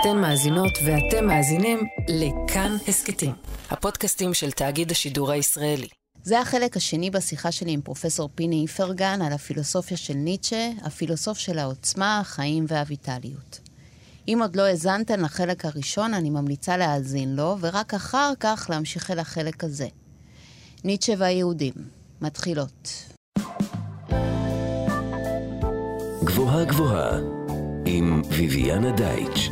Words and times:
אתן 0.00 0.16
מאזינות 0.16 0.78
ואתם 0.84 1.26
מאזינים 1.26 1.78
לכאן 2.08 2.76
הסכתים, 2.88 3.32
הפודקאסטים 3.70 4.34
של 4.34 4.50
תאגיד 4.50 4.90
השידור 4.90 5.30
הישראלי. 5.30 5.88
זה 6.22 6.40
החלק 6.40 6.76
השני 6.76 7.10
בשיחה 7.10 7.52
שלי 7.52 7.72
עם 7.72 7.80
פרופסור 7.80 8.28
פיני 8.34 8.62
איפרגן 8.62 9.22
על 9.22 9.32
הפילוסופיה 9.32 9.96
של 9.96 10.14
ניטשה, 10.14 10.70
הפילוסוף 10.82 11.38
של 11.38 11.58
העוצמה, 11.58 12.20
החיים 12.20 12.64
והויטליות. 12.68 13.60
אם 14.28 14.38
עוד 14.42 14.56
לא 14.56 14.62
האזנתן 14.62 15.20
לחלק 15.20 15.64
הראשון, 15.64 16.14
אני 16.14 16.30
ממליצה 16.30 16.76
להאזין 16.76 17.36
לו, 17.36 17.56
ורק 17.60 17.94
אחר 17.94 18.32
כך 18.40 18.66
להמשיך 18.70 19.10
אל 19.10 19.18
החלק 19.18 19.64
הזה. 19.64 19.88
ניטשה 20.84 21.12
והיהודים. 21.18 21.74
מתחילות. 22.20 23.04
גבוהה 26.24 26.64
גבוהה 26.64 27.18
עם 27.86 28.22
ויviana 28.30 28.96
דייטש. 28.96 29.48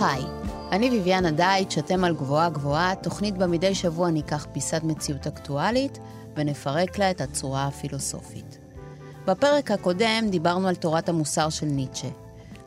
היי, 0.00 0.22
אני 0.72 0.90
ביביאנה 0.90 1.30
דייטש, 1.30 1.78
אתם 1.78 2.04
על 2.04 2.14
גבוהה 2.14 2.50
גבוהה, 2.50 2.94
תוכנית 2.94 3.38
בה 3.38 3.46
מדי 3.46 3.74
שבוע 3.74 4.10
ניקח 4.10 4.46
פיסת 4.52 4.80
מציאות 4.84 5.26
אקטואלית 5.26 5.98
ונפרק 6.36 6.98
לה 6.98 7.10
את 7.10 7.20
הצורה 7.20 7.66
הפילוסופית. 7.66 8.58
בפרק 9.26 9.70
הקודם 9.70 10.26
דיברנו 10.30 10.68
על 10.68 10.74
תורת 10.74 11.08
המוסר 11.08 11.48
של 11.48 11.66
ניטשה, 11.66 12.08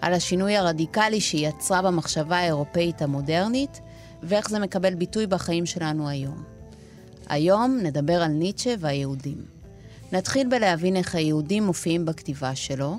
על 0.02 0.14
השינוי 0.14 0.58
הרדיקלי 0.58 1.22
שהיא 1.22 1.48
יצרה 1.48 1.82
במחשבה 1.82 2.38
האירופאית 2.38 3.02
המודרנית, 3.02 3.82
ואיך 4.24 4.50
זה 4.50 4.60
מקבל 4.60 4.96
ביטוי 4.96 5.28
בחיים 5.28 5.66
שלנו 5.66 6.10
היום. 6.10 6.44
היום 7.30 7.80
נדבר 7.84 8.22
על 8.22 8.32
ניטשה 8.32 8.76
והיהודים. 8.80 9.46
נתחיל 10.12 10.48
בלהבין 10.48 10.96
איך 10.96 11.16
היהודים 11.16 11.64
מופיעים 11.64 12.06
בכתיבה 12.06 12.56
שלו, 12.56 12.98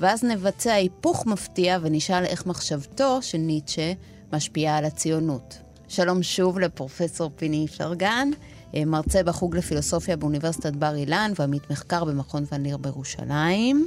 ואז 0.00 0.24
נבצע 0.24 0.72
היפוך 0.72 1.26
מפתיע 1.26 1.78
ונשאל 1.82 2.24
איך 2.24 2.46
מחשבתו 2.46 3.22
של 3.22 3.38
ניטשה 3.38 3.92
משפיעה 4.32 4.76
על 4.78 4.84
הציונות. 4.84 5.58
שלום 5.88 6.22
שוב 6.22 6.58
לפרופסור 6.58 7.30
פיני 7.36 7.66
פרגן, 7.78 8.28
אה, 8.74 8.84
מרצה 8.84 9.22
בחוג 9.22 9.56
לפילוסופיה 9.56 10.16
באוניברסיטת 10.16 10.72
בר 10.72 10.94
אילן 10.96 11.32
ועמית 11.38 11.70
מחקר 11.70 12.04
במכון 12.04 12.44
ון 12.52 12.62
ליר 12.62 12.76
בירושלים. 12.76 13.86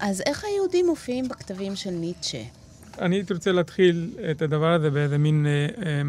אז 0.00 0.22
איך 0.26 0.44
היהודים 0.44 0.86
מופיעים 0.86 1.28
בכתבים 1.28 1.76
של 1.76 1.90
ניטשה? 1.90 2.42
אני 2.98 3.16
הייתי 3.16 3.34
רוצה 3.34 3.52
להתחיל 3.52 4.10
את 4.30 4.42
הדבר 4.42 4.72
הזה 4.72 4.90
באיזה 4.90 5.18
מין 5.18 5.46
אה, 5.46 5.86
אה, 5.86 6.02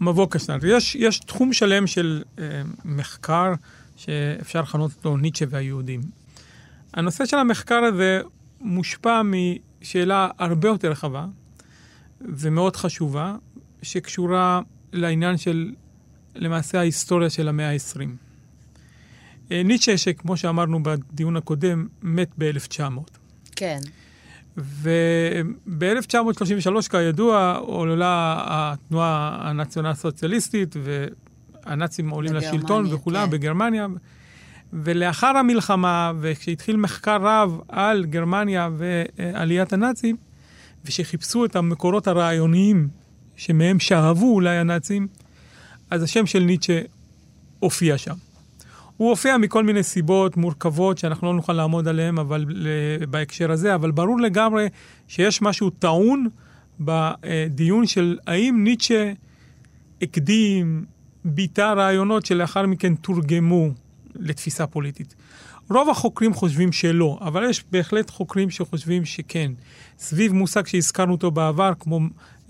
מבוא 0.00 0.26
קטן. 0.30 0.58
יש, 0.66 0.94
יש 0.94 1.18
תחום 1.18 1.52
שלם 1.52 1.86
של 1.86 2.22
אה, 2.38 2.62
מחקר 2.84 3.52
שאפשר 3.96 4.60
לכנות 4.60 4.90
אותו 4.96 5.16
ניטשה 5.16 5.44
והיהודים. 5.48 6.00
הנושא 6.94 7.26
של 7.26 7.36
המחקר 7.36 7.84
הזה 7.84 8.20
מושפע 8.60 9.22
משאלה 9.24 10.28
הרבה 10.38 10.68
יותר 10.68 10.90
רחבה 10.90 11.26
ומאוד 12.20 12.76
חשובה, 12.76 13.36
שקשורה 13.82 14.60
לעניין 14.92 15.36
של 15.36 15.72
למעשה 16.34 16.78
ההיסטוריה 16.78 17.30
של 17.30 17.48
המאה 17.48 17.70
ה-20. 17.70 18.00
אה, 19.52 19.62
ניטשה, 19.62 19.98
שכמו 19.98 20.36
שאמרנו 20.36 20.82
בדיון 20.82 21.36
הקודם, 21.36 21.86
מת 22.02 22.28
ב-1900. 22.38 22.82
כן. 23.56 23.78
וב-1933, 24.56 26.90
כידוע, 26.90 27.56
עולה 27.56 28.36
התנועה 28.46 29.38
הנציונל 29.40 29.94
סוציאליסטית, 29.94 30.76
והנאצים 31.64 32.10
עולים 32.10 32.34
לשלטון 32.34 32.94
וכולם 32.94 33.26
כן. 33.26 33.30
בגרמניה. 33.30 33.86
ולאחר 34.72 35.36
המלחמה, 35.36 36.12
וכשהתחיל 36.20 36.76
מחקר 36.76 37.18
רב 37.22 37.60
על 37.68 38.04
גרמניה 38.04 38.68
ועליית 38.76 39.72
הנאצים, 39.72 40.16
ושחיפשו 40.84 41.44
את 41.44 41.56
המקורות 41.56 42.06
הרעיוניים 42.06 42.88
שמהם 43.36 43.78
שאהבו 43.78 44.34
אולי 44.34 44.56
הנאצים, 44.56 45.06
אז 45.90 46.02
השם 46.02 46.26
של 46.26 46.38
ניטשה 46.38 46.80
הופיע 47.58 47.98
שם. 47.98 48.14
הוא 48.96 49.10
הופיע 49.10 49.36
מכל 49.36 49.64
מיני 49.64 49.82
סיבות 49.82 50.36
מורכבות 50.36 50.98
שאנחנו 50.98 51.26
לא 51.26 51.34
נוכל 51.34 51.52
לעמוד 51.52 51.88
עליהן 51.88 52.18
אבל, 52.18 52.44
בהקשר 53.10 53.52
הזה, 53.52 53.74
אבל 53.74 53.90
ברור 53.90 54.20
לגמרי 54.20 54.68
שיש 55.08 55.42
משהו 55.42 55.70
טעון 55.70 56.26
בדיון 56.80 57.86
של 57.86 58.18
האם 58.26 58.60
ניטשה 58.64 59.12
הקדים, 60.02 60.84
ביטא 61.24 61.72
רעיונות 61.76 62.26
שלאחר 62.26 62.66
מכן 62.66 62.94
תורגמו 62.94 63.70
לתפיסה 64.14 64.66
פוליטית. 64.66 65.14
רוב 65.70 65.90
החוקרים 65.90 66.34
חושבים 66.34 66.72
שלא, 66.72 67.18
אבל 67.20 67.50
יש 67.50 67.64
בהחלט 67.70 68.10
חוקרים 68.10 68.50
שחושבים 68.50 69.04
שכן. 69.04 69.52
סביב 69.98 70.32
מושג 70.32 70.66
שהזכרנו 70.66 71.12
אותו 71.12 71.30
בעבר, 71.30 71.72
כמו 71.80 72.00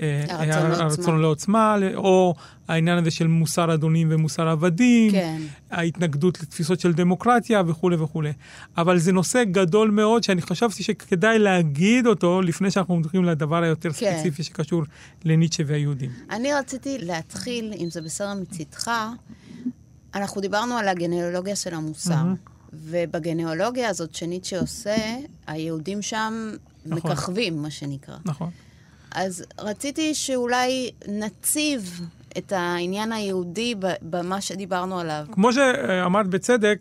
אה, 0.01 0.25
הרצון 0.29 1.21
לעוצמה, 1.21 1.77
או 1.95 2.35
העניין 2.69 2.99
הזה 2.99 3.11
של 3.11 3.27
מוסר 3.27 3.75
אדונים 3.75 4.09
ומוסר 4.11 4.49
עבדים, 4.49 5.13
כן. 5.13 5.43
ההתנגדות 5.71 6.43
לתפיסות 6.43 6.81
של 6.81 6.93
דמוקרטיה 6.93 7.63
וכולי 7.67 7.97
וכולי. 7.97 8.33
אבל 8.77 8.99
זה 8.99 9.13
נושא 9.13 9.45
גדול 9.45 9.91
מאוד 9.91 10.23
שאני 10.23 10.43
חשבתי 10.43 10.83
שכדאי 10.83 11.39
להגיד 11.39 12.07
אותו 12.07 12.43
לפני 12.43 12.71
שאנחנו 12.71 12.97
מדברים 12.97 13.25
לדבר 13.25 13.63
היותר 13.63 13.93
כן. 13.93 14.17
ספציפי 14.17 14.43
שקשור 14.43 14.83
לניטשה 15.25 15.63
והיהודים. 15.67 16.11
אני 16.31 16.55
רציתי 16.55 16.99
להתחיל, 17.01 17.73
אם 17.79 17.91
זה 17.91 18.01
בסדר 18.01 18.35
מצדך, 18.35 18.91
אנחנו 20.15 20.41
דיברנו 20.41 20.77
על 20.77 20.89
הגנאולוגיה 20.89 21.57
של 21.57 21.75
המוסר. 21.75 22.13
Mm-hmm. 22.15 22.59
ובגנאולוגיה 22.73 23.89
הזאת 23.89 24.15
שניטשה 24.15 24.61
עושה, 24.61 24.97
היהודים 25.47 26.03
שם 26.03 26.51
נכון. 26.87 27.11
מככבים, 27.11 27.63
מה 27.63 27.71
שנקרא. 27.71 28.17
נכון. 28.25 28.51
אז 29.11 29.45
רציתי 29.59 30.15
שאולי 30.15 30.91
נציב 31.09 32.01
את 32.39 32.53
העניין 32.53 33.13
היהודי 33.13 33.75
במה 34.03 34.41
שדיברנו 34.41 34.99
עליו. 34.99 35.27
כמו 35.33 35.53
שאמרת 35.53 36.27
בצדק, 36.27 36.81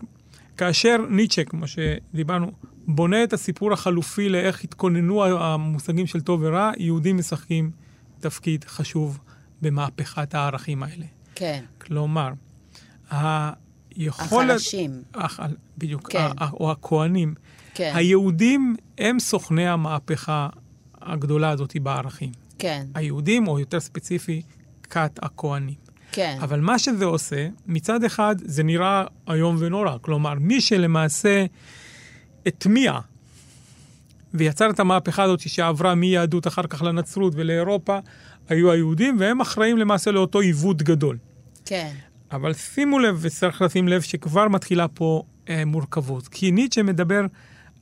כאשר 0.58 0.98
ניטשה, 1.10 1.44
כמו 1.44 1.66
שדיברנו, 1.68 2.52
בונה 2.88 3.24
את 3.24 3.34
הסיפור 3.34 3.74
החלופי 3.74 4.30
לאיך 4.30 4.64
התכוננו 4.64 5.26
המושגים 5.26 6.08
של 6.08 6.22
טוב 6.22 6.42
ורע, 6.44 6.72
יהודים 6.78 7.18
משחקים 7.18 7.72
תפקיד 8.20 8.64
חשוב 8.64 9.20
במהפכת 9.62 10.36
הערכים 10.36 10.84
האלה. 10.84 11.06
כן. 11.36 11.64
כלומר, 11.78 12.30
היכולת... 13.10 14.50
החלשים. 14.50 15.02
הח, 15.14 15.40
בדיוק, 15.78 16.12
כן. 16.12 16.20
ה, 16.20 16.50
או 16.50 16.72
הכוהנים. 16.72 17.34
כן. 17.74 17.92
היהודים 17.96 18.76
הם 18.98 19.20
סוכני 19.20 19.68
המהפכה 19.68 20.50
הגדולה 21.02 21.50
הזאת 21.50 21.78
בערכים. 21.82 22.32
כן. 22.60 22.86
היהודים, 22.96 23.48
או 23.48 23.60
יותר 23.60 23.80
ספציפי, 23.80 24.42
כת 24.84 25.20
הכוהנים. 25.22 25.76
כן. 26.12 26.38
אבל 26.42 26.60
מה 26.60 26.80
שזה 26.80 27.06
עושה, 27.06 27.48
מצד 27.68 28.04
אחד 28.04 28.36
זה 28.46 28.64
נראה 28.64 29.04
איום 29.30 29.56
ונורא. 29.60 29.98
כלומר, 30.02 30.34
מי 30.34 30.62
שלמעשה 30.62 31.46
הטמיע 32.46 33.00
ויצר 34.34 34.70
את 34.70 34.80
המהפכה 34.80 35.24
הזאת 35.24 35.40
שעברה 35.40 35.96
מיהדות 35.96 36.48
אחר 36.48 36.68
כך 36.68 36.82
לנצרות 36.82 37.34
ולאירופה, 37.36 38.00
היו 38.50 38.72
היהודים, 38.72 39.16
והם 39.20 39.42
אחראים 39.42 39.78
למעשה 39.78 40.12
לאותו 40.12 40.40
עיוות 40.40 40.82
גדול. 40.82 41.18
כן. 41.66 41.92
אבל 42.32 42.54
שימו 42.54 43.00
לב, 43.00 43.18
וצריך 43.22 43.62
לשים 43.62 43.88
לב 43.88 44.02
שכבר 44.02 44.48
מתחילה 44.48 44.88
פה 44.88 45.24
אה, 45.50 45.66
מורכבות. 45.66 46.28
כי 46.28 46.52
ניטשה 46.52 46.84
מדבר 46.84 47.22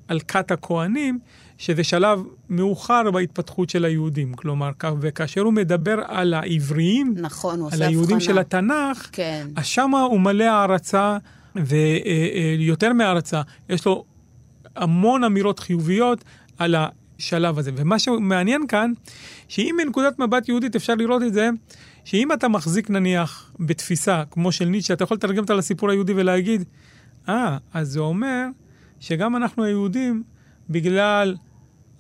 על 0.07 0.19
כת 0.19 0.51
הכוהנים, 0.51 1.19
שזה 1.57 1.83
שלב 1.83 2.23
מאוחר 2.50 3.11
בהתפתחות 3.11 3.69
של 3.69 3.85
היהודים. 3.85 4.33
כלומר, 4.33 4.69
וכאשר 5.01 5.41
הוא 5.41 5.53
מדבר 5.53 6.00
על 6.07 6.33
העבריים, 6.33 7.13
נכון, 7.17 7.59
הוא 7.59 7.69
על 7.73 7.81
היהודים 7.81 8.16
הבחנה. 8.16 8.33
של 8.33 8.39
התנ"ך, 8.39 9.09
כן. 9.11 9.47
אז 9.56 9.66
שמה 9.66 10.01
הוא 10.01 10.19
מלא 10.19 10.44
הערצה, 10.44 11.17
ויותר 11.56 12.86
אה, 12.88 12.92
אה, 12.92 12.94
מהערצה, 12.94 13.42
יש 13.69 13.86
לו 13.86 14.06
המון 14.75 15.24
אמירות 15.24 15.59
חיוביות 15.59 16.24
על 16.57 16.75
השלב 16.75 17.59
הזה. 17.59 17.71
ומה 17.75 18.00
שמעניין 18.00 18.68
כאן, 18.68 18.92
שאם 19.47 19.75
מנקודת 19.83 20.19
מבט 20.19 20.50
יהודית 20.50 20.75
אפשר 20.75 20.95
לראות 20.95 21.24
את 21.24 21.33
זה, 21.33 21.50
שאם 22.06 22.34
אתה 22.34 22.48
מחזיק 22.48 22.90
נניח 22.90 23.52
בתפיסה 23.60 24.24
כמו 24.31 24.52
של 24.52 24.66
ניטשה, 24.66 24.94
אתה 24.94 25.04
יכול 25.04 25.18
לתרגם 25.18 25.44
אותה 25.44 25.54
לסיפור 25.54 25.90
היהודי 25.90 26.13
ולהגיד, 26.13 26.63
אה, 27.30 27.57
ah, 27.57 27.60
אז 27.74 27.88
זה 27.88 28.00
אומר 28.00 28.46
שגם 29.00 29.36
אנחנו 29.36 29.63
היהודים, 29.63 30.24
בגלל 30.69 31.36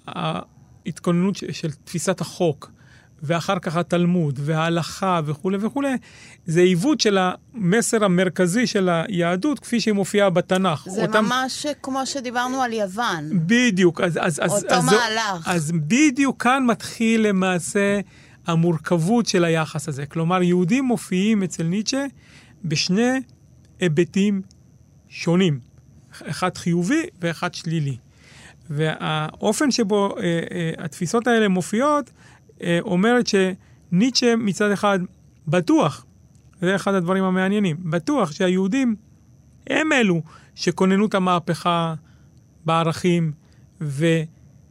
ההתכוננות 0.07 1.35
של, 1.35 1.71
תפיסת 1.71 2.21
החוק, 2.21 2.71
ואחר 3.23 3.59
כך 3.59 3.75
התלמוד, 3.75 4.39
וההלכה 4.43 5.21
וכולי 5.25 5.57
וכולי, 5.61 5.97
זה 6.45 6.61
עיוות 6.61 7.01
של 7.01 7.17
המסר 7.21 8.05
המרכזי 8.05 8.67
של 8.67 8.89
היהדות 8.89 9.59
כפי 9.59 9.79
שהיא 9.79 9.93
מופיעה 9.93 10.29
בתנ"ך. 10.29 10.87
זה 10.89 11.01
אותם... 11.01 11.25
ממש 11.25 11.65
כמו 11.81 12.05
שדיברנו 12.05 12.61
על 12.61 12.73
יוון. 12.73 13.29
בדיוק. 13.31 14.01
אז, 14.01 14.19
אז, 14.21 14.39
אותו 14.39 14.75
אז, 14.75 14.85
מהלך. 14.85 15.47
אז, 15.47 15.55
אז 15.55 15.71
בדיוק 15.71 16.43
כאן 16.43 16.65
מתחיל 16.65 17.27
למעשה 17.27 17.99
המורכבות 18.47 19.25
של 19.25 19.43
היחס 19.43 19.87
הזה. 19.87 20.05
כלומר, 20.05 20.43
יהודים 20.43 20.85
מופיעים 20.85 21.43
אצל 21.43 21.63
ניטשה 21.63 22.05
בשני 22.63 23.21
היבטים 23.79 24.41
שונים, 25.09 25.59
אחד 26.11 26.57
חיובי 26.57 27.03
ואחד 27.21 27.53
שלילי. 27.53 27.97
והאופן 28.69 29.71
שבו 29.71 30.15
אה, 30.17 30.23
אה, 30.23 30.71
התפיסות 30.77 31.27
האלה 31.27 31.47
מופיעות, 31.47 32.11
אה, 32.61 32.79
אומרת 32.81 33.27
שניטשה 33.27 34.35
מצד 34.35 34.71
אחד 34.71 34.99
בטוח, 35.47 36.05
זה 36.61 36.75
אחד 36.75 36.93
הדברים 36.93 37.23
המעניינים, 37.23 37.77
בטוח 37.79 38.31
שהיהודים 38.31 38.95
הם 39.67 39.91
אלו 39.91 40.21
שכוננו 40.55 41.05
את 41.05 41.13
המהפכה 41.13 41.93
בערכים 42.65 43.31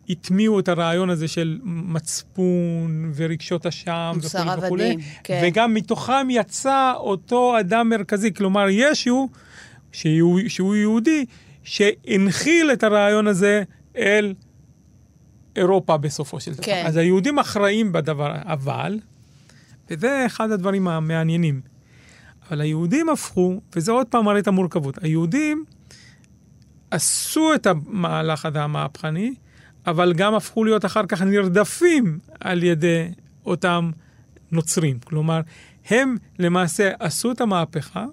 והטמיעו 0.09 0.61
את 0.61 0.69
הרעיון 0.69 1.11
הזה 1.11 1.29
של 1.29 1.59
מצפון 1.65 3.13
ורגשות 3.15 3.67
אשם 3.67 4.13
וכולי 4.23 4.67
וכולי. 4.67 4.97
כן. 5.25 5.43
וגם 5.45 5.75
מתוכם 5.75 6.27
יצא 6.31 6.93
אותו 6.97 7.61
אדם 7.61 7.89
מרכזי, 7.89 8.35
כלומר 8.35 8.67
ישו, 8.71 9.29
שהוא, 9.93 10.41
שהוא 10.49 10.75
יהודי, 10.77 11.25
שהנחיל 11.63 12.71
את 12.73 12.83
הרעיון 12.83 13.27
הזה 13.27 13.63
אל 13.97 14.35
אירופה 15.57 15.97
בסופו 15.97 16.41
של 16.41 16.53
דבר. 16.53 16.63
כן. 16.63 16.85
אז 16.87 16.97
היהודים 16.97 17.39
אחראים 17.39 17.93
בדבר, 17.93 18.33
אבל, 18.43 18.99
וזה 19.91 20.27
אחד 20.27 20.51
הדברים 20.51 20.89
המעניינים, 20.89 21.61
אבל 22.49 22.61
היהודים 22.61 23.09
הפכו, 23.09 23.61
וזה 23.77 23.93
עוד 23.93 24.07
פעם 24.07 24.25
מראה 24.25 24.39
את 24.39 24.49
המורכבות, 24.49 25.03
היהודים 25.03 25.65
עשו 26.91 27.55
את 27.55 27.67
המהלך 27.67 28.47
הזה 28.47 28.63
המהפכני, 28.63 29.35
אבל 29.87 30.13
גם 30.13 30.35
הפכו 30.35 30.65
להיות 30.65 30.85
אחר 30.85 31.07
כך 31.09 31.23
נרדפים 31.23 32.19
על 32.41 32.63
ידי 32.63 33.09
אותם 33.47 33.91
נוצרים. 34.53 34.99
כלומר, 35.05 35.41
הם 35.91 36.17
למעשה 36.39 36.91
עשו 36.99 37.33
את 37.33 37.41
המהפכה 37.41 38.07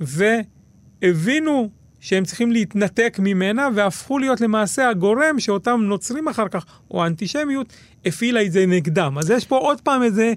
והבינו 0.00 1.70
שהם 2.00 2.24
צריכים 2.24 2.52
להתנתק 2.52 3.16
ממנה, 3.22 3.68
והפכו 3.74 4.18
להיות 4.18 4.40
למעשה 4.40 4.88
הגורם 4.88 5.38
שאותם 5.40 5.80
נוצרים 5.82 6.28
אחר 6.28 6.48
כך, 6.48 6.64
או 6.90 7.04
האנטישמיות, 7.04 7.72
הפעילה 8.06 8.42
את 8.42 8.52
זה 8.52 8.66
נגדם. 8.66 9.18
אז 9.18 9.30
יש 9.30 9.46
פה 9.46 9.58
עוד 9.58 9.80
פעם 9.80 10.02
איזה 10.02 10.32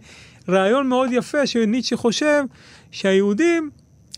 רעיון 0.50 0.88
מאוד 0.88 1.10
יפה 1.12 1.48
שניטשה 1.48 1.98
חושב 1.98 2.44
שהיהודים 2.92 3.70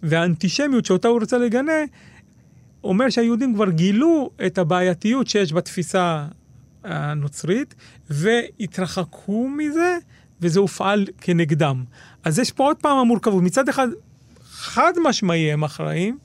והאנטישמיות 0.03 0.85
שאותה 0.85 1.07
הוא 1.07 1.19
רוצה 1.19 1.37
לגנה, 1.37 1.81
אומר 2.85 3.09
שהיהודים 3.09 3.53
כבר 3.55 3.69
גילו 3.69 4.29
את 4.45 4.57
הבעייתיות 4.57 5.27
שיש 5.27 5.53
בתפיסה 5.53 6.27
הנוצרית, 6.83 7.75
והתרחקו 8.09 9.47
מזה, 9.47 9.97
וזה 10.41 10.59
הופעל 10.59 11.05
כנגדם. 11.21 11.83
אז 12.23 12.39
יש 12.39 12.51
פה 12.51 12.63
עוד 12.63 12.77
פעם 12.77 12.97
המורכבות. 12.97 13.43
מצד 13.43 13.69
אחד, 13.69 13.87
חד 14.43 14.93
משמעי 15.03 15.51
הם 15.51 15.63
אחראים, 15.63 16.17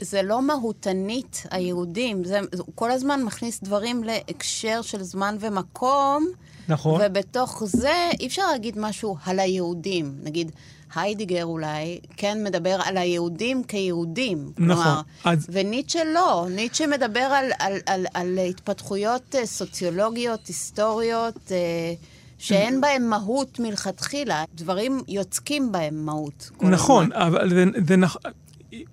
זה 0.00 0.22
לא 0.22 0.42
מהותנית 0.42 1.46
היהודים, 1.50 2.24
זה, 2.24 2.40
הוא 2.58 2.72
כל 2.74 2.90
הזמן 2.90 3.22
מכניס 3.22 3.60
דברים 3.62 4.04
להקשר 4.04 4.82
של 4.82 5.02
זמן 5.02 5.36
ומקום. 5.40 6.26
נכון. 6.68 7.00
ובתוך 7.04 7.62
זה 7.66 8.10
אי 8.20 8.26
אפשר 8.26 8.42
להגיד 8.52 8.78
משהו 8.78 9.16
על 9.24 9.38
היהודים. 9.38 10.14
נגיד, 10.22 10.52
היידיגר 10.94 11.44
אולי 11.44 11.98
כן 12.16 12.44
מדבר 12.44 12.78
על 12.84 12.96
היהודים 12.96 13.64
כיהודים. 13.64 14.52
נכון. 14.58 14.84
כלומר, 14.84 15.00
אז... 15.24 15.46
וניטשה 15.52 16.04
לא. 16.04 16.46
ניטשה 16.50 16.86
מדבר 16.86 17.20
על, 17.20 17.50
על, 17.58 17.72
על, 17.86 18.06
על 18.14 18.38
התפתחויות 18.38 19.34
אה, 19.34 19.46
סוציולוגיות, 19.46 20.46
היסטוריות, 20.46 21.52
אה, 21.52 21.94
שאין 22.38 22.80
בהם 22.80 23.10
מהות 23.10 23.60
מלכתחילה. 23.60 24.44
דברים 24.54 25.00
יוצקים 25.08 25.72
בהם 25.72 26.06
מהות. 26.06 26.50
נכון, 26.60 27.12
הזמן. 27.12 27.26
אבל 27.26 27.50
זה, 27.50 27.64
זה 27.86 27.96
נכון. 27.96 28.22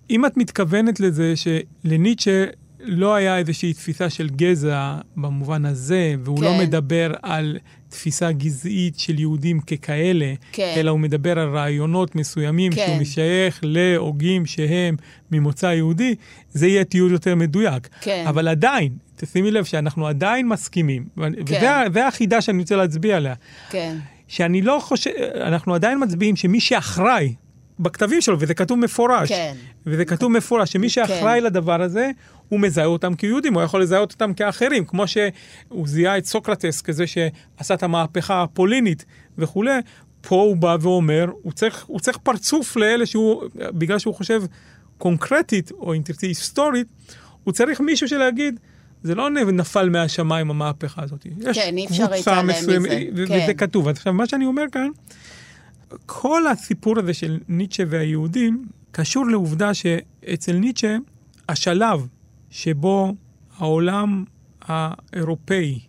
אם 0.10 0.26
את 0.26 0.38
מתכוונת 0.38 1.00
לזה 1.00 1.34
שלניטשה 1.36 2.46
לא 2.80 3.16
היה 3.16 3.38
איזושהי 3.38 3.74
תפיסה 3.74 4.10
של 4.10 4.30
גזע 4.30 4.98
במובן 5.16 5.66
הזה, 5.66 6.16
והוא 6.24 6.44
לא 6.44 6.50
כן. 6.50 6.58
לא 6.58 6.64
מדבר 6.64 7.14
על 7.22 7.58
תפיסה 7.90 8.32
גזעית 8.32 9.00
של 9.00 9.20
יהודים 9.20 9.60
ככאלה, 9.60 10.34
כן. 10.52 10.74
אלא 10.78 10.92
הוא 10.92 11.00
מדבר 11.00 11.40
על 11.40 11.56
רעיונות 11.56 12.16
מסוימים 12.16 12.72
כן. 12.72 12.86
שהוא 12.86 13.02
משייך 13.02 13.60
להוגים 13.64 14.46
שהם 14.46 14.96
ממוצא 15.32 15.66
יהודי, 15.66 16.16
זה 16.52 16.68
יהיה 16.68 16.84
תיאור 16.84 17.10
יותר 17.10 17.36
מדויק. 17.36 17.88
כן. 18.02 18.24
אבל 18.28 18.48
עדיין, 18.48 18.92
תשימי 19.16 19.52
לב 19.52 19.64
שאנחנו 19.64 20.08
עדיין 20.08 20.48
מסכימים, 20.48 21.06
כן. 21.46 21.88
וזה 21.90 22.08
החידה 22.08 22.42
שאני 22.42 22.60
רוצה 22.60 22.76
להצביע 22.76 23.18
עליה. 23.18 23.34
כן. 23.70 23.98
שאני 24.28 24.62
לא 24.62 24.80
חושב, 24.82 25.12
אנחנו 25.42 25.74
עדיין 25.74 26.04
מצביעים 26.04 26.36
שמי 26.36 26.60
שאחראי 26.60 27.34
בכתבים 27.80 28.22
שלו, 28.22 28.40
וזה 28.40 28.54
כתוב 28.54 28.80
מפורש. 28.80 29.30
כן. 29.30 29.54
וזה 29.86 30.06
כתוב 30.06 30.32
מפורש, 30.32 30.72
שמי 30.72 30.90
שאחראי 30.90 31.40
כן. 31.40 31.44
לדבר 31.44 31.82
הזה, 31.82 32.12
הוא 32.50 32.60
מזהה 32.60 32.86
אותם 32.86 33.16
כיהודים, 33.16 33.54
הוא 33.54 33.62
יכול 33.62 33.82
לזהות 33.82 34.12
אותם 34.12 34.34
כאחרים, 34.34 34.86
כמו 34.86 35.08
שהוא 35.08 35.88
זיהה 35.88 36.18
את 36.18 36.26
סוקרטס 36.26 36.82
כזה 36.82 37.08
שעשה 37.08 37.74
את 37.74 37.84
המהפכה 37.84 38.44
הפולינית 38.44 39.06
וכולי, 39.38 39.80
פה 40.22 40.36
הוא 40.36 40.58
בא 40.58 40.78
ואומר, 40.82 41.26
הוא 41.42 41.54
צריך, 41.54 41.86
הוא 41.88 42.00
צריך 42.00 42.18
פרצוף 42.18 42.76
לאלה 42.76 43.06
שהוא, 43.06 43.44
בגלל 43.56 44.00
שהוא 44.00 44.16
חושב 44.16 44.44
קונקרטית, 44.98 45.72
או 45.72 45.94
אם 45.94 46.02
תרצי 46.02 46.28
היסטורית, 46.28 46.88
הוא 47.44 47.54
צריך 47.54 47.82
מישהו 47.82 48.08
שלהגיד, 48.08 48.60
זה 49.04 49.16
לא 49.16 49.30
נפל 49.30 49.90
מהשמיים 49.90 50.50
המהפכה 50.50 51.04
הזאת. 51.04 51.28
כן, 51.54 51.78
אי 51.78 51.86
אפשר 51.86 52.10
להתעלם 52.10 52.48
מזה. 52.48 52.78
כן. 52.88 53.06
וזה 53.24 53.54
כתוב. 53.58 53.88
עכשיו, 53.88 54.14
מה 54.14 54.28
שאני 54.28 54.46
אומר 54.46 54.64
כאן, 54.72 54.88
כל 56.06 56.48
הסיפור 56.48 57.00
הזה 57.00 57.14
של 57.14 57.40
ניטשה 57.48 57.84
והיהודים 57.90 58.68
קשור 58.92 59.26
לעובדה 59.26 59.74
שאצל 59.74 60.54
ניטשה 60.54 60.98
השלב 61.50 62.08
שבו 62.50 63.16
העולם 63.58 64.24
האירופאי 64.62 65.80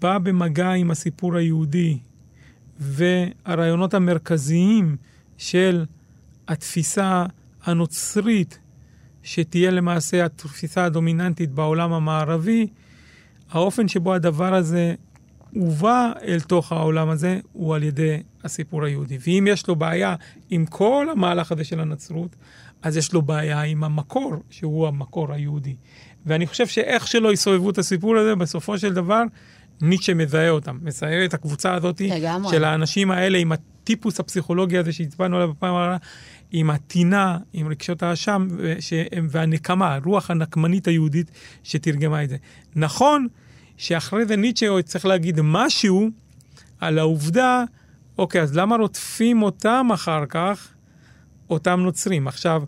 בא 0.00 0.18
במגע 0.18 0.70
עם 0.70 0.90
הסיפור 0.90 1.36
היהודי 1.36 1.98
והרעיונות 2.78 3.94
המרכזיים 3.94 4.96
של 5.38 5.84
התפיסה 6.48 7.26
הנוצרית, 7.62 8.58
שתהיה 9.22 9.70
למעשה 9.70 10.24
התפיסה 10.24 10.84
הדומיננטית 10.84 11.50
בעולם 11.50 11.92
המערבי, 11.92 12.66
האופן 13.50 13.88
שבו 13.88 14.14
הדבר 14.14 14.54
הזה 14.54 14.94
הובא 15.54 16.12
אל 16.22 16.40
תוך 16.40 16.72
העולם 16.72 17.08
הזה 17.08 17.40
הוא 17.52 17.74
על 17.74 17.82
ידי 17.82 18.22
הסיפור 18.44 18.84
היהודי. 18.84 19.18
ואם 19.26 19.46
יש 19.48 19.68
לו 19.68 19.76
בעיה 19.76 20.14
עם 20.50 20.66
כל 20.66 21.06
המהלך 21.12 21.52
הזה 21.52 21.64
של 21.64 21.80
הנצרות, 21.80 22.36
אז 22.82 22.96
יש 22.96 23.12
לו 23.12 23.22
בעיה 23.22 23.62
עם 23.62 23.84
המקור, 23.84 24.34
שהוא 24.50 24.88
המקור 24.88 25.32
היהודי. 25.32 25.74
ואני 26.26 26.46
חושב 26.46 26.66
שאיך 26.66 27.06
שלא 27.06 27.32
יסובבו 27.32 27.70
את 27.70 27.78
הסיפור 27.78 28.16
הזה, 28.16 28.34
בסופו 28.34 28.78
של 28.78 28.94
דבר, 28.94 29.22
ניטשה 29.80 30.14
מזהה 30.14 30.50
אותם. 30.50 30.78
מזהה 30.82 31.24
את 31.24 31.34
הקבוצה 31.34 31.74
הזאת 31.74 32.00
לגמרי. 32.00 32.50
של 32.50 32.64
האנשים 32.64 33.10
האלה 33.10 33.38
עם 33.38 33.52
הטיפוס 33.52 34.20
הפסיכולוגי 34.20 34.78
הזה 34.78 34.92
שהצבענו 34.92 35.36
עליו 35.36 35.52
בפעם 35.52 35.74
הראשונה, 35.74 35.96
עם 36.52 36.70
הטינה, 36.70 37.38
עם 37.52 37.68
רגשות 37.68 38.02
האשם 38.02 38.48
והנקמה, 39.30 39.94
הרוח 39.94 40.30
הנקמנית 40.30 40.88
היהודית 40.88 41.30
שתרגמה 41.62 42.24
את 42.24 42.28
זה. 42.28 42.36
נכון 42.76 43.26
שאחרי 43.76 44.26
זה 44.26 44.36
ניטשה 44.36 44.82
צריך 44.84 45.06
להגיד 45.06 45.40
משהו 45.42 46.10
על 46.80 46.98
העובדה, 46.98 47.64
אוקיי, 48.18 48.40
אז 48.40 48.56
למה 48.56 48.76
רודפים 48.76 49.42
אותם 49.42 49.88
אחר 49.94 50.26
כך, 50.28 50.68
אותם 51.50 51.80
נוצרים? 51.80 52.28
עכשיו, 52.28 52.62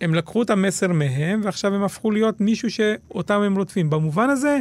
הם 0.00 0.14
לקחו 0.14 0.42
את 0.42 0.50
המסר 0.50 0.88
מהם, 0.88 1.40
ועכשיו 1.44 1.74
הם 1.74 1.82
הפכו 1.82 2.10
להיות 2.10 2.40
מישהו 2.40 2.70
שאותם 2.70 3.40
הם 3.40 3.56
רודפים. 3.56 3.90
במובן 3.90 4.30
הזה, 4.30 4.60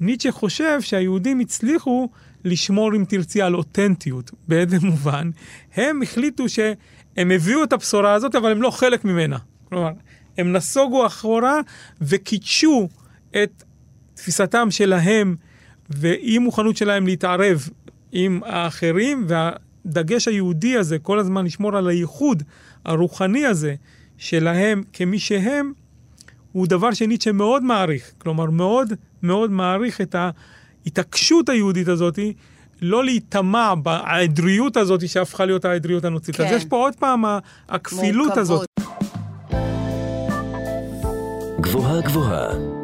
ניטשה 0.00 0.32
חושב 0.32 0.80
שהיהודים 0.80 1.40
הצליחו 1.40 2.08
לשמור, 2.44 2.96
אם 2.96 3.04
תרצי, 3.08 3.42
על 3.42 3.54
אותנטיות. 3.54 4.30
באיזה 4.48 4.76
מובן? 4.82 5.30
הם 5.74 6.02
החליטו 6.02 6.48
שהם 6.48 7.30
הביאו 7.30 7.64
את 7.64 7.72
הבשורה 7.72 8.12
הזאת, 8.14 8.34
אבל 8.34 8.50
הם 8.50 8.62
לא 8.62 8.70
חלק 8.70 9.04
ממנה. 9.04 9.38
כלומר, 9.68 9.90
הם 10.38 10.52
נסוגו 10.52 11.06
אחורה 11.06 11.60
וקידשו 12.00 12.88
את 13.42 13.62
תפיסתם 14.22 14.70
שלהם 14.70 15.36
ואי 15.90 16.38
מוכנות 16.38 16.76
שלהם 16.76 17.06
להתערב 17.06 17.68
עם 18.12 18.40
האחרים, 18.44 19.26
והדגש 19.28 20.28
היהודי 20.28 20.76
הזה, 20.76 20.98
כל 20.98 21.18
הזמן 21.18 21.44
לשמור 21.44 21.76
על 21.76 21.88
הייחוד 21.88 22.42
הרוחני 22.84 23.46
הזה 23.46 23.74
שלהם 24.18 24.82
כמי 24.92 25.18
שהם, 25.18 25.72
הוא 26.52 26.66
דבר 26.66 26.92
שניטשה 26.92 27.32
מאוד 27.32 27.62
מעריך. 27.62 28.12
כלומר, 28.18 28.50
מאוד 28.50 28.92
מאוד 29.22 29.50
מעריך 29.50 30.00
את 30.00 30.16
ההתעקשות 30.84 31.48
היהודית 31.48 31.88
הזאת, 31.88 32.18
לא 32.82 33.04
להיטמע 33.04 33.74
בעדריות 33.74 34.76
הזאת 34.76 35.08
שהפכה 35.08 35.44
להיות 35.44 35.64
העדריות 35.64 36.04
הנוצרית. 36.04 36.36
כן. 36.36 36.46
אז 36.46 36.52
יש 36.52 36.64
פה 36.64 36.76
עוד 36.76 36.96
פעם 36.96 37.24
הכפילות 37.68 38.36
הזאת. 38.36 38.66
גבוהה 41.60 42.00
גבוהה 42.00 42.81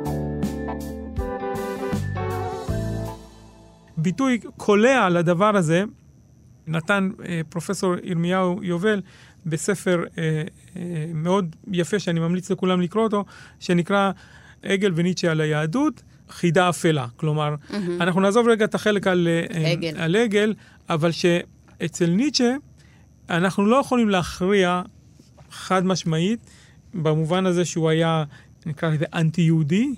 ביטוי 3.99 4.39
קולע 4.57 5.09
לדבר 5.09 5.57
הזה 5.57 5.85
נתן 6.67 7.11
אה, 7.29 7.41
פרופסור 7.49 7.95
ירמיהו 8.03 8.65
יובל 8.65 9.01
בספר 9.47 10.05
אה, 10.19 10.43
אה, 10.77 10.83
מאוד 11.15 11.57
יפה, 11.73 11.99
שאני 11.99 12.21
ממליץ 12.21 12.51
לכולם 12.51 12.81
לקרוא 12.81 13.05
אותו, 13.05 13.25
שנקרא 13.61 14.11
עגל 14.63 14.93
וניטשה 14.95 15.31
על 15.31 15.41
היהדות, 15.41 16.03
חידה 16.31 16.69
אפלה. 16.69 17.07
כלומר, 17.17 17.55
mm-hmm. 17.55 17.75
אנחנו 18.01 18.21
נעזוב 18.21 18.49
רגע 18.49 18.65
את 18.65 18.75
החלק 18.75 19.07
על 19.07 19.29
עגל, 19.65 19.97
על 19.97 20.17
עגל 20.17 20.55
אבל 20.89 21.11
שאצל 21.11 22.11
ניטשה, 22.11 22.55
אנחנו 23.31 23.67
לא 23.67 23.77
יכולים 23.77 24.09
להכריע 24.09 24.83
חד 25.51 25.87
משמעית, 25.87 26.51
במובן 26.95 27.47
הזה 27.47 27.65
שהוא 27.65 27.89
היה, 27.89 28.25
נקרא 28.67 28.89
לזה 28.91 29.05
אנטי-יהודי, 29.15 29.95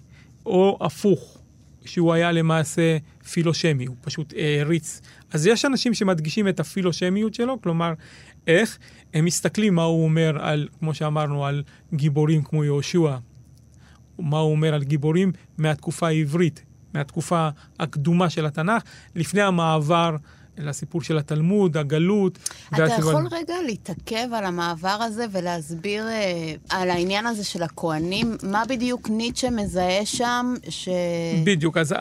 או 0.47 0.79
הפוך, 0.81 1.39
שהוא 1.85 2.13
היה 2.13 2.33
למעשה 2.33 2.97
פילושמי, 3.33 3.87
הוא 3.87 3.97
פשוט 4.01 4.35
העריץ. 4.37 5.01
אז 5.33 5.47
יש 5.47 5.65
אנשים 5.65 5.95
שמדגישים 5.95 6.49
את 6.49 6.61
הפילושמיות 6.61 7.35
שלו, 7.35 7.63
כלומר, 7.63 7.93
איך 8.47 8.79
הם 9.15 9.25
מסתכלים 9.25 9.75
מה 9.75 9.83
הוא 9.83 10.05
אומר 10.05 10.37
על, 10.41 10.69
כמו 10.79 10.95
שאמרנו, 10.95 11.47
על 11.47 11.63
גיבורים 11.95 12.43
כמו 12.43 12.65
יהושע, 12.65 13.17
מה 14.19 14.39
הוא 14.39 14.51
אומר 14.51 14.75
על 14.75 14.83
גיבורים 14.83 15.33
מהתקופה 15.59 16.07
העברית, 16.07 16.63
מהתקופה 16.95 17.49
הקדומה 17.81 18.31
של 18.31 18.47
התנ"ך, 18.47 18.83
לפני 19.15 19.43
המעבר 19.43 20.17
לסיפור 20.59 21.03
של 21.03 21.19
התלמוד, 21.19 21.77
הגלות. 21.77 22.39
אתה 22.69 22.83
והסיבור... 22.83 23.13
יכול 23.13 23.29
רגע 23.31 23.55
להתעכב 23.67 24.35
על 24.35 24.45
המעבר 24.45 24.99
הזה 25.01 25.27
ולהסביר 25.33 26.09
אה, 26.09 26.55
על 26.71 26.91
העניין 26.91 27.27
הזה 27.27 27.45
של 27.45 27.63
הכוהנים? 27.63 28.37
מה 28.43 28.63
בדיוק 28.69 29.11
ניטשה 29.11 29.51
מזהה 29.51 30.07
שם 30.07 30.55
ש... 30.69 30.89
בדיוק, 31.45 31.77
אז. 31.77 31.95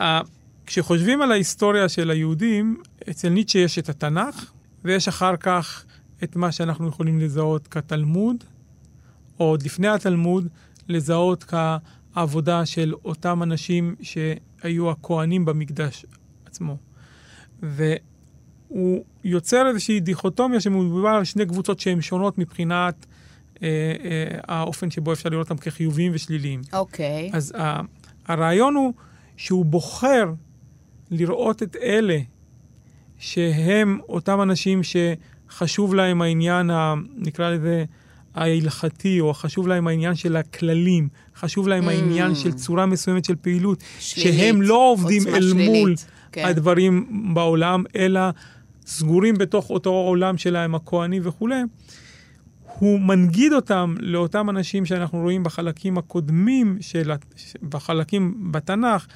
כשחושבים 0.70 1.22
על 1.22 1.32
ההיסטוריה 1.32 1.88
של 1.88 2.10
היהודים, 2.10 2.82
אצל 3.10 3.28
ניטשה 3.28 3.58
יש 3.58 3.78
את 3.78 3.88
התנ"ך, 3.88 4.52
ויש 4.84 5.08
אחר 5.08 5.36
כך 5.36 5.84
את 6.24 6.36
מה 6.36 6.52
שאנחנו 6.52 6.88
יכולים 6.88 7.18
לזהות 7.18 7.68
כתלמוד, 7.68 8.44
או 9.40 9.44
עוד 9.44 9.62
לפני 9.62 9.88
התלמוד, 9.88 10.48
לזהות 10.88 11.44
כעבודה 12.14 12.66
של 12.66 12.94
אותם 13.04 13.42
אנשים 13.42 13.94
שהיו 14.02 14.90
הכוהנים 14.90 15.44
במקדש 15.44 16.06
עצמו. 16.46 16.76
ו... 17.62 17.92
הוא 18.68 19.04
יוצר 19.24 19.68
איזושהי 19.68 20.00
דיכוטומיה 20.00 20.60
שמדובר 20.60 21.08
על 21.08 21.24
שני 21.24 21.46
קבוצות 21.46 21.80
שהן 21.80 22.00
שונות 22.00 22.38
מבחינת 22.38 23.06
אה, 23.62 23.68
אה, 24.04 24.38
האופן 24.48 24.90
שבו 24.90 25.12
אפשר 25.12 25.28
לראות 25.28 25.50
אותם 25.50 25.62
כחיוביים 25.62 26.12
ושליליים. 26.14 26.60
אוקיי. 26.72 27.30
Okay. 27.32 27.36
אז 27.36 27.54
ה, 27.58 27.80
הרעיון 28.26 28.74
הוא 28.74 28.92
שהוא 29.36 29.64
בוחר 29.64 30.32
לראות 31.10 31.62
את 31.62 31.76
אלה 31.76 32.18
שהם 33.18 33.98
אותם 34.08 34.42
אנשים 34.42 34.80
שחשוב 34.82 35.94
להם 35.94 36.22
העניין, 36.22 36.70
ה, 36.70 36.94
נקרא 37.16 37.50
לזה, 37.50 37.84
ההלכתי, 38.34 39.20
או 39.20 39.34
חשוב 39.34 39.68
להם 39.68 39.86
העניין 39.86 40.14
של 40.14 40.36
הכללים, 40.36 41.08
חשוב 41.36 41.68
להם 41.68 41.88
mm. 41.88 41.90
העניין 41.90 42.34
של 42.34 42.52
צורה 42.52 42.86
מסוימת 42.86 43.24
של 43.24 43.36
פעילות, 43.36 43.84
שלילית, 43.98 44.34
שהם 44.34 44.62
לא 44.62 44.90
עובדים 44.92 45.22
אל 45.28 45.40
שלילית. 45.40 45.80
מול 45.80 45.94
כן. 46.32 46.44
הדברים 46.44 47.24
בעולם, 47.34 47.84
אלא 47.96 48.20
סגורים 48.86 49.34
בתוך 49.38 49.70
אותו 49.70 49.90
עולם 49.90 50.38
שלהם, 50.38 50.74
הכוהני 50.74 51.20
וכולי, 51.22 51.62
הוא 52.78 53.00
מנגיד 53.00 53.52
אותם 53.52 53.94
לאותם 54.00 54.50
אנשים 54.50 54.86
שאנחנו 54.86 55.18
רואים 55.18 55.42
בחלקים 55.42 55.98
הקודמים, 55.98 56.78
של, 56.80 57.12
בחלקים 57.68 58.52
בתנ"ך, 58.52 59.06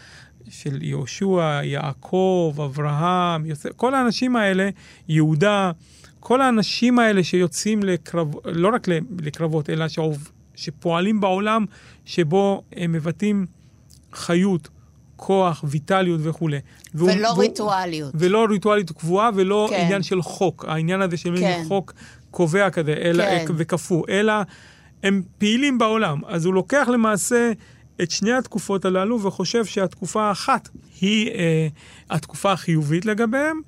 של 0.49 0.83
יהושע, 0.83 1.61
יעקב, 1.63 2.55
אברהם, 2.65 3.47
יוסף, 3.47 3.71
כל 3.77 3.95
האנשים 3.95 4.37
האלה, 4.37 4.69
יהודה, 5.09 5.71
כל 6.21 6.41
האנשים 6.41 6.99
האלה 6.99 7.25
שיוצאים 7.25 7.83
לקרב, 7.83 8.35
לא 8.45 8.71
רק 8.75 8.89
לקרבות, 9.19 9.71
אלא 9.71 9.89
שעוב, 9.89 10.31
שפועלים 10.55 11.21
בעולם 11.21 11.65
שבו 12.05 12.63
הם 12.73 12.93
מבטאים 12.93 13.47
חיות, 14.13 14.69
כוח, 15.17 15.65
ויטליות 15.69 16.21
וכולי. 16.23 16.59
ולא 16.95 17.29
והוא, 17.29 17.43
ריטואליות. 17.43 18.13
ולא 18.15 18.47
ריטואליות 18.51 18.91
קבועה 18.91 19.31
ולא 19.35 19.67
כן. 19.71 19.81
עניין 19.85 20.03
של 20.03 20.23
חוק. 20.23 20.65
העניין 20.69 21.01
הזה 21.01 21.17
של 21.17 21.37
כן. 21.37 21.63
חוק 21.69 21.93
קובע 22.31 22.71
כזה, 22.71 22.95
אלא, 23.03 23.25
כן. 23.25 23.55
וכפו, 23.57 24.03
אלא 24.09 24.33
הם 25.03 25.23
פעילים 25.39 25.79
בעולם. 25.79 26.21
אז 26.27 26.45
הוא 26.45 26.55
לוקח 26.55 26.89
למעשה 26.93 27.53
את 28.03 28.11
שני 28.11 28.33
התקופות 28.33 28.85
הללו 28.85 29.23
וחושב 29.23 29.65
שהתקופה 29.65 30.23
האחת 30.23 30.69
היא 31.01 31.31
אה, 31.31 31.69
התקופה 32.11 32.53
החיובית 32.53 33.05
לגביהם, 33.05 33.61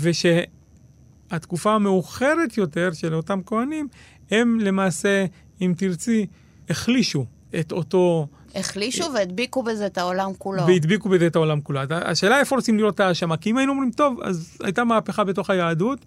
ושהתקופה 0.00 1.74
המאוחרת 1.74 2.56
יותר 2.56 2.92
של 2.92 3.14
אותם 3.14 3.40
כהנים, 3.46 3.88
הם 4.30 4.60
למעשה, 4.60 5.24
אם 5.60 5.74
תרצי, 5.76 6.26
החלישו 6.70 7.24
את 7.60 7.72
אותו... 7.72 8.26
החלישו 8.54 9.04
והדביקו 9.14 9.62
בזה 9.62 9.86
את 9.86 9.98
העולם 9.98 10.30
כולו. 10.38 10.66
והדביקו 10.66 11.08
בזה 11.08 11.26
את 11.26 11.36
העולם 11.36 11.60
כולו. 11.60 11.80
השאלה 11.90 12.40
איפה 12.40 12.56
רוצים 12.56 12.78
לראות 12.78 12.94
את 12.94 13.00
האשמה, 13.00 13.36
כי 13.36 13.50
אם 13.50 13.58
היינו 13.58 13.72
אומרים, 13.72 13.90
טוב, 13.90 14.20
אז 14.22 14.58
הייתה 14.62 14.84
מהפכה 14.84 15.24
בתוך 15.24 15.50
היהדות, 15.50 15.98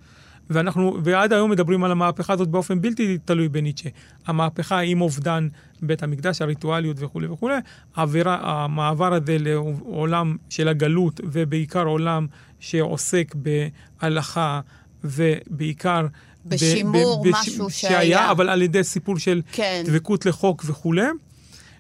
ואנחנו, 0.50 0.98
ועד 1.04 1.34
היום 1.34 1.52
מדברים 1.52 1.84
על 1.84 1.92
המהפכה 1.92 2.34
הזאת 2.34 2.48
באופן 2.48 2.82
בלתי 2.82 3.18
תלוי 3.26 3.50
בניטשה. 3.50 3.90
המהפכה 4.28 4.80
עם 4.80 5.02
אובדן 5.02 5.48
בית 5.82 6.04
המקדש, 6.04 6.42
הריטואליות 6.42 6.98
וכולי 7.00 7.28
וכולי, 7.28 7.56
העבירה, 7.96 8.38
המעבר 8.42 9.14
הזה 9.14 9.38
לעולם 9.40 10.38
של 10.50 10.68
הגלות, 10.68 11.20
ובעיקר 11.24 11.84
עולם 11.86 12.28
שעוסק 12.60 13.36
בהלכה, 13.36 14.62
ובעיקר... 15.04 16.08
בשימור 16.46 17.24
ב- 17.24 17.28
ב- 17.28 17.32
משהו 17.32 17.70
שהיה. 17.70 18.00
שהיה, 18.00 18.32
אבל 18.32 18.50
על 18.50 18.62
ידי 18.62 18.84
סיפור 18.84 19.20
של 19.20 19.42
כן. 19.52 19.84
דבקות 19.86 20.26
לחוק 20.26 20.64
וכולי. 20.66 21.06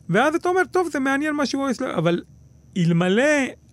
ואז 0.10 0.36
אתה 0.36 0.50
אומר, 0.50 0.62
טוב, 0.72 0.88
זה 0.91 1.00
מעניין 1.00 1.36
מה 1.36 1.45
שהוא... 1.45 1.67
אבל 1.98 2.22
אלמלא 2.77 3.24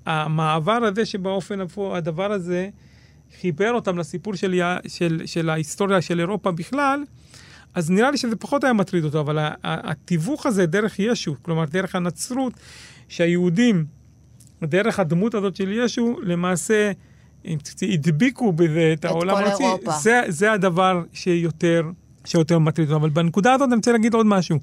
המעבר 0.07 0.73
הזה 0.73 1.07
שבאופן 1.07 1.59
הדבר 1.95 2.33
הזה 2.33 2.69
חיבר 3.41 3.73
אותם 3.73 3.99
לסיפור 3.99 4.35
של, 4.35 4.63
של, 4.87 5.23
של 5.27 5.51
ההיסטוריה 5.51 6.01
של 6.01 6.21
אירופה 6.21 6.51
בכלל, 6.51 7.05
אז 7.75 7.91
נראה 7.91 8.11
לי 8.11 8.17
שזה 8.17 8.37
פחות 8.37 8.65
היה 8.65 8.73
מטריד 8.73 9.05
אותו, 9.05 9.21
אבל 9.21 9.39
התיווך 9.63 10.47
הזה 10.47 10.67
דרך 10.67 10.99
ישו, 10.99 11.35
כלומר 11.43 11.65
דרך 11.65 11.95
הנצרות, 11.95 12.53
שהיהודים, 13.09 13.85
דרך 14.63 14.99
הדמות 14.99 15.35
הזאת 15.35 15.57
של 15.57 15.73
ישו, 15.73 16.17
למעשה 16.23 16.93
הדביקו 17.83 18.53
בזה 18.53 18.91
את 18.93 19.05
העולם 19.05 19.37
הארצי, 19.37 19.65
זה, 20.01 20.21
זה 20.29 20.53
הדבר 20.53 21.03
שיותר 21.13 21.83
שיותר 22.25 22.59
מטריד 22.59 22.89
אותנו. 22.89 23.01
אבל 23.01 23.11
בנקודה 23.11 23.53
הזאת 23.53 23.69
אני 23.69 23.77
רוצה 23.77 23.93
להגיד 23.93 24.15
עוד 24.15 24.27
משהו. 24.27 24.59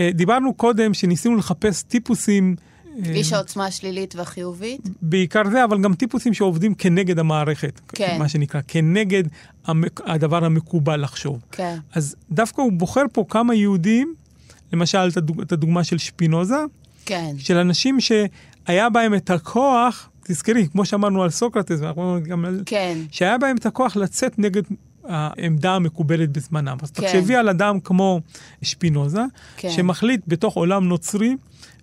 אה, 0.00 0.10
דיברנו 0.14 0.54
קודם 0.54 0.94
שניסינו 0.94 1.36
לחפש 1.36 1.82
טיפוסים... 1.82 2.56
אה, 3.04 3.12
איש 3.12 3.32
העוצמה 3.32 3.66
השלילית 3.66 4.14
והחיובית? 4.14 4.80
בעיקר 5.02 5.42
זה, 5.50 5.64
אבל 5.64 5.82
גם 5.82 5.94
טיפוסים 5.94 6.34
שעובדים 6.34 6.74
כנגד 6.74 7.18
המערכת. 7.18 7.80
כן. 7.88 8.16
מה 8.18 8.28
שנקרא, 8.28 8.60
כנגד 8.68 9.24
הדבר 10.06 10.44
המקובל 10.44 11.02
לחשוב. 11.02 11.40
כן. 11.52 11.76
אז 11.94 12.16
דווקא 12.30 12.62
הוא 12.62 12.72
בוחר 12.72 13.04
פה 13.12 13.24
כמה 13.28 13.54
יהודים, 13.54 14.14
למשל 14.72 15.08
את 15.42 15.52
הדוגמה 15.52 15.84
של 15.84 15.98
שפינוזה, 15.98 16.64
כן. 17.06 17.34
של 17.38 17.56
אנשים 17.56 18.00
שהיה 18.00 18.88
בהם 18.90 19.14
את 19.14 19.30
הכוח, 19.30 20.08
תזכרי, 20.24 20.68
כמו 20.68 20.84
שאמרנו 20.84 21.22
על 21.22 21.30
סוקרטס, 21.30 21.80
ואנחנו 21.80 22.18
גם 22.28 22.44
על... 22.44 22.62
כן. 22.66 22.98
שהיה 23.10 23.38
בהם 23.38 23.56
את 23.56 23.66
הכוח 23.66 23.96
לצאת 23.96 24.38
נגד 24.38 24.62
העמדה 25.08 25.74
המקובלת 25.74 26.30
בזמנם. 26.32 26.76
אז 26.82 26.90
כן. 26.90 27.02
תחשבי 27.02 27.36
על 27.36 27.48
אדם 27.48 27.80
כמו 27.80 28.20
שפינוזה, 28.62 29.22
כן. 29.56 29.70
שמחליט 29.70 30.20
בתוך 30.26 30.54
עולם 30.54 30.88
נוצרי 30.88 31.36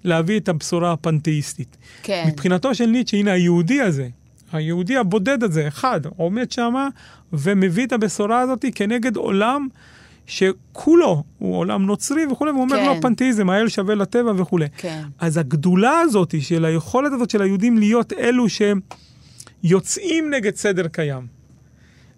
להביא 0.04 0.40
את 0.40 0.50
הבשורה 0.50 0.92
הפנתאיסטית. 0.92 1.78
כן. 2.04 2.24
מבחינתו 2.28 2.76
של 2.76 2.86
ניטשה, 2.86 3.18
הנה 3.18 3.32
היהודי 3.32 3.82
הזה, 3.82 4.08
היהודי 4.52 4.98
הבודד 4.98 5.44
הזה, 5.44 5.68
אחד, 5.68 6.02
עומד 6.18 6.52
שמה 6.52 6.88
ומביא 7.34 7.86
את 7.86 7.94
הבשורה 7.94 8.40
הזאת 8.40 8.66
כנגד 8.76 9.16
עולם 9.16 9.68
שכולו 10.26 11.24
הוא 11.38 11.58
עולם 11.58 11.86
נוצרי 11.86 12.26
וכולי, 12.26 12.52
והוא 12.52 12.62
אומר, 12.62 12.78
כן. 12.78 12.86
לא, 12.86 13.02
פנתאיזם, 13.02 13.50
האל 13.50 13.70
שווה 13.70 13.96
לטבע 13.96 14.32
וכולי. 14.38 14.68
כן. 14.78 15.04
אז 15.20 15.38
הגדולה 15.38 16.00
הזאת 16.00 16.36
של 16.40 16.66
היכולת 16.66 17.14
הזאת 17.14 17.30
של 17.30 17.42
היהודים 17.42 17.78
להיות 17.78 18.14
אלו 18.14 18.46
שיוצאים 19.64 20.30
נגד 20.30 20.56
סדר 20.56 20.88
קיים. 20.88 21.28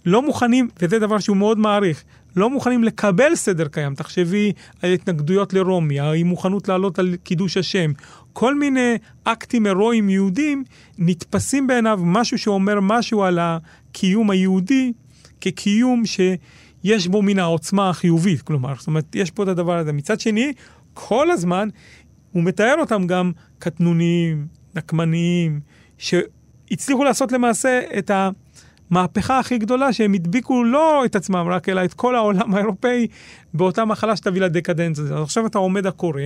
לא 0.05 0.21
מוכנים, 0.21 0.69
וזה 0.81 0.99
דבר 0.99 1.19
שהוא 1.19 1.37
מאוד 1.37 1.59
מעריך, 1.59 2.03
לא 2.35 2.49
מוכנים 2.49 2.83
לקבל 2.83 3.35
סדר 3.35 3.67
קיים. 3.67 3.95
תחשבי 3.95 4.51
על 4.81 4.93
התנגדויות 4.93 5.53
לרומי, 5.53 5.99
האי 5.99 6.23
מוכנות 6.23 6.67
לעלות 6.67 6.99
על 6.99 7.15
קידוש 7.23 7.57
השם. 7.57 7.91
כל 8.33 8.55
מיני 8.55 8.95
אקטים 9.23 9.65
הירואיים 9.65 10.09
יהודים 10.09 10.63
נתפסים 10.97 11.67
בעיניו 11.67 11.99
משהו 12.03 12.37
שאומר 12.37 12.79
משהו 12.81 13.23
על 13.23 13.39
הקיום 13.41 14.29
היהודי 14.29 14.93
כקיום 15.41 16.03
שיש 16.05 17.07
בו 17.07 17.21
מן 17.21 17.39
העוצמה 17.39 17.89
החיובית. 17.89 18.41
כלומר, 18.41 18.73
זאת 18.77 18.87
אומרת, 18.87 19.15
יש 19.15 19.31
פה 19.31 19.43
את 19.43 19.47
הדבר 19.47 19.77
הזה. 19.77 19.93
מצד 19.93 20.19
שני, 20.19 20.53
כל 20.93 21.31
הזמן 21.31 21.69
הוא 22.31 22.43
מתאר 22.43 22.75
אותם 22.79 23.07
גם 23.07 23.31
קטנוניים, 23.59 24.47
נקמניים, 24.75 25.59
שהצליחו 25.97 27.03
לעשות 27.03 27.31
למעשה 27.31 27.81
את 27.97 28.09
ה... 28.09 28.29
המהפכה 28.91 29.39
הכי 29.39 29.57
גדולה 29.57 29.93
שהם 29.93 30.13
הדביקו 30.13 30.63
לא 30.63 31.05
את 31.05 31.15
עצמם 31.15 31.47
רק, 31.51 31.69
אלא 31.69 31.85
את 31.85 31.93
כל 31.93 32.15
העולם 32.15 32.53
האירופאי 32.53 33.07
באותה 33.53 33.85
מחלה 33.85 34.15
שתביא 34.15 34.41
לדקדנס 34.41 34.99
הזה. 34.99 35.15
אז 35.15 35.23
עכשיו 35.23 35.45
אתה 35.45 35.57
עומד 35.57 35.87
הקורא, 35.87 36.21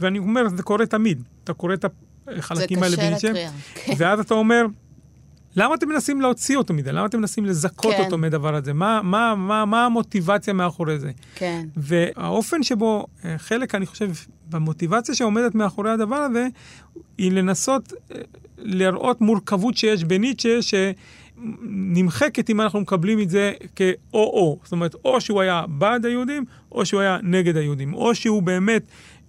ואני 0.00 0.18
אומר, 0.18 0.48
זה 0.48 0.62
קורה 0.62 0.86
תמיד. 0.86 1.22
אתה 1.44 1.52
קורא 1.52 1.74
את 1.74 1.84
החלקים 2.28 2.82
האלה 2.82 2.96
בניטשה, 2.96 3.32
כן. 3.34 3.92
ואז 3.98 4.20
אתה 4.20 4.34
אומר, 4.34 4.66
למה 5.56 5.74
אתם 5.74 5.88
מנסים 5.88 6.20
להוציא 6.20 6.56
אותו 6.56 6.74
מזה? 6.74 6.92
למה 6.92 7.06
אתם 7.06 7.18
מנסים 7.18 7.44
לזכות 7.44 7.94
כן. 7.94 8.04
אותו 8.04 8.18
מהדבר 8.18 8.54
הזה? 8.54 8.72
מה, 8.72 9.00
מה, 9.02 9.34
מה, 9.34 9.64
מה 9.64 9.84
המוטיבציה 9.86 10.54
מאחורי 10.54 10.98
זה? 10.98 11.10
כן. 11.34 11.66
והאופן 11.76 12.62
שבו, 12.62 13.06
אה, 13.24 13.38
חלק, 13.38 13.74
אני 13.74 13.86
חושב, 13.86 14.10
במוטיבציה 14.50 15.14
שעומדת 15.14 15.54
מאחורי 15.54 15.90
הדבר 15.90 16.16
הזה, 16.16 16.46
היא 17.18 17.32
לנסות 17.32 17.92
אה, 17.92 18.20
לראות 18.58 19.20
מורכבות 19.20 19.76
שיש 19.76 20.04
בניטשה, 20.04 20.90
שנמחקת 21.40 22.50
אם 22.50 22.60
אנחנו 22.60 22.80
מקבלים 22.80 23.20
את 23.20 23.30
זה 23.30 23.52
כאו-או. 23.76 24.58
זאת 24.62 24.72
אומרת, 24.72 24.94
או 25.04 25.20
שהוא 25.20 25.40
היה 25.40 25.64
בעד 25.68 26.06
היהודים, 26.06 26.44
או 26.72 26.86
שהוא 26.86 27.00
היה 27.00 27.18
נגד 27.22 27.56
היהודים. 27.56 27.94
או 27.94 28.14
שהוא 28.14 28.42
באמת 28.42 28.82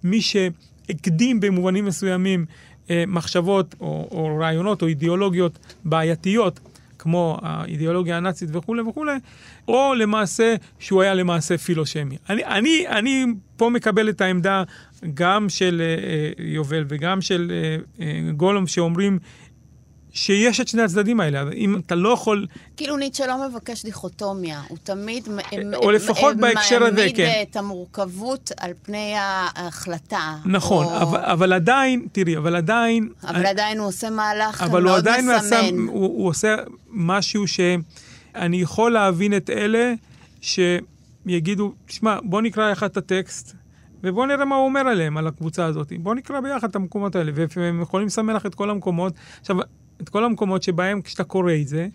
מי 0.04 0.20
שהקדים 0.20 1.40
במובנים 1.40 1.84
מסוימים 1.84 2.46
אה, 2.90 3.04
מחשבות 3.06 3.74
או, 3.80 4.08
או 4.10 4.38
רעיונות 4.40 4.82
או 4.82 4.86
אידיאולוגיות 4.86 5.58
בעייתיות, 5.84 6.60
כמו 6.98 7.38
האידיאולוגיה 7.42 8.16
הנאצית 8.16 8.48
וכולי 8.52 8.82
וכולי, 8.82 9.12
או 9.68 9.94
למעשה 9.94 10.54
שהוא 10.78 11.02
היה 11.02 11.14
למעשה 11.14 11.58
פילושמי. 11.58 12.16
אני, 12.30 12.44
אני, 12.44 12.84
אני 12.88 13.24
פה 13.56 13.70
מקבל 13.70 14.08
את 14.08 14.20
העמדה 14.20 14.62
גם 15.14 15.48
של 15.48 15.82
אה, 15.84 16.08
אה 16.08 16.46
יובל 16.46 16.84
וגם 16.88 17.20
של 17.20 17.52
אה, 17.52 17.76
אה, 18.06 18.32
גולום 18.32 18.66
שאומרים 18.66 19.18
שיש 20.12 20.60
את 20.60 20.68
שני 20.68 20.82
הצדדים 20.82 21.20
האלה, 21.20 21.44
אם 21.56 21.76
אתה 21.76 21.94
לא 21.94 22.08
יכול... 22.08 22.46
כאילו 22.76 22.96
ניטשה 22.96 23.26
לא 23.26 23.48
מבקש 23.48 23.84
דיכוטומיה, 23.84 24.60
הוא 24.68 24.78
תמיד 24.82 25.28
או 25.74 25.90
לפחות 25.90 26.36
בהקשר 26.36 26.84
הזה, 26.84 27.06
כן. 27.14 27.22
מעמיד 27.22 27.46
את 27.50 27.56
המורכבות 27.56 28.52
על 28.60 28.72
פני 28.82 29.14
ההחלטה. 29.16 30.36
נכון, 30.44 30.86
או... 30.86 31.02
אבל, 31.02 31.20
אבל 31.20 31.52
עדיין, 31.52 32.06
תראי, 32.12 32.36
אבל 32.36 32.56
עדיין... 32.56 33.08
אבל 33.24 33.36
אני, 33.36 33.48
עדיין 33.48 33.78
הוא 33.78 33.86
עושה 33.86 34.10
מהלך 34.10 34.62
מאוד 34.62 34.82
הוא 34.86 34.96
עדיין 34.96 35.24
מסמן. 35.24 35.36
עשה, 35.36 35.60
הוא, 35.88 36.04
הוא 36.04 36.28
עושה 36.28 36.56
משהו 36.90 37.46
שאני 37.46 38.56
יכול 38.56 38.92
להבין 38.92 39.36
את 39.36 39.50
אלה 39.50 39.94
שיגידו, 40.40 41.72
תשמע, 41.86 42.18
בוא 42.22 42.42
נקרא 42.42 42.72
אחד 42.72 42.90
את 42.90 42.96
הטקסט. 42.96 43.54
ובואו 44.04 44.26
נראה 44.26 44.44
מה 44.44 44.56
הוא 44.56 44.64
אומר 44.64 44.80
עליהם, 44.80 45.16
על 45.16 45.26
הקבוצה 45.26 45.64
הזאת. 45.64 45.92
בואו 45.98 46.14
נקרא 46.14 46.40
ביחד 46.40 46.68
את 46.68 46.76
המקומות 46.76 47.16
האלה, 47.16 47.32
והם 47.56 47.82
יכולים 47.82 48.06
לסמן 48.06 48.34
לך 48.34 48.46
את 48.46 48.54
כל 48.54 48.70
המקומות. 48.70 49.12
עכשיו, 49.40 49.56
את 50.02 50.08
כל 50.08 50.24
המקומות 50.24 50.62
שבהם 50.62 51.02
כשאתה 51.02 51.24
קורא 51.24 51.52
את 51.62 51.68
זה, 51.68 51.88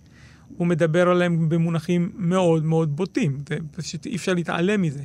הוא 0.57 0.67
מדבר 0.67 1.09
עליהם 1.09 1.49
במונחים 1.49 2.11
מאוד 2.15 2.65
מאוד 2.65 2.95
בוטים, 2.95 3.37
פשוט 3.75 4.05
אי 4.05 4.15
אפשר 4.15 4.33
להתעלם 4.33 4.81
מזה. 4.81 5.03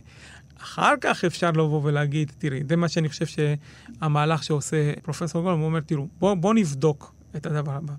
אחר 0.62 0.94
כך 1.00 1.24
אפשר 1.24 1.50
לבוא 1.50 1.80
ולהגיד, 1.84 2.32
תראי, 2.38 2.60
זה 2.68 2.76
מה 2.76 2.88
שאני 2.88 3.08
חושב 3.08 3.26
שהמהלך 3.26 4.42
שעושה 4.42 4.92
פרופסור 5.02 5.42
גולם, 5.42 5.58
הוא 5.58 5.66
אומר, 5.66 5.80
תראו, 5.80 6.08
בואו 6.18 6.36
בוא 6.36 6.54
נבדוק 6.54 7.14
את 7.36 7.46
הדבר 7.46 7.72
הבא. 7.72 7.94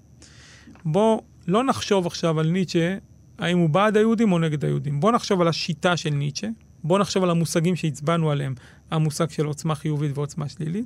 בואו 0.86 1.22
לא 1.48 1.63
נחשוב 1.63 2.07
עכשיו 2.07 2.39
על 2.39 2.50
ניטשה, 2.50 2.98
האם 3.39 3.57
הוא 3.57 3.69
בעד 3.69 3.98
היהודים 3.98 4.31
או 4.31 4.39
נגד 4.39 4.65
היהודים. 4.65 5.00
בואו 5.00 5.12
נחשוב 5.12 5.41
על 5.41 5.48
השיטה 5.48 5.98
של 5.98 6.10
ניטשה, 6.10 6.48
בואו 6.83 7.00
נחשוב 7.00 7.24
על 7.24 7.29
המושגים 7.29 7.75
שהצבענו 7.75 8.31
עליהם, 8.31 8.55
המושג 8.91 9.29
של 9.29 9.45
עוצמה 9.45 9.75
חיובית 9.75 10.17
ועוצמה 10.17 10.50
שלילית, 10.50 10.86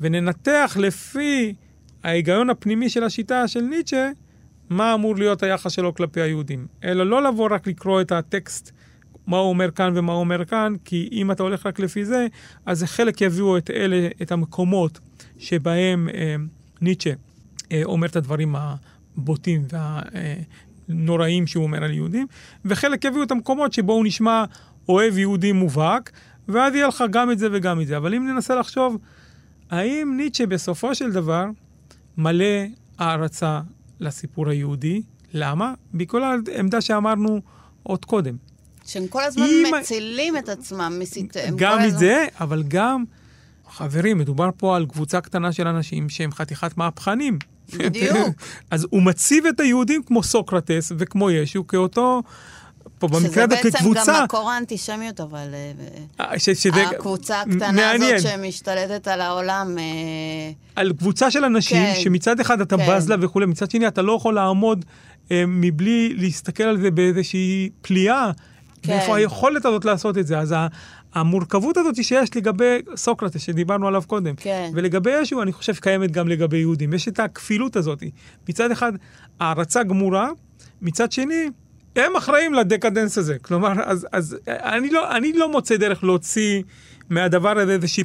וננתח 0.00 0.76
לפי 0.80 1.54
ההיגיון 2.06 2.50
הפנימי 2.50 2.88
של 2.88 3.04
השיטה 3.04 3.48
של 3.48 3.60
ניטשה, 3.60 4.10
מה 4.70 4.94
אמור 4.94 5.16
להיות 5.16 5.42
היחס 5.42 5.72
שלו 5.72 5.94
כלפי 5.94 6.20
היהודים. 6.20 6.66
אלא 6.84 7.06
לא 7.06 7.22
לבוא 7.22 7.48
רק 7.50 7.66
לקרוא 7.66 8.00
את 8.00 8.12
הטקסט, 8.12 8.72
מה 9.26 9.36
הוא 9.36 9.48
אומר 9.48 9.70
כאן 9.70 9.92
ומה 9.96 10.12
הוא 10.12 10.20
אומר 10.20 10.44
כאן, 10.44 10.74
כי 10.84 11.08
אם 11.12 11.30
אתה 11.30 11.42
הולך 11.42 11.66
רק 11.66 11.80
לפי 11.80 12.04
זה, 12.04 12.26
אז 12.66 12.84
חלק 12.84 13.20
יביאו 13.20 13.56
את 13.56 13.70
אלה, 13.70 14.08
את 14.22 14.32
המקומות 14.32 15.00
שבהם 15.38 16.08
אה, 16.14 16.36
ניטשה 16.80 17.12
אה, 17.72 17.82
אומר 17.84 18.06
את 18.06 18.16
הדברים 18.16 18.54
הבוטים 18.56 19.62
והנוראים 20.88 21.42
אה, 21.42 21.48
שהוא 21.48 21.64
אומר 21.64 21.84
על 21.84 21.92
יהודים, 21.92 22.26
וחלק 22.64 23.04
יביאו 23.04 23.22
את 23.22 23.30
המקומות 23.30 23.72
שבו 23.72 23.92
הוא 23.92 24.04
נשמע 24.04 24.44
אוהב 24.88 25.18
יהודי 25.18 25.52
מובהק, 25.52 26.10
ואז 26.48 26.74
יהיה 26.74 26.88
לך 26.88 27.04
גם 27.10 27.30
את 27.30 27.38
זה 27.38 27.48
וגם 27.52 27.80
את 27.80 27.86
זה. 27.86 27.96
אבל 27.96 28.14
אם 28.14 28.28
ננסה 28.28 28.54
לחשוב, 28.54 28.98
האם 29.70 30.14
ניטשה 30.16 30.46
בסופו 30.46 30.94
של 30.94 31.12
דבר, 31.12 31.46
מלא 32.18 32.64
הערצה 32.98 33.60
לסיפור 34.00 34.48
היהודי. 34.48 35.02
למה? 35.34 35.74
בכל 35.94 36.22
העמדה 36.22 36.80
שאמרנו 36.80 37.40
עוד 37.82 38.04
קודם. 38.04 38.36
שהם 38.86 39.06
כל 39.06 39.24
הזמן 39.24 39.46
מצילים 39.80 40.36
את 40.36 40.48
עצמם 40.48 40.96
מסיתיהם. 41.00 41.54
גם 41.56 41.78
את 41.78 41.84
הזמן... 41.84 41.98
זה, 41.98 42.26
אבל 42.40 42.62
גם, 42.68 43.04
חברים, 43.70 44.18
מדובר 44.18 44.50
פה 44.56 44.76
על 44.76 44.86
קבוצה 44.86 45.20
קטנה 45.20 45.52
של 45.52 45.66
אנשים 45.66 46.08
שהם 46.08 46.32
חתיכת 46.32 46.76
מהפכנים. 46.76 47.38
בדיוק. 47.72 48.28
אז 48.70 48.86
הוא 48.90 49.02
מציב 49.02 49.46
את 49.46 49.60
היהודים 49.60 50.02
כמו 50.02 50.22
סוקרטס 50.22 50.92
וכמו 50.98 51.30
ישו 51.30 51.66
כאותו... 51.66 52.22
פה 52.98 53.08
במקרה 53.08 53.44
הזה 53.44 53.56
כקבוצה... 53.56 53.78
שזה 53.78 53.88
בעצם 53.94 54.12
גם 54.12 54.24
מקור 54.24 54.50
האנטישמיות, 54.50 55.20
אבל... 55.20 55.54
אה, 55.54 56.32
אה, 56.32 56.38
ש, 56.38 56.50
שזה... 56.50 56.82
הקבוצה 56.82 57.40
הקטנה 57.40 57.72
מעניין. 57.72 58.14
הזאת 58.14 58.30
שמשתלטת 58.30 59.08
על 59.08 59.20
העולם... 59.20 59.78
אה, 59.78 59.84
על 60.76 60.92
קבוצה 60.92 61.30
של 61.30 61.44
אנשים 61.44 61.76
כן, 61.76 62.00
שמצד 62.00 62.40
אחד 62.40 62.60
אתה 62.60 62.76
כן. 62.76 62.86
בז 62.88 63.08
לה 63.08 63.16
וכולי, 63.20 63.46
מצד 63.46 63.70
שני 63.70 63.88
אתה 63.88 64.02
לא 64.02 64.12
יכול 64.12 64.34
לעמוד 64.34 64.84
אה, 65.30 65.44
מבלי 65.46 66.14
להסתכל 66.16 66.62
על 66.62 66.80
זה 66.80 66.90
באיזושהי 66.90 67.70
פליאה. 67.82 68.30
כן. 68.82 68.96
מאיפה 68.96 69.16
היכולת 69.16 69.64
הזאת 69.64 69.84
לעשות 69.84 70.18
את 70.18 70.26
זה. 70.26 70.38
אז 70.38 70.54
המורכבות 71.14 71.76
הזאת 71.76 72.04
שיש 72.04 72.36
לגבי 72.36 72.78
סוקרטס, 72.96 73.40
שדיברנו 73.40 73.88
עליו 73.88 74.02
קודם, 74.06 74.34
כן. 74.36 74.70
ולגבי 74.74 75.10
ישו, 75.20 75.42
אני 75.42 75.52
חושב 75.52 75.74
שקיימת 75.74 76.10
גם 76.10 76.28
לגבי 76.28 76.58
יהודים. 76.58 76.92
יש 76.92 77.08
את 77.08 77.20
הכפילות 77.20 77.76
הזאת. 77.76 78.02
מצד 78.48 78.70
אחד, 78.70 78.92
הערצה 79.40 79.82
גמורה, 79.82 80.28
מצד 80.82 81.12
שני, 81.12 81.48
הם 81.96 82.16
אחראים 82.16 82.54
לדקדנס 82.54 83.18
הזה. 83.18 83.38
כלומר, 83.38 83.72
אז, 83.84 84.06
אז 84.12 84.36
אני, 84.48 84.90
לא, 84.90 85.16
אני 85.16 85.32
לא 85.32 85.52
מוצא 85.52 85.76
דרך 85.76 86.04
להוציא 86.04 86.62
מהדבר 87.10 87.58
הזה 87.58 87.72
איזושהי 87.72 88.04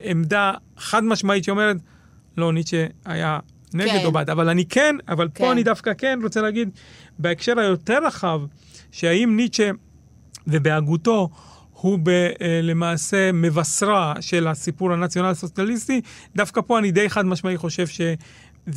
עמדה 0.00 0.52
חד 0.76 1.04
משמעית 1.04 1.44
שאומרת, 1.44 1.76
לא, 2.36 2.52
ניטשה 2.52 2.86
היה 3.04 3.38
נגד 3.74 3.90
כן. 3.90 4.04
או 4.04 4.12
בעד, 4.12 4.30
אבל 4.30 4.48
אני 4.48 4.64
כן, 4.64 4.96
אבל 5.08 5.28
כן. 5.34 5.44
פה 5.44 5.52
אני 5.52 5.62
דווקא 5.62 5.92
כן 5.98 6.18
רוצה 6.22 6.40
להגיד, 6.40 6.70
בהקשר 7.18 7.58
היותר 7.58 8.06
רחב, 8.06 8.40
שהאם 8.90 9.36
ניטשה 9.36 9.70
ובהגותו 10.46 11.28
הוא 11.72 11.98
ב, 12.02 12.08
אה, 12.08 12.60
למעשה 12.62 13.32
מבשרה 13.32 14.14
של 14.20 14.46
הסיפור 14.46 14.92
הנציונל 14.92 15.34
סוציאליסטי, 15.34 16.00
דווקא 16.36 16.60
פה 16.60 16.78
אני 16.78 16.90
די 16.90 17.10
חד 17.10 17.26
משמעי 17.26 17.56
חושב 17.56 17.86
שזה 17.86 18.16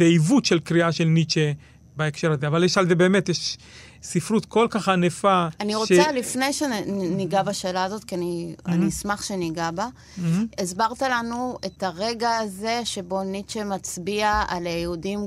עיוות 0.03 0.45
של 0.45 0.59
קריאה 0.59 0.91
של 0.91 1.05
ניטשה 1.05 1.51
בהקשר 1.95 2.31
הזה, 2.31 2.47
אבל 2.47 2.63
יש 2.63 2.77
על 2.77 2.87
זה 2.87 2.95
באמת, 2.95 3.29
יש 3.29 3.57
ספרות 4.03 4.45
כל 4.45 4.67
כך 4.69 4.89
ענפה. 4.89 5.47
אני 5.59 5.75
רוצה, 5.75 6.03
ש... 6.03 6.07
לפני 6.13 6.53
שניגע 6.53 7.43
בשאלה 7.43 7.83
הזאת, 7.83 8.03
כי 8.03 8.15
אני, 8.15 8.55
mm-hmm. 8.57 8.71
אני 8.71 8.87
אשמח 8.89 9.23
שניגע 9.23 9.71
בה, 9.71 9.87
mm-hmm. 9.87 10.21
הסברת 10.61 11.01
לנו 11.01 11.57
את 11.65 11.83
הרגע 11.83 12.37
הזה 12.37 12.81
שבו 12.83 13.23
ניטשה 13.23 13.63
מצביע 13.63 14.43
על 14.47 14.67
היהודים 14.67 15.25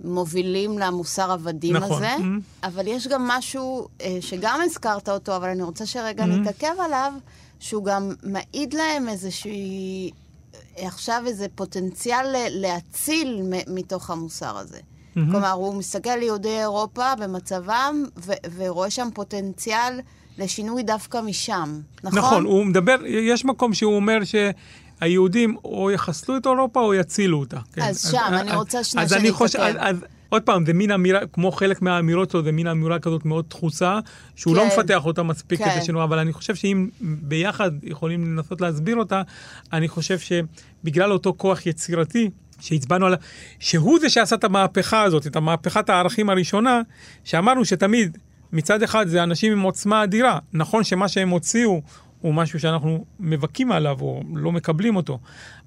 כמובילים 0.00 0.78
למוסר 0.78 1.32
עבדים 1.32 1.76
נכון. 1.76 1.96
הזה, 1.96 2.16
mm-hmm. 2.16 2.66
אבל 2.66 2.86
יש 2.86 3.06
גם 3.06 3.28
משהו 3.28 3.88
אה, 4.00 4.18
שגם 4.20 4.60
הזכרת 4.64 5.08
אותו, 5.08 5.36
אבל 5.36 5.48
אני 5.48 5.62
רוצה 5.62 5.86
שרגע 5.86 6.24
mm-hmm. 6.24 6.26
נתעכב 6.26 6.74
עליו, 6.78 7.12
שהוא 7.60 7.84
גם 7.84 8.14
מעיד 8.22 8.74
להם 8.74 9.08
איזושהי... 9.08 10.10
עכשיו 10.76 11.22
איזה 11.26 11.46
פוטנציאל 11.54 12.26
להציל 12.50 13.42
מתוך 13.66 14.10
המוסר 14.10 14.58
הזה. 14.58 14.78
Mm-hmm. 15.16 15.20
כלומר, 15.30 15.50
הוא 15.50 15.74
מסתכל 15.74 16.10
על 16.10 16.22
יהודי 16.22 16.58
אירופה 16.58 17.14
במצבם, 17.14 18.04
ו- 18.16 18.32
ורואה 18.56 18.90
שם 18.90 19.08
פוטנציאל 19.14 20.00
לשינוי 20.38 20.82
דווקא 20.82 21.20
משם, 21.20 21.80
נכון? 22.04 22.18
נכון, 22.18 22.44
הוא 22.44 22.66
מדבר, 22.66 22.96
יש 23.06 23.44
מקום 23.44 23.74
שהוא 23.74 23.96
אומר 23.96 24.24
ש... 24.24 24.34
היהודים 25.00 25.56
או 25.64 25.90
יחסלו 25.90 26.36
את 26.36 26.46
אירופה 26.46 26.80
או 26.80 26.94
יצילו 26.94 27.38
אותה. 27.38 27.58
כן. 27.72 27.82
אז 27.82 28.10
שם, 28.10 28.18
אז, 28.18 28.40
אני 28.40 28.56
רוצה 28.56 28.84
שנייה 28.84 29.08
שאני 29.08 29.30
אתקן. 29.30 29.60
אז, 29.62 29.76
אז 29.80 30.04
עוד 30.28 30.42
פעם, 30.42 30.66
זה 30.66 30.72
מין 30.72 30.90
אמירה, 30.90 31.20
כמו 31.32 31.52
חלק 31.52 31.82
מהאמירות 31.82 32.30
שלו, 32.30 32.42
זה 32.42 32.52
מין 32.52 32.66
אמירה 32.66 32.98
כזאת 32.98 33.24
מאוד 33.24 33.44
דחוסה, 33.50 33.98
שהוא 34.36 34.56
לא 34.56 34.62
כן, 34.62 34.68
לא 34.68 34.74
מפתח 34.74 35.06
אותה 35.06 35.22
מספיק 35.22 35.58
כן. 35.58 35.70
כדי 35.70 35.84
שנורא, 35.84 36.04
אבל 36.04 36.18
אני 36.18 36.32
חושב 36.32 36.54
שאם 36.54 36.88
ביחד 37.00 37.70
יכולים 37.82 38.24
לנסות 38.36 38.60
להסביר 38.60 38.96
אותה, 38.96 39.22
אני 39.72 39.88
חושב 39.88 40.18
שבגלל 40.18 41.12
אותו 41.12 41.34
כוח 41.36 41.66
יצירתי, 41.66 42.30
שהצבענו 42.60 43.06
עליו, 43.06 43.18
שהוא 43.58 43.98
זה 44.00 44.10
שעשה 44.10 44.36
את 44.36 44.44
המהפכה 44.44 45.02
הזאת, 45.02 45.26
את 45.26 45.36
המהפכת 45.36 45.90
הערכים 45.90 46.30
הראשונה, 46.30 46.80
שאמרנו 47.24 47.64
שתמיד, 47.64 48.18
מצד 48.52 48.82
אחד 48.82 49.08
זה 49.08 49.22
אנשים 49.22 49.52
עם 49.52 49.60
עוצמה 49.60 50.04
אדירה. 50.04 50.38
נכון 50.52 50.84
שמה 50.84 51.08
שהם 51.08 51.28
הוציאו 51.28 51.82
הוא 52.20 52.34
משהו 52.34 52.60
שאנחנו 52.60 53.04
מבכים 53.20 53.72
עליו 53.72 53.96
או 54.00 54.22
לא 54.34 54.52
מקבלים 54.52 54.96
אותו. 54.96 55.18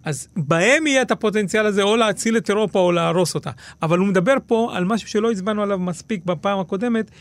אז 0.04 0.28
בהם 0.36 0.88
יהיה 0.88 1.02
את 1.02 1.12
הפוטנציאל 1.12 1.66
הזה 1.66 1.84
או 1.84 1.96
להציל 1.96 2.38
את 2.38 2.50
אירופה 2.50 2.80
או 2.80 2.92
להרוס 2.92 3.36
אותה. 3.36 3.52
אבל 3.82 3.98
הוא 3.98 4.08
מדבר 4.08 4.36
פה 4.48 4.72
על 4.74 4.86
משהו 4.86 5.08
שלא 5.08 5.32
הצבענו 5.32 5.64
עליו 5.64 5.80
מספיק 5.80 6.26
בפעם 6.26 6.60
הקודמת, 6.60 7.12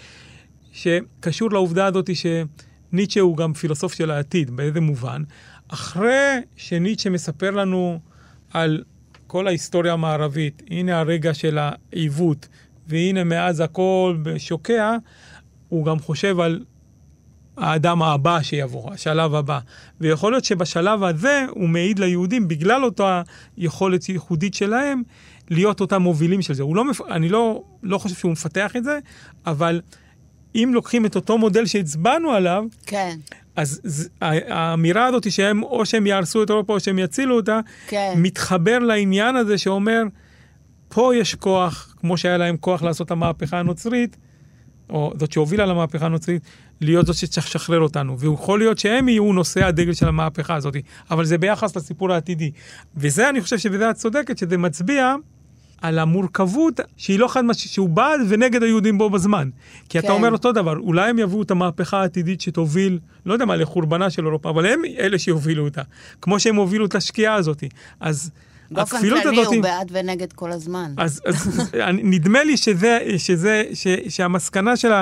שקשור 0.73 1.51
לעובדה 1.51 1.87
הזאת 1.87 2.11
שניטשה 2.15 3.21
הוא 3.21 3.37
גם 3.37 3.53
פילוסוף 3.53 3.95
של 3.95 4.11
העתיד, 4.11 4.51
באיזה 4.51 4.81
מובן. 4.81 5.23
אחרי 5.69 6.41
שניטשה 6.57 7.11
מספר 7.11 7.51
לנו 7.51 8.01
על 8.53 8.83
כל 9.33 9.47
ההיסטוריה 9.47 9.93
המערבית, 9.93 10.63
הנה 10.71 11.01
הרגע 11.01 11.35
של 11.35 11.59
העיוות, 11.59 12.49
והנה 12.89 13.25
מאז 13.25 13.61
הכל 13.61 14.17
שוקע, 14.39 14.97
הוא 15.69 15.85
גם 15.85 15.99
חושב 15.99 16.41
על 16.41 16.65
האדם 17.57 18.03
הבא 18.03 18.43
שיבוא, 18.43 18.93
השלב 18.93 19.35
הבא. 19.35 19.59
ויכול 20.01 20.33
להיות 20.33 20.45
שבשלב 20.45 21.03
הזה 21.03 21.45
הוא 21.51 21.69
מעיד 21.69 21.99
ליהודים, 21.99 22.49
בגלל 22.49 22.85
אותה 22.85 23.23
יכולת 23.57 24.09
ייחודית 24.09 24.55
שלהם, 24.55 25.03
להיות 25.51 25.81
אותם 25.81 26.03
מובילים 26.03 26.43
של 26.43 26.55
זה. 26.55 26.63
לא, 26.75 26.85
אני 27.11 27.29
לא, 27.29 27.65
לא 27.83 27.99
חושב 27.99 28.15
שהוא 28.15 28.33
מפתח 28.33 28.77
את 28.77 28.85
זה, 28.85 28.99
אבל 29.47 29.81
אם 30.55 30.71
לוקחים 30.75 31.07
את 31.07 31.17
אותו 31.17 31.39
מודל 31.39 31.67
שהצבענו 31.67 32.31
עליו, 32.31 32.65
כן. 32.87 33.17
אז 33.57 33.81
ז, 33.85 34.09
האמירה 34.21 35.07
הזאת 35.07 35.33
שהם, 35.33 35.63
או 35.63 35.87
שהם 35.87 36.07
יהרסו 36.07 36.43
את 36.43 36.51
אירופה 36.51 36.73
או 36.73 36.81
שהם 36.81 36.99
יצילו 36.99 37.37
אותה, 37.37 37.61
כן. 37.87 38.15
מתחבר 38.17 38.79
לעניין 38.79 39.37
הזה 39.37 39.59
שאומר, 39.59 40.03
פה 40.89 41.17
יש 41.17 41.35
כוח, 41.35 41.95
כמו 42.01 42.17
שהיה 42.17 42.37
להם 42.37 42.57
כוח 42.57 42.83
לעשות 42.83 43.07
את 43.07 43.11
המהפכה 43.11 43.59
הנוצרית, 43.59 44.17
או 44.91 45.13
זאת 45.19 45.33
שהובילה 45.33 45.67
למהפכה 45.67 46.07
הנוצרית, 46.07 46.43
להיות 46.81 47.07
זאת 47.07 47.17
שצריך 47.17 47.47
לשחרר 47.47 47.81
אותנו. 47.81 48.19
ויכול 48.19 48.59
להיות 48.59 48.79
שהם 48.79 49.09
יהיו 49.09 49.33
נושאי 49.33 49.63
הדגל 49.63 49.93
של 49.93 50.09
המהפכה 50.09 50.55
הזאת, 50.55 50.77
אבל 51.11 51.25
זה 51.25 51.39
ביחס 51.39 51.77
לסיפור 51.77 52.13
העתידי. 52.13 52.51
וזה, 52.97 53.29
אני 53.29 53.41
חושב 53.41 53.59
שבזה 53.59 53.91
את 53.91 53.97
צודקת, 53.97 54.39
שזה 54.39 54.59
מצביע 54.59 55.15
על 55.83 55.99
המורכבות 55.99 56.81
שהיא 56.97 57.19
לא 57.19 57.29
חד 57.29 57.45
משמעית, 57.45 57.73
שהוא 57.73 57.89
בעד 57.89 58.21
ונגד 58.29 58.63
היהודים 58.63 58.99
בו 58.99 59.11
בזמן. 59.11 59.49
כי 59.89 59.99
כן. 59.99 60.05
אתה 60.05 60.13
אומר 60.13 60.33
אותו 60.33 60.53
דבר, 60.53 60.77
אולי 60.77 61.11
הם 61.11 61.19
יביאו 61.19 61.43
את 61.43 61.51
המהפכה 61.51 62.01
העתידית 62.01 62.41
שתוביל, 62.41 62.99
לא 63.27 63.33
יודע 63.33 63.45
מה, 63.45 63.57
לחורבנה 63.57 64.11
של 64.11 64.27
אירופה, 64.27 64.51
אבל 64.51 64.67
הם 64.67 64.83
אלה 64.99 65.19
שיובילו 65.19 65.65
אותה. 65.65 65.83
כמו 66.21 66.41
שהם 66.41 66.57
הובילו 66.57 66.87
את 66.87 66.95
השקיעה 66.95 67.35
הזאת. 67.35 67.65
אז... 68.01 68.31
באופן 68.71 69.01
כללי 69.01 69.45
הוא 69.45 69.63
בעד 69.63 69.89
ונגד 69.93 70.33
כל 70.33 70.53
הזמן. 70.53 70.93
אז, 70.97 71.21
אז 71.25 71.73
נדמה 72.13 72.45
לי 72.45 72.57
שזה, 72.57 72.99
שזה, 73.17 73.65
ש, 73.75 73.87
שהמסקנה 74.09 74.77
של 74.77 74.93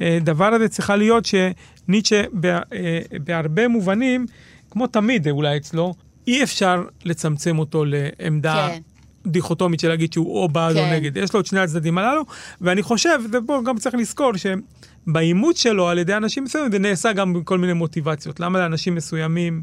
הדבר 0.00 0.54
הזה 0.54 0.68
צריכה 0.68 0.96
להיות 0.96 1.24
שניטשה 1.26 2.22
בהרבה 3.24 3.68
מובנים, 3.68 4.26
כמו 4.70 4.86
תמיד 4.86 5.28
אולי 5.28 5.56
אצלו, 5.56 5.94
אי 6.26 6.42
אפשר 6.42 6.84
לצמצם 7.04 7.58
אותו 7.58 7.84
לעמדה 7.84 8.68
כן. 8.72 8.80
דיכוטומית 9.26 9.80
של 9.80 9.88
להגיד 9.88 10.12
שהוא 10.12 10.42
או 10.42 10.48
בעד 10.48 10.76
כן. 10.76 10.80
או 10.80 10.96
נגד. 10.96 11.16
יש 11.16 11.34
לו 11.34 11.40
את 11.40 11.46
שני 11.46 11.60
הצדדים 11.60 11.98
הללו, 11.98 12.22
ואני 12.60 12.82
חושב, 12.82 13.18
ופה 13.32 13.60
גם 13.66 13.78
צריך 13.78 13.94
לזכור 13.94 14.32
שבאימוץ 14.36 15.58
שלו 15.60 15.88
על 15.88 15.98
ידי 15.98 16.14
אנשים 16.14 16.44
מסוימים, 16.44 16.72
זה 16.72 16.78
נעשה 16.78 17.12
גם 17.12 17.32
בכל 17.32 17.58
מיני 17.58 17.72
מוטיבציות. 17.72 18.40
למה 18.40 18.58
לאנשים 18.58 18.94
מסוימים 18.94 19.62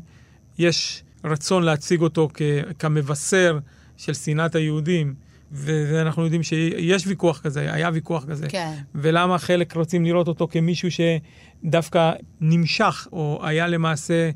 יש 0.58 1.04
רצון 1.26 1.63
להציג 1.63 2.02
אותו 2.02 2.30
כ- 2.34 2.41
כמבשר 2.80 3.60
של 3.97 4.13
שנאת 4.13 4.56
היהודים? 4.56 5.13
ואנחנו 5.56 6.23
יודעים 6.23 6.43
שיש 6.43 7.08
ויכוח 7.08 7.39
כזה, 7.39 7.73
היה 7.73 7.89
ויכוח 7.93 8.26
כזה. 8.26 8.47
כן. 8.49 8.73
ולמה 8.95 9.38
חלק 9.38 9.76
רוצים 9.76 10.06
לראות 10.06 10.28
אותו 10.28 10.47
כמישהו 10.52 10.89
שדווקא 10.91 12.12
נמשך, 12.41 13.08
או 13.12 13.39
היה 13.43 13.67
למעשה 13.67 14.30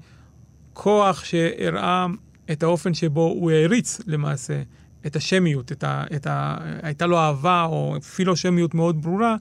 כוח 0.74 1.24
שהראה 1.24 2.06
את 2.52 2.63
האופן 2.63 2.94
שבו 2.94 3.22
הוא 3.22 3.52
העריץ 3.52 4.02
למעשה 4.08 4.62
את 5.08 5.15
השמיות, 5.15 5.72
את 5.72 5.84
ה, 5.84 6.04
את 6.15 6.28
ה, 6.28 6.58
הייתה 6.82 7.06
לו 7.06 7.17
אהבה 7.17 7.63
או 7.63 7.96
פילושמיות 8.15 8.74
מאוד 8.74 9.02
ברורה, 9.02 9.36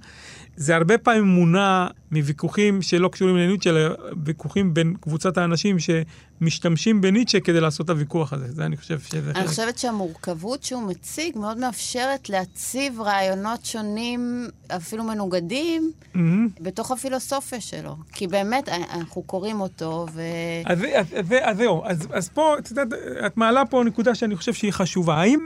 זה 0.57 0.77
הרבה 0.77 0.99
פעמים 0.99 1.25
מונע 1.25 1.87
מוויכוחים 2.13 2.83
שלא 2.83 3.09
קשורים 3.09 3.37
לניטשה, 3.37 3.71
אלא 3.71 3.81
ויכוחים 4.25 4.75
בין 4.75 4.95
קבוצת 5.01 5.39
האנשים 5.39 5.77
שמשתמשים 5.79 7.01
בניטשה 7.01 7.41
כדי 7.41 7.61
לעשות 7.61 7.85
את 7.85 7.91
הוויכוח 7.91 8.33
הזה. 8.33 8.53
זה 8.53 8.67
אני 8.67 8.77
חושב 8.77 9.01
שזה... 9.01 9.31
אני 9.31 9.49
חושבת 9.49 9.79
שהמורכבות 9.79 10.63
שהוא 10.63 10.83
מציג 10.83 11.39
מאוד 11.39 11.59
מאפשרת 11.59 12.29
להציב 12.31 13.01
רעיונות 13.01 13.65
שונים, 13.65 14.49
אפילו 14.77 15.05
מנוגדים, 15.05 15.93
mm-hmm. 16.15 16.19
בתוך 16.61 16.91
הפילוסופיה 16.91 17.61
שלו. 17.61 17.97
כי 18.13 18.27
באמת, 18.27 18.69
אנחנו 18.69 19.23
קוראים 19.23 19.61
אותו, 19.61 20.07
ו... 20.13 20.23
אז, 20.65 20.79
אז, 20.95 21.07
אז, 21.15 21.35
אז 21.43 21.57
זהו, 21.57 21.83
אז, 21.85 22.09
אז 22.13 22.29
פה, 22.29 22.55
את 22.59 22.71
יודעת, 22.71 22.89
את 23.27 23.37
מעלה 23.37 23.67
פה 23.67 23.83
נקודה 23.87 24.15
שאני 24.15 24.37
חושב 24.37 24.53
שהיא 24.53 24.73
חשובה. 24.73 25.15
האם 25.15 25.41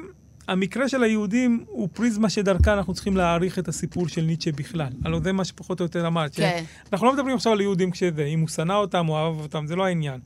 המקרה 0.51 0.89
של 0.89 1.03
היהודים 1.03 1.65
הוא 1.67 1.89
פריזמה 1.93 2.31
שדרכה 2.31 2.73
אנחנו 2.73 2.95
צריכים 2.95 3.17
להעריך 3.17 3.59
את 3.59 3.69
הסיפור 3.69 4.09
של 4.09 4.23
ניטשה 4.23 4.53
בכלל. 4.53 4.89
הלוא 5.05 5.21
זה 5.25 5.33
מה 5.33 5.45
שפחות 5.45 5.81
או 5.81 5.85
יותר 5.85 6.07
אמרת. 6.07 6.35
כן. 6.35 6.65
אנחנו 6.93 7.07
לא 7.07 7.13
מדברים 7.13 7.37
עכשיו 7.37 7.53
על 7.53 7.61
יהודים 7.61 7.91
כשזה, 7.91 8.25
אם 8.25 8.41
הוא 8.41 8.49
שנא 8.49 8.73
אותם 8.73 9.09
או 9.09 9.19
אהב 9.19 9.41
אותם, 9.41 9.67
זה 9.67 9.77
לא 9.77 9.85
העניין. 9.85 10.21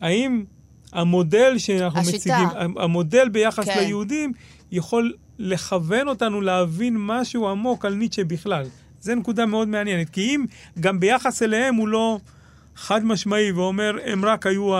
האם 0.00 0.44
המודל 0.92 1.58
שאנחנו 1.58 2.00
השיטה. 2.00 2.16
מציגים, 2.16 2.78
המודל 2.78 3.28
ביחס 3.28 3.64
כן. 3.64 3.78
ליהודים, 3.78 4.32
יכול 4.72 5.12
לכוון 5.38 6.08
אותנו 6.08 6.40
להבין 6.40 6.96
משהו 6.98 7.48
עמוק 7.48 7.84
על 7.84 7.94
ניטשה 7.94 8.24
בכלל. 8.24 8.64
זו 9.00 9.14
נקודה 9.14 9.46
מאוד 9.46 9.68
מעניינת. 9.68 10.10
כי 10.10 10.20
אם 10.20 10.44
גם 10.80 11.00
ביחס 11.00 11.42
אליהם 11.42 11.74
הוא 11.74 11.88
לא 11.88 12.18
חד 12.76 13.04
משמעי 13.04 13.52
ואומר, 13.52 13.96
הם 14.04 14.24
רק 14.24 14.46
היו 14.46 14.72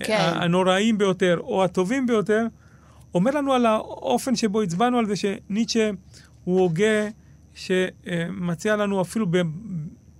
כן. 0.00 0.32
הנוראים 0.34 0.98
ביותר 0.98 1.38
או 1.40 1.64
הטובים 1.64 2.06
ביותר, 2.06 2.46
אומר 3.14 3.30
לנו 3.30 3.52
על 3.52 3.66
האופן 3.66 4.36
שבו 4.36 4.62
הצבענו 4.62 4.98
על 4.98 5.06
זה 5.06 5.14
שניטשה 5.16 5.90
הוא 6.44 6.60
הוגה 6.60 7.08
שמציע 7.54 8.76
לנו 8.76 9.00
אפילו 9.00 9.26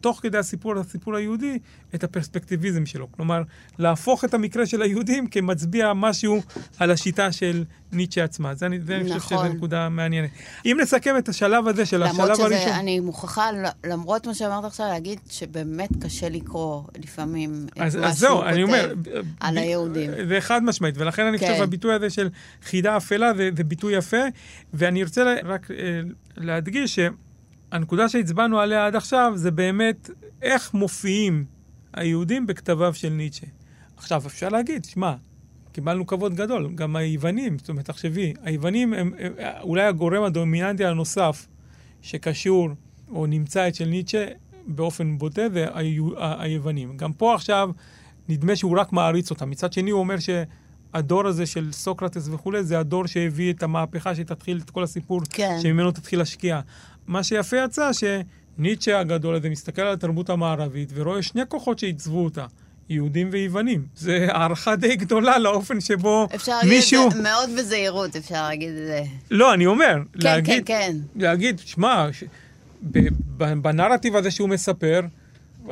תוך 0.01 0.21
כדי 0.23 0.39
הסיפור, 0.39 0.79
הסיפור 0.79 1.17
היהודי, 1.17 1.59
את 1.95 2.05
הפרספקטיביזם 2.05 2.87
שלו. 2.87 3.13
כלומר, 3.13 3.43
להפוך 3.79 4.25
את 4.25 4.35
המקרה 4.35 4.67
של 4.67 4.83
היהודים 4.83 5.27
כמצביע 5.27 5.93
משהו 5.93 6.41
על 6.79 6.91
השיטה 6.91 7.33
של 7.33 7.65
ניטשה 7.93 8.25
עצמה. 8.25 8.55
זה, 8.55 8.59
זה 8.59 8.99
נכון. 8.99 9.11
אני 9.11 9.21
חושב 9.21 9.37
שזו 9.37 9.45
נקודה 9.45 9.89
מעניינת. 9.89 10.31
אם 10.67 10.79
נסכם 10.83 11.15
את 11.19 11.29
השלב 11.29 11.69
הזה 11.69 11.87
של 11.87 12.03
השלב 12.03 12.21
הראשון... 12.21 12.47
למרות 12.47 12.63
שזה, 12.63 12.77
אני 12.77 13.01
מוכרחה, 13.01 13.51
למרות 13.87 14.27
מה 14.27 14.35
שאמרת 14.35 14.65
עכשיו, 14.65 14.87
להגיד 14.87 15.21
שבאמת 15.31 15.89
קשה 16.05 16.29
לקרוא 16.29 16.83
לפעמים 16.99 17.67
אז, 17.77 17.97
את 17.97 18.01
מה 18.01 18.15
שהוא 18.15 18.29
כותב 18.29 18.47
אני 18.47 18.65
על 19.41 19.59
היהודים. 19.59 20.11
זה 20.29 20.41
חד 20.41 20.63
משמעית, 20.63 20.95
ולכן 20.99 21.27
אני 21.27 21.39
כן. 21.39 21.47
חושב 21.47 21.59
שהביטוי 21.59 21.95
הזה 21.95 22.11
של 22.11 22.29
חידה 22.63 22.97
אפלה 22.97 23.35
זה, 23.35 23.51
זה 23.57 23.65
ביטוי 23.65 23.97
יפה, 23.97 24.23
ואני 24.75 25.03
ארצה 25.03 25.35
רק 25.45 25.71
אה, 25.71 26.01
להדגיש 26.37 26.95
ש... 26.95 26.99
הנקודה 27.73 28.09
שהצבענו 28.09 28.61
עליה 28.61 28.87
עד 28.87 28.97
עכשיו 28.97 29.33
זה 29.35 29.51
באמת 29.51 30.11
איך 30.43 30.75
מופיעים 30.75 31.45
היהודים 31.95 32.47
בכתביו 32.47 32.95
של 32.95 33.09
ניטשה. 33.09 33.47
עכשיו, 33.97 34.23
אפשר 34.27 34.49
להגיד, 34.49 34.85
שמע, 34.85 35.15
קיבלנו 35.73 36.07
כבוד 36.07 36.35
גדול, 36.35 36.71
גם 36.75 36.97
היוונים, 36.97 37.59
זאת 37.59 37.69
אומרת, 37.69 37.85
תחשבי, 37.85 38.33
היוונים 38.43 38.95
הם, 38.95 39.13
הם 39.19 39.33
אולי 39.61 39.83
הגורם 39.83 40.23
הדומיננטי 40.23 40.85
הנוסף 40.85 41.47
שקשור 42.03 42.69
או 43.09 43.27
נמצא 43.27 43.69
אצל 43.69 43.85
ניטשה 43.85 44.27
באופן 44.67 45.19
בוטה, 45.19 45.43
זה 45.53 45.67
היוונים. 46.15 46.97
גם 46.97 47.13
פה 47.13 47.35
עכשיו 47.35 47.71
נדמה 48.29 48.57
שהוא 48.57 48.79
רק 48.79 48.93
מעריץ 48.93 49.31
אותם. 49.31 49.51
מצד 49.51 49.73
שני, 49.73 49.91
הוא 49.91 50.01
אומר 50.01 50.17
שהדור 50.19 51.27
הזה 51.27 51.47
של 51.47 51.73
סוקרטס 51.73 52.29
וכולי, 52.29 52.65
זה 52.65 52.79
הדור 52.79 53.07
שהביא 53.07 53.53
את 53.53 53.63
המהפכה 53.63 54.15
שתתחיל 54.15 54.61
את 54.65 54.71
כל 54.71 54.83
הסיפור, 54.83 55.21
כן. 55.31 55.59
שממנו 55.63 55.91
תתחיל 55.91 56.21
השקיעה. 56.21 56.61
מה 57.11 57.23
שיפה 57.23 57.57
יצא 57.65 57.91
שניטשה 57.93 59.01
הגדול 59.01 59.35
הזה 59.35 59.51
מסתכל 59.51 59.83
על 59.83 59.93
התרבות 59.93 60.31
המערבית 60.31 60.93
ורואה 60.95 61.23
שני 61.23 61.43
כוחות 61.49 61.79
שעיצבו 61.79 62.25
אותה. 62.25 62.47
יהודים 62.89 63.29
ויוונים. 63.33 63.85
זה 63.97 64.29
הערכה 64.31 64.77
די 64.77 64.97
גדולה 64.97 65.39
לאופן 65.39 65.81
שבו 65.81 66.29
אפשר 66.35 66.53
מישהו... 66.69 66.81
אפשר 66.81 66.97
להגיד 66.99 67.07
את 67.07 67.17
זה 67.17 67.23
מאוד 67.23 67.51
בזהירות, 67.59 68.17
אפשר 68.17 68.43
להגיד 68.43 68.69
את 68.69 68.87
זה. 68.87 69.03
לא, 69.31 69.55
אני 69.55 69.67
אומר. 69.67 69.95
כן, 69.95 70.19
להגיד, 70.29 70.67
כן, 70.67 70.93
כן. 70.93 70.97
להגיד, 71.17 71.59
שמע, 71.59 72.07
ש... 72.13 72.25
בנרטיב 73.63 74.17
הזה 74.17 74.31
שהוא 74.31 74.49
מספר, 74.49 75.01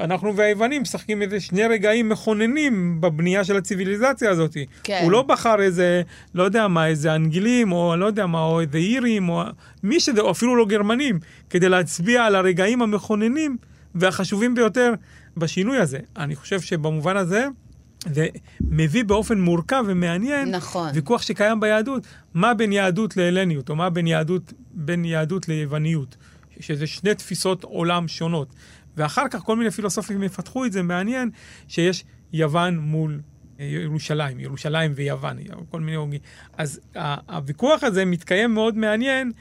אנחנו 0.01 0.37
והיוונים 0.37 0.83
משחקים 0.83 1.23
איזה 1.23 1.41
שני 1.41 1.67
רגעים 1.67 2.09
מכוננים 2.09 3.01
בבנייה 3.01 3.45
של 3.45 3.57
הציוויליזציה 3.57 4.31
הזאת. 4.31 4.57
כן. 4.83 5.01
הוא 5.03 5.13
לא 5.13 5.23
בחר 5.23 5.61
איזה, 5.61 6.03
לא 6.35 6.43
יודע 6.43 6.69
מה, 6.69 6.87
איזה 6.87 7.15
אנגלים, 7.15 7.73
או 7.73 7.97
לא 7.97 8.07
יודע 8.07 8.27
מה, 8.27 8.43
או 8.43 8.61
איזה 8.61 8.79
אירים, 8.79 9.29
או 9.29 9.43
מי 9.83 10.01
שזה, 10.01 10.21
או 10.21 10.31
אפילו 10.31 10.57
לא 10.57 10.67
גרמנים, 10.67 11.19
כדי 11.51 11.69
להצביע 11.69 12.25
על 12.25 12.35
הרגעים 12.35 12.83
המכוננים 12.83 13.57
והחשובים 13.95 14.55
ביותר 14.55 14.95
בשינוי 15.37 15.79
הזה. 15.79 15.99
אני 16.17 16.37
חושב 16.37 16.61
שבמובן 16.61 17.17
הזה, 17.17 17.47
זה 18.07 18.27
מביא 18.61 19.05
באופן 19.05 19.41
מורכב 19.41 19.85
ומעניין, 19.87 20.55
נכון. 20.55 20.91
ויכוח 20.95 21.23
שקיים 21.23 21.61
ביהדות, 21.61 22.07
מה 22.35 22.55
בין 22.55 22.73
יהדות 22.73 23.17
להלניות, 23.17 23.71
או 23.71 23.77
מה 23.77 23.91
בין 23.91 24.07
יהדות, 24.07 24.53
בין 24.71 25.05
יהדות 25.05 25.49
ליווניות, 25.49 26.17
שזה 26.61 26.87
שני 26.87 27.15
תפיסות 27.15 27.65
עולם 27.65 28.09
שונות. 28.09 28.55
ואחר 28.99 29.29
כך 29.31 29.41
כל 29.41 29.57
מיני 29.57 29.71
פילוסופים 29.71 30.23
יפתחו 30.23 30.65
את 30.65 30.73
זה, 30.73 30.83
מעניין 30.83 31.31
שיש 31.69 32.05
יוון 32.33 32.79
מול 32.79 33.21
ירושלים, 33.59 34.41
ירושלים 34.41 34.93
ויוון, 34.95 35.37
כל 35.71 35.81
מיני 35.81 35.97
הוגים. 35.97 36.21
אז 36.57 36.81
הוויכוח 37.29 37.83
הזה 37.83 38.05
מתקיים 38.05 38.55
מאוד 38.55 38.77
מעניין 38.77 39.33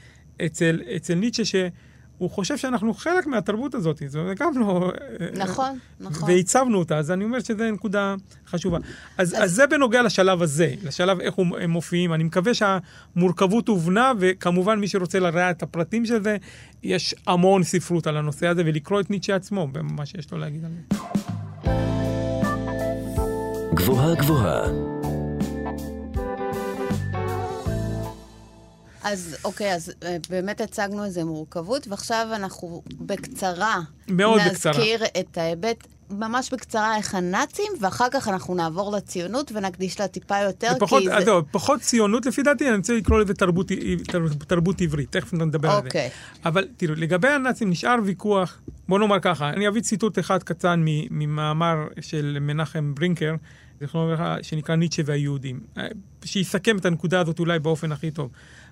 אצל, 0.46 0.80
אצל 0.96 1.14
ניטשה, 1.14 1.42
שהוא 1.44 2.30
חושב 2.30 2.56
שאנחנו 2.56 2.94
חלק 2.94 3.26
מהתרבות 3.26 3.74
הזאת, 3.74 4.02
זה 4.06 4.18
גם 4.38 4.58
לא... 4.58 4.92
נכון, 5.36 5.78
נכון. 6.00 6.30
והצבנו 6.30 6.78
אותה, 6.78 6.98
אז 6.98 7.10
אני 7.10 7.24
אומר 7.24 7.40
שזו 7.40 7.70
נקודה 7.72 8.14
חשובה. 8.46 8.78
אז, 9.18 9.34
אז... 9.34 9.44
אז 9.44 9.52
זה 9.52 9.66
בנוגע 9.66 10.02
לשלב 10.02 10.42
הזה, 10.42 10.74
לשלב 10.82 11.20
איך 11.20 11.34
הם 11.38 11.70
מופיעים. 11.70 12.14
אני 12.14 12.24
מקווה 12.24 12.52
שהמורכבות 12.54 13.68
הובנה, 13.68 14.12
וכמובן 14.18 14.78
מי 14.78 14.88
שרוצה 14.88 15.18
לראה 15.18 15.50
את 15.50 15.62
הפרטים 15.62 16.06
של 16.06 16.22
זה, 16.22 16.36
יש 16.82 17.14
המון 17.26 17.62
ספרות 17.62 18.06
על 18.06 18.16
הנושא 18.16 18.46
הזה, 18.46 18.62
ולקרוא 18.66 19.00
את 19.00 19.10
ניטשה 19.10 19.34
עצמו, 19.34 19.68
במה 19.68 20.06
שיש 20.06 20.32
לו 20.32 20.38
להגיד 20.38 20.64
על 20.64 20.70
זה. 20.70 20.98
גבוהה 23.74 24.14
גבוהה. 24.14 24.62
אז 29.02 29.36
אוקיי, 29.44 29.74
אז 29.74 29.92
אה, 30.02 30.16
באמת 30.30 30.60
הצגנו 30.60 31.04
איזה 31.04 31.24
מורכבות, 31.24 31.88
ועכשיו 31.88 32.26
אנחנו 32.34 32.82
בקצרה 33.00 33.80
מאוד 34.08 34.40
נזכיר 34.40 35.00
בקצרה. 35.00 35.20
את 35.20 35.38
ההיבט, 35.38 35.86
ממש 36.10 36.52
בקצרה, 36.52 36.96
איך 36.96 37.14
הנאצים, 37.14 37.72
ואחר 37.80 38.06
כך 38.10 38.28
אנחנו 38.28 38.54
נעבור 38.54 38.96
לציונות 38.96 39.52
ונקדיש 39.54 40.00
לה 40.00 40.08
טיפה 40.08 40.38
יותר, 40.38 40.72
ופחות, 40.76 41.02
כי 41.02 41.08
זה... 41.08 41.20
זה... 41.20 41.30
לא, 41.30 41.42
פחות 41.50 41.80
ציונות 41.80 42.26
לפי 42.26 42.42
דעתי, 42.42 42.68
אני 42.68 42.76
רוצה 42.76 42.94
לקרוא 42.94 43.20
לזה 43.20 43.34
תרבות, 43.34 43.66
תרבות, 44.06 44.32
תרבות 44.32 44.80
עברית, 44.80 45.12
תכף 45.12 45.32
נדבר 45.32 45.70
על 45.70 45.82
זה. 45.82 45.86
אוקיי. 45.86 46.10
אבל 46.44 46.66
תראו, 46.76 46.94
לגבי 46.94 47.28
הנאצים 47.28 47.70
נשאר 47.70 47.96
ויכוח, 48.04 48.60
בוא 48.88 48.98
נאמר 48.98 49.20
ככה, 49.20 49.50
אני 49.50 49.68
אביא 49.68 49.82
ציטוט 49.82 50.18
אחד 50.18 50.42
קטן 50.42 50.82
ממאמר 51.10 51.76
של 52.00 52.38
מנחם 52.40 52.94
ברינקר, 52.94 53.34
זיכרונו 53.80 54.12
לברכה, 54.12 54.36
שנקרא 54.42 54.76
ניטשה 54.76 55.02
והיהודים, 55.06 55.60
שיסכם 56.24 56.76
את 56.76 56.84
הנקודה 56.84 57.20
הזאת 57.20 57.38
אולי 57.38 57.58
באופן 57.58 57.92
הכי 57.92 58.10
טוב. 58.10 58.30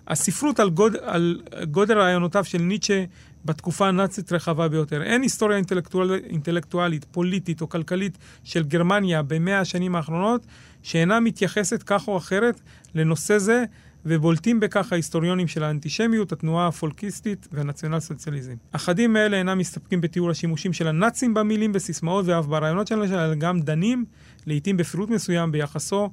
הספרות 0.09 0.61
על, 0.61 0.71
גוד, 0.71 0.97
על 1.03 1.41
גודל 1.71 1.99
רעיונותיו 1.99 2.45
של 2.45 2.59
ניטשה 2.59 3.05
בתקופה 3.47 3.89
הנאצית 3.89 4.33
רחבה 4.33 4.69
ביותר. 4.69 5.03
אין 5.03 5.23
היסטוריה 5.23 5.57
אינטלקטואל, 5.57 6.15
אינטלקטואלית, 6.15 7.05
פוליטית 7.05 7.61
או 7.61 7.69
כלכלית 7.69 8.19
של 8.45 8.63
גרמניה 8.63 9.23
במאה 9.23 9.61
השנים 9.61 9.97
האחרונות 9.97 10.47
שאינה 10.83 11.21
מתייחסת 11.21 11.83
כך 11.87 12.09
או 12.09 12.17
אחרת 12.17 12.61
לנושא 12.95 13.39
זה, 13.39 13.65
ובולטים 14.09 14.61
בכך 14.61 14.93
ההיסטוריונים 14.93 15.49
של 15.49 15.63
האנטישמיות, 15.63 16.33
התנועה 16.33 16.67
הפולקיסטית 16.67 17.49
והנציונל 17.53 18.01
סוציאליזם. 18.01 18.55
אחדים 18.73 19.13
מאלה 19.13 19.37
אינם 19.37 19.59
מסתפקים 19.59 20.01
בתיאור 20.01 20.31
השימושים 20.31 20.73
של 20.73 20.89
הנאצים 20.89 21.35
במילים, 21.35 21.73
בסיסמאות 21.73 22.27
ואף 22.27 22.47
ברעיונות 22.47 22.87
שלהם, 22.87 23.03
אלא 23.03 23.35
גם 23.35 23.61
דנים, 23.61 24.05
לעיתים 24.47 24.77
בפירוט 24.77 25.11
מסוים, 25.11 25.53
ביחסו 25.53 26.11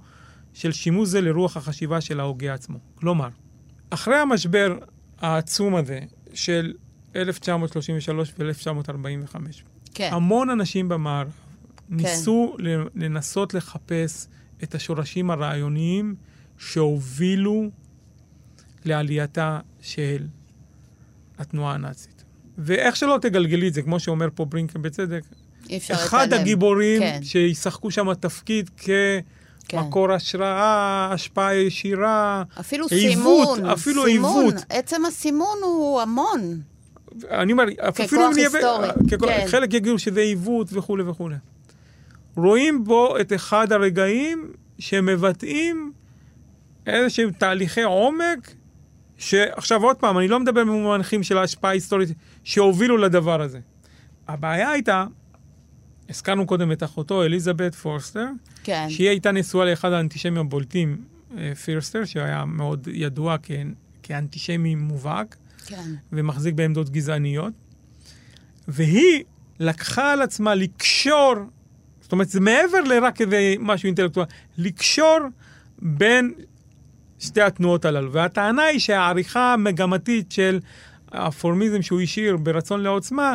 של 0.53 0.71
שימוש 0.71 1.09
זה 1.09 1.21
לרוח 1.21 1.57
החשיבה 1.57 2.01
של 2.01 2.19
ההוגה 2.19 2.53
עצמו. 2.53 2.77
כלומר, 2.95 3.29
אחרי 3.89 4.15
המשבר 4.15 4.77
העצום 5.19 5.75
הזה 5.75 5.99
של 6.33 6.73
1933 7.15 8.33
ו-1945, 8.39 9.35
כן. 9.93 10.09
המון 10.11 10.49
אנשים 10.49 10.89
במערב 10.89 11.27
כן. 11.27 11.95
ניסו 11.95 12.55
לנסות 12.95 13.53
לחפש 13.53 14.27
את 14.63 14.75
השורשים 14.75 15.31
הרעיוניים 15.31 16.15
שהובילו 16.57 17.69
לעלייתה 18.85 19.59
של 19.81 20.27
התנועה 21.37 21.73
הנאצית. 21.73 22.23
ואיך 22.57 22.95
שלא 22.95 23.17
תגלגלי 23.21 23.67
את 23.67 23.73
זה, 23.73 23.81
כמו 23.81 23.99
שאומר 23.99 24.27
פה 24.35 24.45
ברינקן 24.45 24.81
בצדק, 24.81 25.23
אחד 25.91 26.27
לתעלם. 26.27 26.41
הגיבורים 26.41 27.01
כן. 27.01 27.19
שישחקו 27.23 27.91
שם 27.91 28.13
תפקיד 28.13 28.69
כן. 28.77 29.19
כמקור 29.69 30.11
השראה, 30.11 31.09
השפעה 31.13 31.55
ישירה, 31.55 32.43
אפילו 32.59 32.87
עיוות, 32.91 33.09
סימון. 33.15 33.65
אפילו 33.65 34.05
סימון. 34.05 34.45
עיוות. 34.45 34.65
עצם 34.69 35.05
הסימון 35.05 35.57
הוא 35.63 36.01
המון. 36.01 36.61
אני 37.29 37.51
אומר, 37.51 37.63
אפילו 37.89 38.27
אם 38.27 38.33
נהיה... 38.33 38.49
היסטורי, 38.53 38.87
ככוח- 39.11 39.29
כן. 39.29 39.45
חלק 39.47 39.73
יגידו 39.73 39.99
שזה 39.99 40.19
עיוות 40.21 40.67
וכולי 40.73 41.03
וכולי. 41.03 41.35
רואים 42.35 42.83
בו 42.83 43.17
את 43.21 43.33
אחד 43.33 43.71
הרגעים 43.71 44.51
שמבטאים 44.79 45.91
איזה 46.87 47.09
שהם 47.09 47.31
תהליכי 47.31 47.81
עומק, 47.83 48.51
שעכשיו 49.17 49.83
עוד 49.83 49.95
פעם, 49.95 50.17
אני 50.17 50.27
לא 50.27 50.39
מדבר 50.39 50.61
במונחים 50.63 51.23
של 51.23 51.37
ההשפעה 51.37 51.71
ההיסטורית 51.71 52.09
שהובילו 52.43 52.97
לדבר 52.97 53.41
הזה. 53.41 53.59
הבעיה 54.27 54.71
הייתה, 54.71 55.05
הזכרנו 56.09 56.45
קודם 56.45 56.71
את 56.71 56.83
אחותו, 56.83 57.23
אליזבת 57.23 57.75
פורסטר, 57.75 58.25
כן. 58.63 58.85
שהיא 58.89 59.09
הייתה 59.09 59.31
נשואה 59.31 59.65
לאחד 59.65 59.91
האנטישמים 59.91 60.37
הבולטים, 60.37 60.97
אה, 61.37 61.55
פירסטר, 61.55 62.05
שהיה 62.05 62.45
מאוד 62.45 62.87
ידוע 62.91 63.35
כ- 63.43 63.51
כאנטישמי 64.03 64.75
מובהק. 64.75 65.35
כן. 65.65 65.93
ומחזיק 66.11 66.55
בעמדות 66.55 66.89
גזעניות, 66.89 67.53
והיא 68.67 69.23
לקחה 69.59 70.13
על 70.13 70.21
עצמה 70.21 70.55
לקשור, 70.55 71.33
זאת 72.01 72.11
אומרת, 72.11 72.29
זה 72.29 72.39
מעבר 72.39 72.81
לרק 72.81 73.21
איזה 73.21 73.55
משהו 73.59 73.87
אינטלקטואלי, 73.87 74.29
לקשור 74.57 75.19
בין 75.79 76.33
שתי 77.19 77.41
התנועות 77.41 77.85
הללו. 77.85 78.11
והטענה 78.11 78.63
היא 78.63 78.79
שהעריכה 78.79 79.53
המגמתית 79.53 80.31
של 80.31 80.59
הפורמיזם 81.11 81.81
שהוא 81.81 82.01
השאיר 82.01 82.37
ברצון 82.37 82.81
לעוצמה, 82.81 83.33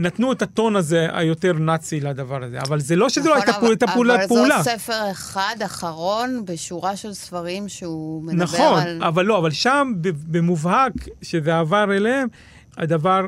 נתנו 0.00 0.32
את 0.32 0.42
הטון 0.42 0.76
הזה 0.76 1.06
היותר 1.12 1.52
נאצי 1.52 2.00
לדבר 2.00 2.44
הזה. 2.44 2.60
אבל 2.60 2.80
זה 2.80 2.96
לא 2.96 3.08
שזה 3.08 3.28
לא 3.28 3.34
הייתה 3.34 3.50
נכון, 3.50 3.60
פעולת 3.62 3.82
אבל- 3.82 3.92
פעולה. 3.92 4.28
פעולה. 4.28 4.54
אבל 4.54 4.62
זה 4.64 4.70
ספר 4.70 5.10
אחד 5.10 5.54
אחרון 5.64 6.44
בשורה 6.44 6.96
של 6.96 7.12
ספרים 7.12 7.68
שהוא 7.68 8.22
מדבר 8.22 8.42
נכון, 8.44 8.82
על... 8.82 9.02
אבל 9.02 9.24
לא, 9.24 9.38
אבל 9.38 9.50
שם 9.50 9.92
במובהק, 10.30 10.92
שזה 11.22 11.58
עבר 11.58 11.96
אליהם, 11.96 12.28
הדבר 12.76 13.26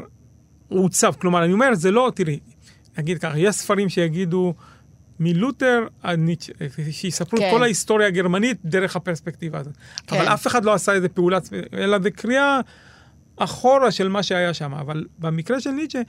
עוצב. 0.69 1.13
כלומר, 1.19 1.45
אני 1.45 1.53
אומר, 1.53 1.75
זה 1.75 1.91
לא, 1.91 2.13
תראי, 2.15 2.39
נגיד 2.99 3.19
ככה, 3.19 3.39
יש 3.39 3.55
ספרים 3.57 3.89
שיגידו 3.89 4.55
מלותר 5.21 5.87
עד 6.03 6.19
ניטשה, 6.19 6.53
שיספרו 6.91 7.39
כן. 7.39 7.47
את 7.47 7.51
כל 7.51 7.63
ההיסטוריה 7.63 8.09
הגרמנית 8.09 8.59
דרך 8.65 8.97
הפרספקטיבה 8.97 9.59
הזאת. 9.59 9.75
כן. 10.07 10.17
אבל 10.17 10.29
אף 10.29 10.47
אחד 10.47 10.65
לא 10.65 10.73
עשה 10.75 10.93
איזה 10.93 11.09
פעולה, 11.09 11.39
אלא 11.75 11.99
זה 12.03 12.11
קריאה 12.11 12.61
אחורה 13.37 13.91
של 13.91 14.09
מה 14.09 14.23
שהיה 14.23 14.55
שם. 14.55 14.75
אבל 14.75 15.05
במקרה 15.19 15.61
של 15.61 15.71
ניטשה, 15.71 16.01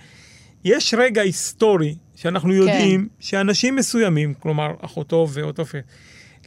יש 0.66 0.94
רגע 0.98 1.22
היסטורי 1.22 1.96
שאנחנו 2.16 2.54
יודעים 2.54 3.08
שאנשים 3.20 3.76
מסוימים, 3.76 4.34
כלומר 4.34 4.72
אחותו 4.82 5.28
ואותו 5.34 5.66
פר, 5.66 5.80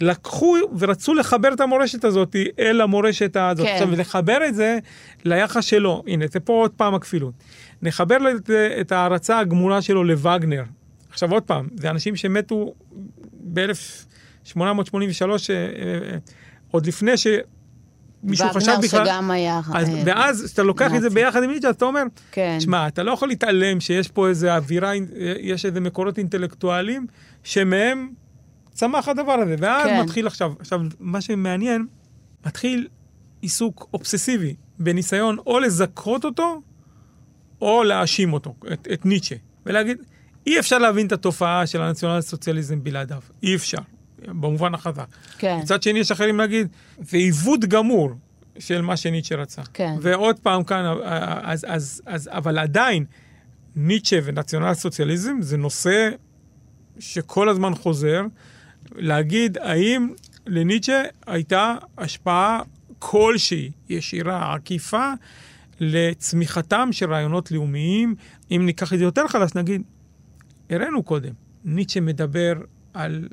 לקחו 0.00 0.56
ורצו 0.78 1.14
לחבר 1.14 1.52
את 1.52 1.60
המורשת 1.60 2.04
הזאת 2.04 2.36
אל 2.58 2.80
המורשת 2.80 3.36
הזאת. 3.36 3.66
כן. 3.66 3.72
עכשיו, 3.72 3.88
ולחבר 3.90 4.38
את 4.48 4.54
זה 4.54 4.78
ליחס 5.24 5.64
שלו. 5.64 6.02
הנה, 6.06 6.24
זה 6.26 6.40
פה 6.40 6.52
עוד 6.52 6.70
פעם 6.70 6.94
הכפילות. 6.94 7.34
נחבר 7.82 8.16
את, 8.36 8.50
את 8.80 8.92
ההערצה 8.92 9.38
הגמורה 9.38 9.82
שלו 9.82 10.04
לווגנר. 10.04 10.62
עכשיו, 11.10 11.32
עוד 11.32 11.42
פעם, 11.42 11.68
זה 11.74 11.90
אנשים 11.90 12.16
שמתו 12.16 12.74
ב-1883, 13.52 14.58
עוד 16.70 16.86
לפני 16.86 17.16
ש... 17.16 17.26
מישהו 18.22 18.48
חשב 18.48 18.70
וגנר 18.70 18.80
בכלל... 18.86 19.06
שגם 19.06 19.30
היה... 19.30 19.60
אז, 19.74 19.88
ואז 20.04 20.44
כשאתה 20.46 20.62
לוקח 20.62 20.86
את 20.86 21.00
זה 21.00 21.08
נאצי. 21.08 21.14
ביחד 21.14 21.42
עם 21.42 21.50
אז 21.50 21.64
אתה 21.74 21.84
אומר, 21.84 22.02
כן. 22.32 22.56
שמע, 22.60 22.88
אתה 22.88 23.02
לא 23.02 23.12
יכול 23.12 23.28
להתעלם 23.28 23.80
שיש 23.80 24.08
פה 24.08 24.28
איזה 24.28 24.56
אווירה, 24.56 24.92
יש 25.40 25.66
איזה 25.66 25.80
מקורות 25.80 26.18
אינטלקטואליים 26.18 27.06
שמהם 27.44 28.10
צמח 28.72 29.08
הדבר 29.08 29.32
הזה. 29.32 29.54
ואז 29.58 29.86
כן. 29.86 30.00
מתחיל 30.02 30.26
עכשיו, 30.26 30.52
עכשיו, 30.58 30.80
מה 31.00 31.20
שמעניין, 31.20 31.86
מתחיל 32.46 32.88
עיסוק 33.40 33.88
אובססיבי 33.94 34.54
בניסיון 34.78 35.36
או 35.46 35.58
לזכות 35.58 36.24
אותו, 36.24 36.62
או 37.60 37.84
להאשים 37.84 38.32
אותו, 38.32 38.54
את, 38.72 38.88
את 38.92 39.06
ניטשה. 39.06 39.36
ולהגיד, 39.66 39.98
אי 40.46 40.58
אפשר 40.58 40.78
להבין 40.78 41.06
את 41.06 41.12
התופעה 41.12 41.66
של 41.66 41.82
הנציונל 41.82 42.20
סוציאליזם 42.20 42.84
בלעדיו. 42.84 43.20
אי 43.42 43.54
אפשר, 43.54 43.78
במובן 44.26 44.74
החזק. 44.74 45.06
כן. 45.38 45.58
מצד 45.62 45.82
שני, 45.82 45.98
יש 45.98 46.10
אחרים 46.10 46.38
להגיד, 46.38 46.68
זה 46.98 47.16
עיוות 47.16 47.64
גמור 47.64 48.10
של 48.58 48.82
מה 48.82 48.96
שניטשה 48.96 49.36
רצה. 49.36 49.62
כן. 49.74 49.94
ועוד 50.00 50.38
פעם 50.38 50.64
כאן, 50.64 50.84
אז, 51.42 51.66
אז, 51.68 52.02
אז, 52.06 52.30
אבל 52.32 52.58
עדיין, 52.58 53.04
ניטשה 53.76 54.18
ונציונל 54.24 54.74
סוציאליזם 54.74 55.36
זה 55.40 55.56
נושא 55.56 56.10
שכל 56.98 57.48
הזמן 57.48 57.74
חוזר. 57.74 58.22
להגיד 58.94 59.58
האם 59.58 60.08
לניטשה 60.46 61.02
הייתה 61.26 61.74
השפעה 61.98 62.60
כלשהי, 62.98 63.70
ישירה, 63.88 64.54
עקיפה, 64.54 65.12
לצמיחתם 65.80 66.88
של 66.92 67.12
רעיונות 67.12 67.50
לאומיים. 67.50 68.14
אם 68.50 68.62
ניקח 68.66 68.92
את 68.92 68.98
זה 68.98 69.04
יותר 69.04 69.28
חלש, 69.28 69.54
נגיד, 69.54 69.82
הראינו 70.70 71.02
קודם, 71.02 71.32
ניטשה 71.64 72.00
מדבר 72.00 72.52
על 72.94 73.28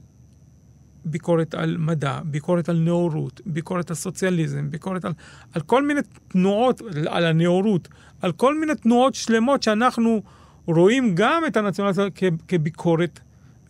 ביקורת 1.05 1.55
על 1.55 1.77
מדע, 1.77 2.19
ביקורת 2.25 2.69
על 2.69 2.77
נאורות, 2.77 3.41
ביקורת 3.45 3.89
על 3.89 3.95
סוציאליזם, 3.95 4.69
ביקורת 4.69 5.05
על, 5.05 5.13
על 5.53 5.61
כל 5.61 5.87
מיני 5.87 6.01
תנועות, 6.27 6.81
על 7.07 7.25
הנאורות, 7.25 7.87
על 8.21 8.31
כל 8.31 8.59
מיני 8.59 8.75
תנועות 8.75 9.15
שלמות 9.15 9.63
שאנחנו 9.63 10.23
רואים 10.65 11.15
גם 11.15 11.43
את 11.47 11.57
הנציונליזם 11.57 12.07
כביקורת 12.47 13.19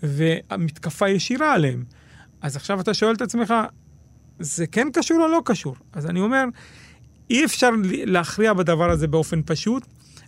ומתקפה 0.03 1.09
ישירה 1.09 1.53
עליהם. 1.53 1.83
אז 2.41 2.55
עכשיו 2.55 2.81
אתה 2.81 2.93
שואל 2.93 3.15
את 3.15 3.21
עצמך, 3.21 3.53
זה 4.39 4.67
כן 4.67 4.87
קשור 4.93 5.17
או 5.21 5.27
לא 5.27 5.41
קשור? 5.45 5.75
אז 5.93 6.05
אני 6.05 6.19
אומר, 6.19 6.43
אי 7.29 7.45
אפשר 7.45 7.69
להכריע 8.05 8.53
בדבר 8.53 8.89
הזה 8.89 9.07
באופן 9.07 9.41
פשוט, 9.45 9.85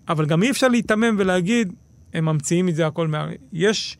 אבל 0.07 0.25
גם 0.25 0.43
אי 0.43 0.51
אפשר 0.51 0.67
להיתמם 0.67 1.15
ולהגיד, 1.19 1.73
הם 2.13 2.25
ממציאים 2.25 2.69
את 2.69 2.75
זה 2.75 2.87
הכל 2.87 3.07
מה... 3.07 3.27
יש 3.53 3.97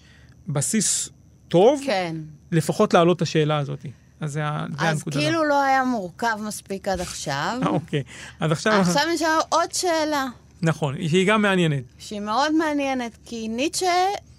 בסיס 0.48 1.10
טוב, 1.56 1.82
כן. 1.86 2.15
לפחות 2.52 2.94
להעלות 2.94 3.18
את 3.18 3.22
השאלה 3.22 3.58
הזאת. 3.58 3.86
אז 4.20 4.32
זה, 4.32 4.41
זה 4.80 4.89
אז 4.89 5.04
כאילו 5.04 5.44
לא 5.44 5.62
היה 5.62 5.84
מורכב 5.84 6.38
מספיק 6.48 6.88
עד 6.88 7.02
עכשיו. 7.02 7.60
אוקיי. 7.65 8.04
אז 8.39 8.52
עכשיו... 8.52 8.74
עכשיו 8.74 9.04
נשאר 9.13 9.39
עוד 9.50 9.74
שאלה. 9.74 10.28
נכון, 10.62 10.96
שהיא 11.08 11.28
גם 11.28 11.41
מעניינת. 11.41 11.84
שהיא 12.00 12.20
מאוד 12.20 12.52
מעניינת, 12.52 13.18
כי 13.26 13.48
ניטשה, 13.48 13.94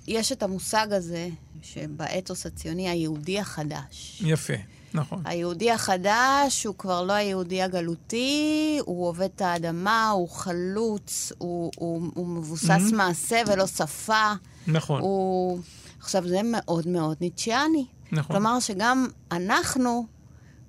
יש 0.07 0.33
את 0.33 0.43
המושג 0.43 0.87
הזה, 0.91 1.29
שבאתוס 1.63 2.47
הציוני, 2.47 2.89
היהודי 2.89 3.41
החדש. 3.41 4.23
יפה. 4.25 4.55
נכון. 4.95 5.23
היהודי 5.25 5.71
החדש 5.71 6.65
הוא 6.67 6.75
כבר 6.79 7.03
לא 7.03 7.13
היהודי 7.13 7.63
הגלותי, 7.63 8.79
הוא 8.85 9.09
עובד 9.09 9.29
את 9.37 9.41
האדמה, 9.41 10.11
הוא 10.11 10.29
חלוץ, 10.29 11.33
הוא, 11.39 11.73
הוא, 11.77 12.03
הוא 12.15 12.27
מבוסס 12.27 12.91
mm-hmm. 12.91 12.97
מעשה 12.97 13.43
ולא 13.47 13.67
שפה. 13.67 14.33
נכון. 14.67 15.01
הוא... 15.01 15.61
עכשיו, 16.07 16.29
זה 16.29 16.41
מאוד 16.45 16.89
מאוד 16.89 17.17
ניטשיאני. 17.21 17.87
נכון. 18.13 18.37
כלומר, 18.37 18.61
שגם 18.61 19.07
אנחנו 19.33 20.07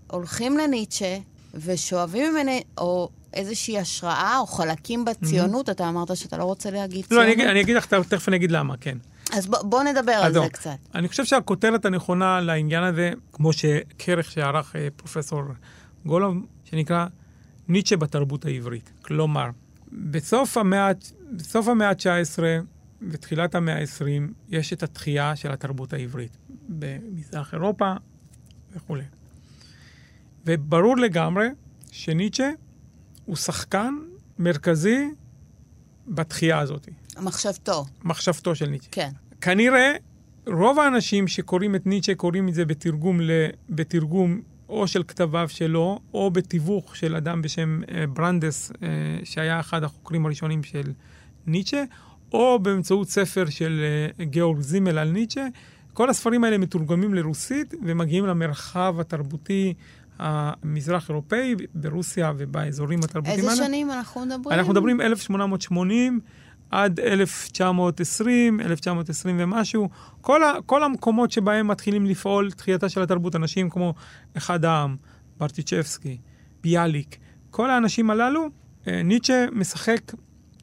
הולכים 0.07 0.57
לניטשה 0.57 1.17
ושואבים 1.53 2.33
ממני, 2.33 2.63
או 2.77 3.09
איזושהי 3.33 3.79
השראה, 3.79 4.37
או 4.39 4.47
חלקים 4.47 5.05
בציונות, 5.05 5.69
mm-hmm. 5.69 5.71
אתה 5.71 5.89
אמרת 5.89 6.17
שאתה 6.17 6.37
לא 6.37 6.43
רוצה 6.43 6.71
להגיד 6.71 7.05
לא, 7.05 7.07
ציונות. 7.07 7.27
לא, 7.27 7.33
אני 7.33 7.51
אני 7.51 7.61
אגיד 7.61 7.75
לך, 7.75 7.85
תכף 7.85 8.27
אני 8.27 8.35
אגיד 8.37 8.51
למה, 8.51 8.77
כן. 8.77 8.97
אז 9.33 9.47
בוא, 9.47 9.61
בוא 9.63 9.83
נדבר 9.83 10.11
על 10.11 10.33
זה 10.33 10.49
קצת. 10.51 10.77
אני 10.95 11.07
חושב 11.07 11.25
שהכותרת 11.25 11.85
הנכונה 11.85 12.41
לעניין 12.41 12.83
הזה, 12.83 13.11
כמו 13.33 13.53
שכרך 13.53 14.31
שערך 14.31 14.75
אה, 14.75 14.87
פרופסור 14.95 15.41
גולוב, 16.05 16.35
שנקרא 16.63 17.05
ניטשה 17.67 17.97
בתרבות 17.97 18.45
העברית. 18.45 18.91
כלומר, 19.01 19.49
בסוף 19.91 20.57
המאה, 20.57 20.91
בסוף 21.31 21.67
המאה 21.67 21.89
ה-19 21.89 22.39
ותחילת 23.01 23.55
המאה 23.55 23.79
ה-20 23.79 24.31
יש 24.49 24.73
את 24.73 24.83
התחייה 24.83 25.35
של 25.35 25.51
התרבות 25.51 25.93
העברית 25.93 26.37
במזרח 26.69 27.53
אירופה 27.53 27.93
וכולי. 28.75 29.03
וברור 30.45 30.97
לגמרי 30.97 31.47
שניטשה 31.91 32.49
הוא 33.25 33.35
שחקן 33.35 33.93
מרכזי 34.39 35.09
בתחייה 36.07 36.59
הזאת. 36.59 36.89
מחשבתו. 37.21 37.85
מחשבתו 38.03 38.55
של 38.55 38.69
ניטשה. 38.69 38.89
כן. 38.91 39.09
כנראה, 39.41 39.93
רוב 40.47 40.79
האנשים 40.79 41.27
שקוראים 41.27 41.75
את 41.75 41.85
ניטשה 41.85 42.15
קוראים 42.15 42.49
את 42.49 42.53
זה 42.53 42.65
בתרגום, 42.65 43.21
ל... 43.21 43.31
בתרגום 43.69 44.41
או 44.69 44.87
של 44.87 45.03
כתביו 45.03 45.49
שלו, 45.49 45.99
או 46.13 46.31
בתיווך 46.31 46.95
של 46.95 47.15
אדם 47.15 47.41
בשם 47.41 47.81
אה, 47.91 48.07
ברנדס, 48.07 48.71
אה, 48.83 48.87
שהיה 49.23 49.59
אחד 49.59 49.83
החוקרים 49.83 50.25
הראשונים 50.25 50.63
של 50.63 50.91
ניטשה, 51.47 51.83
או 52.33 52.59
באמצעות 52.59 53.09
ספר 53.09 53.45
של 53.49 53.81
אה, 54.19 54.25
גיאורג 54.25 54.59
זימל 54.61 54.97
על 54.97 55.11
ניטשה. 55.11 55.47
כל 55.93 56.09
הספרים 56.09 56.43
האלה 56.43 56.57
מתורגמים 56.57 57.13
לרוסית 57.13 57.73
ומגיעים 57.83 58.25
למרחב 58.25 58.95
התרבותי 58.99 59.73
המזרח 60.19 61.09
אירופאי, 61.09 61.55
ברוסיה 61.73 62.31
ובאזורים 62.37 62.99
התרבותיים 62.99 63.39
האלה. 63.39 63.51
איזה 63.51 63.63
שנים 63.65 63.91
אנחנו 63.91 64.25
מדברים? 64.25 64.59
אנחנו 64.59 64.73
מדברים 64.73 65.01
1880 65.01 66.19
עד 66.71 66.99
1920, 66.99 68.59
1920 68.61 69.35
ומשהו. 69.39 69.89
כל, 70.21 70.43
ה, 70.43 70.53
כל 70.65 70.83
המקומות 70.83 71.31
שבהם 71.31 71.67
מתחילים 71.67 72.05
לפעול 72.05 72.51
תחייתה 72.51 72.89
של 72.89 73.01
התרבות, 73.01 73.35
אנשים 73.35 73.69
כמו 73.69 73.93
אחד 74.37 74.65
העם, 74.65 74.95
ברטיצ'בסקי, 75.37 76.17
ביאליק, 76.63 77.17
כל 77.49 77.69
האנשים 77.69 78.09
הללו, 78.09 78.49
אה, 78.87 79.03
ניטשה 79.03 79.45
משחק 79.51 80.01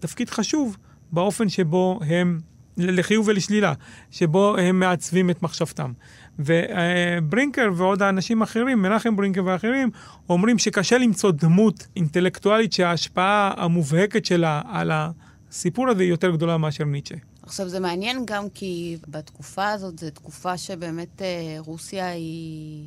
תפקיד 0.01 0.31
חשוב 0.31 0.77
באופן 1.15 1.49
שבו 1.49 2.01
הם, 2.07 2.41
לחיוב 2.77 3.29
ולשלילה, 3.29 3.73
שבו 4.11 4.57
הם 4.57 4.81
מעצבים 4.81 5.31
את 5.31 5.43
מחשבתם. 5.43 5.93
וברינקר 6.39 7.71
ועוד 7.77 8.03
האנשים 8.03 8.43
אחרים, 8.43 8.83
מנחם 8.83 9.17
ברינקר 9.17 9.45
ואחרים, 9.45 9.91
אומרים 10.29 10.59
שקשה 10.59 10.99
למצוא 10.99 11.31
דמות 11.31 11.87
אינטלקטואלית 11.97 12.73
שההשפעה 12.73 13.55
המובהקת 13.57 14.25
שלה 14.25 14.63
על 14.69 14.91
הסיפור 14.95 15.89
הזה 15.89 16.03
היא 16.03 16.11
יותר 16.11 16.31
גדולה 16.31 16.57
מאשר 16.57 16.85
ניטשה. 16.85 17.15
עכשיו, 17.43 17.69
זה 17.69 17.81
מעניין 17.81 18.23
גם 18.27 18.45
כי 18.55 18.97
בתקופה 19.09 19.69
הזאת, 19.69 19.99
זו 19.99 20.11
תקופה 20.11 20.59
שבאמת 20.59 21.23
אה, 21.23 21.57
רוסיה 21.59 22.09
היא... 22.09 22.87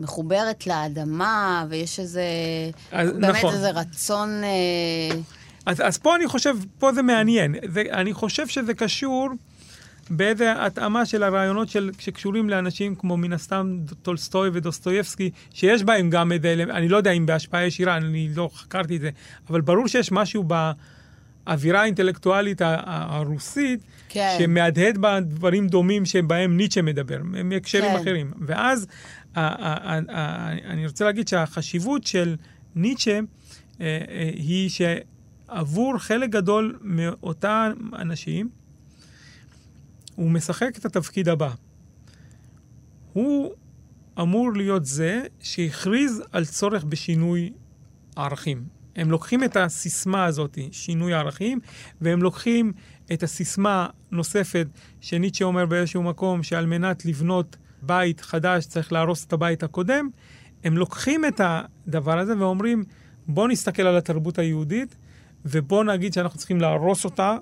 מחוברת 0.00 0.66
לאדמה, 0.66 1.66
ויש 1.68 2.00
איזה... 2.00 2.22
אז, 2.92 3.10
באמת 3.10 3.34
נכון. 3.34 3.54
איזה 3.54 3.70
רצון... 3.70 4.28
אה, 4.44 5.20
אז, 5.66 5.80
אז 5.84 5.98
פה 5.98 6.16
אני 6.16 6.26
חושב, 6.26 6.56
פה 6.78 6.92
זה 6.92 7.02
מעניין. 7.02 7.54
זה, 7.68 7.82
אני 7.92 8.12
חושב 8.12 8.46
שזה 8.48 8.74
קשור 8.74 9.28
באיזה 10.10 10.64
התאמה 10.66 11.06
של 11.06 11.22
הרעיונות 11.22 11.68
של, 11.68 11.90
שקשורים 11.98 12.50
לאנשים 12.50 12.94
כמו 12.94 13.16
מן 13.16 13.32
הסתם 13.32 13.78
טולסטוי 14.02 14.50
ודוסטויבסקי, 14.52 15.30
שיש 15.54 15.82
בהם 15.82 16.10
גם 16.10 16.32
איזה, 16.32 16.52
אני 16.70 16.88
לא 16.88 16.96
יודע 16.96 17.10
אם 17.10 17.26
בהשפעה 17.26 17.66
ישירה, 17.66 17.96
אני 17.96 18.28
לא 18.36 18.50
חקרתי 18.54 18.96
את 18.96 19.00
זה, 19.00 19.10
אבל 19.50 19.60
ברור 19.60 19.88
שיש 19.88 20.12
משהו 20.12 20.44
באווירה 21.44 21.80
האינטלקטואלית 21.80 22.62
הרוסית, 22.84 23.80
כן. 24.08 24.36
שמהדהד 24.38 24.98
בה 24.98 25.20
דברים 25.20 25.68
דומים 25.68 26.06
שבהם 26.06 26.56
ניטשה 26.56 26.82
מדבר, 26.82 27.18
מהקשרים 27.22 27.90
כן. 27.90 27.96
אחרים. 27.96 28.32
ואז 28.46 28.86
אני 29.36 30.86
רוצה 30.86 31.04
להגיד 31.04 31.28
שהחשיבות 31.28 32.06
של 32.06 32.36
ניטשה 32.76 33.20
אה, 33.80 33.98
אה, 34.08 34.30
היא 34.34 34.68
ש... 34.70 34.82
עבור 35.48 35.98
חלק 35.98 36.30
גדול 36.30 36.78
מאותם 36.82 37.72
אנשים, 37.98 38.48
הוא 40.14 40.30
משחק 40.30 40.78
את 40.78 40.84
התפקיד 40.84 41.28
הבא. 41.28 41.50
הוא 43.12 43.52
אמור 44.20 44.52
להיות 44.52 44.84
זה 44.84 45.22
שהכריז 45.40 46.22
על 46.32 46.44
צורך 46.44 46.84
בשינוי 46.84 47.52
ערכים. 48.16 48.64
הם 48.96 49.10
לוקחים 49.10 49.44
את 49.44 49.56
הסיסמה 49.56 50.24
הזאת, 50.24 50.58
שינוי 50.72 51.14
ערכים, 51.14 51.60
והם 52.00 52.22
לוקחים 52.22 52.72
את 53.12 53.22
הסיסמה 53.22 53.86
נוספת 54.10 54.66
שניטשה 55.00 55.44
אומר 55.44 55.66
באיזשהו 55.66 56.02
מקום, 56.02 56.42
שעל 56.42 56.66
מנת 56.66 57.04
לבנות 57.04 57.56
בית 57.82 58.20
חדש 58.20 58.66
צריך 58.66 58.92
להרוס 58.92 59.24
את 59.24 59.32
הבית 59.32 59.62
הקודם. 59.62 60.08
הם 60.64 60.76
לוקחים 60.76 61.24
את 61.24 61.40
הדבר 61.44 62.18
הזה 62.18 62.38
ואומרים, 62.38 62.84
בואו 63.28 63.48
נסתכל 63.48 63.82
על 63.82 63.96
התרבות 63.96 64.38
היהודית 64.38 64.96
ובוא 65.50 65.84
נגיד 65.84 66.12
שאנחנו 66.12 66.38
צריכים 66.38 66.60
להרוס 66.60 67.04
אותה, 67.04 67.36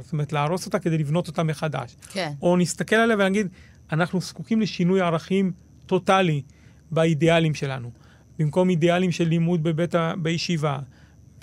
זאת 0.00 0.12
אומרת, 0.12 0.32
להרוס 0.32 0.66
אותה 0.66 0.78
כדי 0.78 0.98
לבנות 0.98 1.28
אותה 1.28 1.42
מחדש. 1.42 1.96
כן. 2.08 2.32
או 2.42 2.56
נסתכל 2.56 2.96
עליה 2.96 3.16
ונגיד, 3.18 3.48
אנחנו 3.92 4.20
זקוקים 4.20 4.60
לשינוי 4.60 5.00
ערכים 5.00 5.52
טוטאלי 5.86 6.42
באידיאלים 6.90 7.54
שלנו. 7.54 7.90
במקום 8.38 8.70
אידיאלים 8.70 9.12
של 9.12 9.28
לימוד 9.28 9.62
בבית 9.62 9.94
ה... 9.94 10.12
בישיבה, 10.18 10.78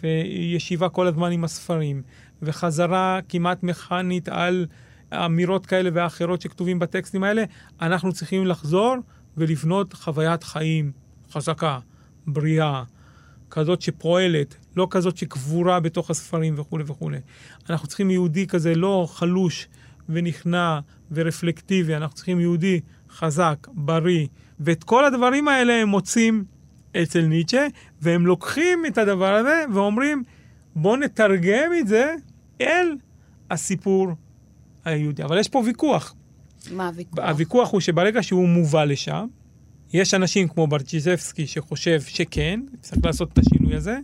וישיבה 0.03 0.89
כל 0.89 1.07
הזמן 1.07 1.31
עם 1.31 1.43
הספרים, 1.43 2.01
וחזרה 2.41 3.19
כמעט 3.29 3.63
מכנית 3.63 4.29
על 4.29 4.65
אמירות 5.13 5.65
כאלה 5.65 5.89
ואחרות 5.93 6.41
שכתובים 6.41 6.79
בטקסטים 6.79 7.23
האלה, 7.23 7.43
אנחנו 7.81 8.13
צריכים 8.13 8.45
לחזור 8.45 8.95
ולבנות 9.37 9.93
חוויית 9.93 10.43
חיים 10.43 10.91
חזקה, 11.31 11.79
בריאה, 12.27 12.83
כזאת 13.51 13.81
שפועלת, 13.81 14.55
לא 14.75 14.87
כזאת 14.89 15.17
שקבורה 15.17 15.79
בתוך 15.79 16.09
הספרים 16.09 16.55
וכולי 16.57 16.83
וכולי. 16.87 17.17
אנחנו 17.69 17.87
צריכים 17.87 18.11
יהודי 18.11 18.47
כזה 18.47 18.75
לא 18.75 19.07
חלוש 19.11 19.67
ונכנע 20.09 20.79
ורפלקטיבי, 21.11 21.95
אנחנו 21.95 22.15
צריכים 22.15 22.39
יהודי 22.39 22.79
חזק, 23.09 23.67
בריא, 23.73 24.27
ואת 24.59 24.83
כל 24.83 25.05
הדברים 25.05 25.47
האלה 25.47 25.73
הם 25.73 25.87
מוצאים 25.87 26.43
אצל 27.01 27.21
ניטשה, 27.21 27.67
והם 28.01 28.25
לוקחים 28.25 28.85
את 28.85 28.97
הדבר 28.97 29.33
הזה 29.33 29.65
ואומרים, 29.73 30.23
בואו 30.75 30.95
נתרגם 30.95 31.71
את 31.79 31.87
זה 31.87 32.15
אל 32.61 32.95
הסיפור 33.51 34.07
היהודי. 34.85 35.23
אבל 35.23 35.39
יש 35.39 35.47
פה 35.47 35.61
ויכוח. 35.65 36.15
מה 36.71 36.87
הוויכוח? 36.87 37.19
הוויכוח 37.25 37.71
הוא 37.71 37.81
שברגע 37.81 38.23
שהוא 38.23 38.47
מובא 38.47 38.83
לשם, 38.83 39.27
יש 39.93 40.13
אנשים 40.13 40.47
כמו 40.47 40.67
ברצ'יזבסקי 40.67 41.47
שחושב 41.47 42.01
שכן, 42.01 42.59
צריך 42.81 43.05
לעשות 43.05 43.29
את 43.33 43.37
השינוי 43.37 43.75
הזה, 43.75 43.97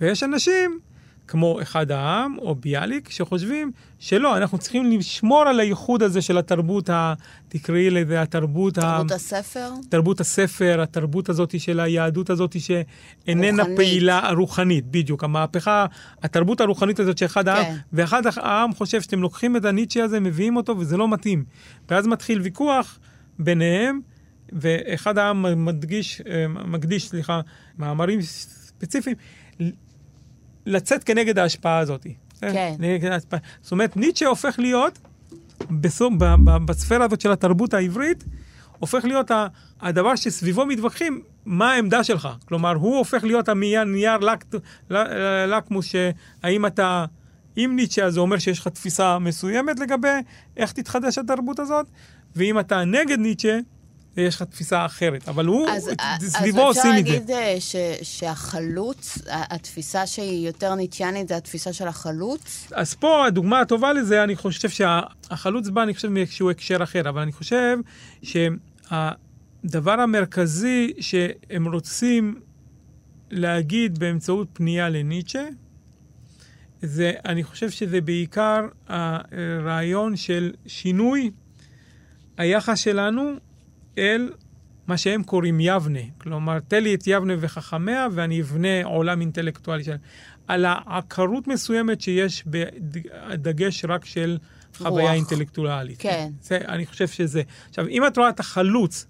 ויש 0.00 0.22
אנשים 0.22 0.80
כמו 1.28 1.62
אחד 1.62 1.90
העם 1.90 2.36
או 2.38 2.54
ביאליק, 2.54 3.10
שחושבים 3.10 3.72
שלא, 3.98 4.36
אנחנו 4.36 4.58
צריכים 4.58 4.90
לשמור 4.90 5.42
על 5.42 5.60
הייחוד 5.60 6.02
הזה 6.02 6.22
של 6.22 6.38
התרבות, 6.38 6.90
ה... 6.90 7.14
תקראי 7.48 7.90
לזה 7.90 8.22
התרבות... 8.22 8.74
תרבות 8.74 9.10
ה... 9.10 9.14
הספר? 9.14 9.70
תרבות 9.88 10.20
הספר, 10.20 10.80
התרבות 10.82 11.28
הזאת 11.28 11.60
של 11.60 11.80
היהדות 11.80 12.30
הזאת 12.30 12.56
שאיננה 12.60 13.62
רוחנית. 13.62 13.76
פעילה, 13.76 14.30
רוחנית, 14.36 14.84
בדיוק. 14.86 15.24
המהפכה, 15.24 15.86
התרבות 16.22 16.60
הרוחנית 16.60 17.00
הזאת 17.00 17.18
שאחד 17.18 17.48
העם, 17.48 17.64
כן. 17.64 17.76
ואחד 17.92 18.22
העם 18.36 18.74
חושב 18.74 19.00
שאתם 19.00 19.20
לוקחים 19.20 19.56
את 19.56 19.64
הניטשה 19.64 20.04
הזה, 20.04 20.20
מביאים 20.20 20.56
אותו, 20.56 20.78
וזה 20.78 20.96
לא 20.96 21.08
מתאים. 21.08 21.44
ואז 21.90 22.06
מתחיל 22.06 22.40
ויכוח 22.40 22.98
ביניהם, 23.38 24.00
ואחד 24.54 25.18
העם 25.18 25.64
מדגיש, 25.64 26.20
אה, 26.20 26.48
מקדיש, 26.48 27.08
סליחה, 27.08 27.40
מאמרים 27.78 28.22
ספציפיים, 28.22 29.16
לצאת 30.66 31.04
כנגד 31.04 31.38
ההשפעה 31.38 31.78
הזאת. 31.78 32.06
כן. 32.40 32.74
נגד 32.78 33.12
ההשפעה. 33.12 33.40
זאת 33.62 33.72
אומרת, 33.72 33.96
ניטשה 33.96 34.26
הופך 34.26 34.58
להיות, 34.58 34.98
בסוף, 35.70 36.14
ב, 36.18 36.24
ב, 36.24 36.66
בספירה 36.66 37.04
הזאת 37.04 37.20
של 37.20 37.32
התרבות 37.32 37.74
העברית, 37.74 38.24
הופך 38.78 39.04
להיות 39.04 39.30
הדבר 39.80 40.16
שסביבו 40.16 40.66
מתווכחים, 40.66 41.22
מה 41.46 41.72
העמדה 41.72 42.04
שלך. 42.04 42.28
כלומר, 42.44 42.74
הוא 42.74 42.96
הופך 42.96 43.24
להיות 43.24 43.48
הנייר 43.48 43.84
נייר 43.84 44.18
לק, 44.18 44.44
לקמוס, 45.48 45.86
שהאם 45.86 46.66
אתה... 46.66 47.04
עם 47.56 47.76
ניטשה 47.76 48.10
זה 48.10 48.20
אומר 48.20 48.38
שיש 48.38 48.58
לך 48.58 48.68
תפיסה 48.68 49.18
מסוימת 49.18 49.80
לגבי 49.80 50.08
איך 50.56 50.72
תתחדש 50.72 51.18
התרבות 51.18 51.58
הזאת, 51.58 51.86
ואם 52.36 52.58
אתה 52.58 52.84
נגד 52.84 53.18
ניטשה, 53.18 53.58
יש 54.16 54.34
לך 54.34 54.42
תפיסה 54.42 54.86
אחרת. 54.86 55.28
אבל 55.28 55.46
הוא, 55.46 55.68
אז, 55.68 55.90
סביבו 56.20 56.70
אז 56.70 56.76
עושים 56.76 56.90
את 56.98 57.06
זה. 57.06 57.12
אפשר 57.12 57.14
להגיד 57.14 57.30
אה, 57.30 57.56
ש, 57.60 57.76
שהחלוץ, 58.02 59.18
התפיסה 59.26 60.06
שהיא 60.06 60.46
יותר 60.46 60.74
ניטיאנית 60.74 61.28
זה 61.28 61.36
התפיסה 61.36 61.72
של 61.72 61.88
החלוץ? 61.88 62.68
אז 62.72 62.94
פה 62.94 63.26
הדוגמה 63.26 63.60
הטובה 63.60 63.92
לזה, 63.92 64.24
אני 64.24 64.36
חושב 64.36 64.68
שהחלוץ 64.68 65.68
בא, 65.68 65.82
אני 65.82 65.94
חושב, 65.94 66.08
מאיזשהו 66.08 66.50
הקשר 66.50 66.82
אחר, 66.82 67.08
אבל 67.08 67.22
אני 67.22 67.32
חושב 67.32 67.78
שהדבר 68.22 70.00
המרכזי 70.00 70.92
שהם 71.00 71.72
רוצים 71.72 72.40
להגיד 73.30 73.98
באמצעות 73.98 74.48
פנייה 74.52 74.88
לניטשה, 74.88 75.44
זה, 76.82 77.12
אני 77.26 77.44
חושב 77.44 77.70
שזה 77.70 78.00
בעיקר 78.00 78.60
הרעיון 78.88 80.16
של 80.16 80.52
שינוי 80.66 81.30
היחס 82.36 82.78
שלנו 82.78 83.32
אל 83.98 84.30
מה 84.86 84.96
שהם 84.96 85.22
קוראים 85.22 85.60
יבנה. 85.60 86.00
כלומר, 86.18 86.60
תן 86.60 86.82
לי 86.82 86.94
את 86.94 87.02
יבנה 87.06 87.32
וחכמיה 87.40 88.06
ואני 88.12 88.40
אבנה 88.40 88.84
עולם 88.84 89.20
אינטלקטואלי 89.20 89.84
שלהם. 89.84 89.98
על 90.48 90.64
העקרות 90.68 91.48
מסוימת 91.48 92.00
שיש 92.00 92.44
בדגש 92.46 93.84
רק 93.84 94.04
של 94.04 94.38
חוויה 94.76 95.04
רוח. 95.04 95.14
אינטלקטואלית. 95.14 95.96
כן. 95.98 96.30
זה, 96.42 96.58
אני 96.68 96.86
חושב 96.86 97.08
שזה... 97.08 97.42
עכשיו, 97.68 97.88
אם 97.88 98.06
את 98.06 98.18
רואה 98.18 98.28
את 98.28 98.40
החלוץ 98.40 99.06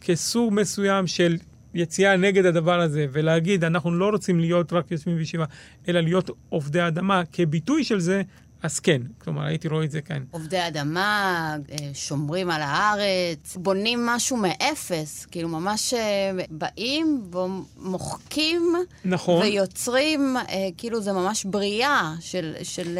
כסוג 0.00 0.54
מסוים 0.54 1.06
של 1.06 1.36
יציאה 1.74 2.16
נגד 2.16 2.46
הדבר 2.46 2.80
הזה, 2.80 3.06
ולהגיד, 3.12 3.64
אנחנו 3.64 3.90
לא 3.90 4.10
רוצים 4.10 4.40
להיות 4.40 4.72
רק 4.72 4.90
יושבים 4.90 5.16
בישיבה, 5.16 5.44
אלא 5.88 6.00
להיות 6.00 6.30
עובדי 6.48 6.86
אדמה, 6.86 7.22
כביטוי 7.32 7.84
של 7.84 8.00
זה, 8.00 8.22
אז 8.62 8.80
כן. 8.80 9.02
כלומר, 9.18 9.44
הייתי 9.44 9.68
רואה 9.68 9.84
את 9.84 9.90
זה 9.90 10.00
כאן. 10.00 10.24
עובדי 10.30 10.66
אדמה, 10.68 11.56
אה, 11.70 11.76
שומרים 11.94 12.50
על 12.50 12.62
הארץ, 12.62 13.56
בונים 13.56 14.06
משהו 14.06 14.36
מאפס, 14.36 15.26
כאילו 15.26 15.48
ממש 15.48 15.94
אה, 15.94 16.30
באים 16.50 17.30
ומוחקים 17.32 18.74
נכון. 19.04 19.42
ויוצרים, 19.42 20.36
אה, 20.36 20.68
כאילו 20.76 21.00
זה 21.00 21.12
ממש 21.12 21.44
בריאה 21.44 22.14
של, 22.20 22.54
של, 22.62 22.98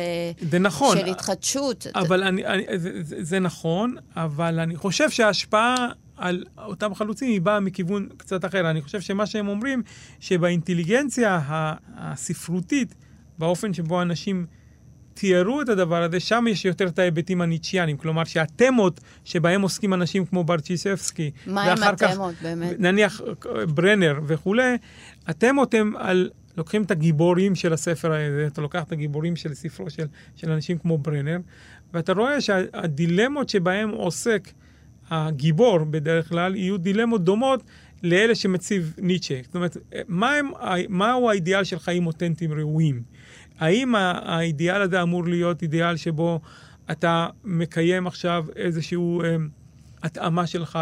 זה 0.50 0.58
נכון. 0.58 0.98
של 0.98 1.06
התחדשות. 1.06 1.86
אבל 1.94 2.22
אני, 2.22 2.46
אני, 2.46 2.78
זה, 2.78 3.02
זה, 3.02 3.16
זה 3.24 3.38
נכון, 3.38 3.94
אבל 4.16 4.60
אני 4.60 4.76
חושב 4.76 5.10
שההשפעה 5.10 5.88
על 6.16 6.44
אותם 6.58 6.94
חלוצים 6.94 7.28
היא 7.28 7.40
באה 7.40 7.60
מכיוון 7.60 8.08
קצת 8.16 8.44
אחר. 8.44 8.70
אני 8.70 8.82
חושב 8.82 9.00
שמה 9.00 9.26
שהם 9.26 9.48
אומרים, 9.48 9.82
שבאינטליגנציה 10.20 11.40
הספרותית, 11.96 12.94
באופן 13.38 13.74
שבו 13.74 14.02
אנשים 14.02 14.46
תיארו 15.18 15.62
את 15.62 15.68
הדבר 15.68 16.02
הזה, 16.02 16.20
שם 16.20 16.44
יש 16.48 16.64
יותר 16.64 16.88
את 16.88 16.98
ההיבטים 16.98 17.40
הניטשיאנים. 17.40 17.96
כלומר, 17.96 18.24
שהתמות 18.24 19.00
שבהם 19.24 19.62
עוסקים 19.62 19.94
אנשים 19.94 20.26
כמו 20.26 20.44
ברצ'יסבסקי, 20.44 21.30
מה 21.46 21.62
הם 21.62 21.82
התמות, 21.82 22.34
באמת? 22.42 22.80
נניח 22.80 23.20
ברנר 23.74 24.20
וכולי, 24.26 24.76
התמות 25.26 25.74
הם 25.74 25.96
על... 25.96 26.30
לוקחים 26.56 26.82
את 26.82 26.90
הגיבורים 26.90 27.54
של 27.54 27.72
הספר 27.72 28.12
הזה, 28.12 28.46
אתה 28.46 28.60
לוקח 28.60 28.82
את 28.82 28.92
הגיבורים 28.92 29.36
של 29.36 29.54
ספרו 29.54 29.90
של, 29.90 30.06
של 30.36 30.50
אנשים 30.50 30.78
כמו 30.78 30.98
ברנר, 30.98 31.38
ואתה 31.94 32.12
רואה 32.12 32.40
שהדילמות 32.40 33.48
שבהם 33.48 33.90
עוסק 33.90 34.48
הגיבור 35.10 35.78
בדרך 35.84 36.28
כלל, 36.28 36.56
יהיו 36.56 36.78
דילמות 36.78 37.24
דומות 37.24 37.62
לאלה 38.02 38.34
שמציב 38.34 38.94
ניטשה. 38.98 39.40
זאת 39.44 39.54
אומרת, 39.54 39.76
מה 40.08 40.34
הם, 40.34 40.50
מהו 40.88 41.30
האידיאל 41.30 41.64
של 41.64 41.78
חיים 41.78 42.06
אותנטיים 42.06 42.52
ראויים? 42.52 43.02
האם 43.60 43.94
האידיאל 43.94 44.82
הזה 44.82 45.02
אמור 45.02 45.26
להיות 45.26 45.62
אידיאל 45.62 45.96
שבו 45.96 46.40
אתה 46.90 47.26
מקיים 47.44 48.06
עכשיו 48.06 48.44
איזושהי 48.56 48.98
אה, 48.98 49.36
התאמה 50.02 50.46
שלך 50.46 50.78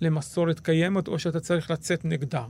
למסורת 0.00 0.60
קיימת, 0.60 1.08
או 1.08 1.18
שאתה 1.18 1.40
צריך 1.40 1.70
לצאת 1.70 2.04
נגדה? 2.04 2.44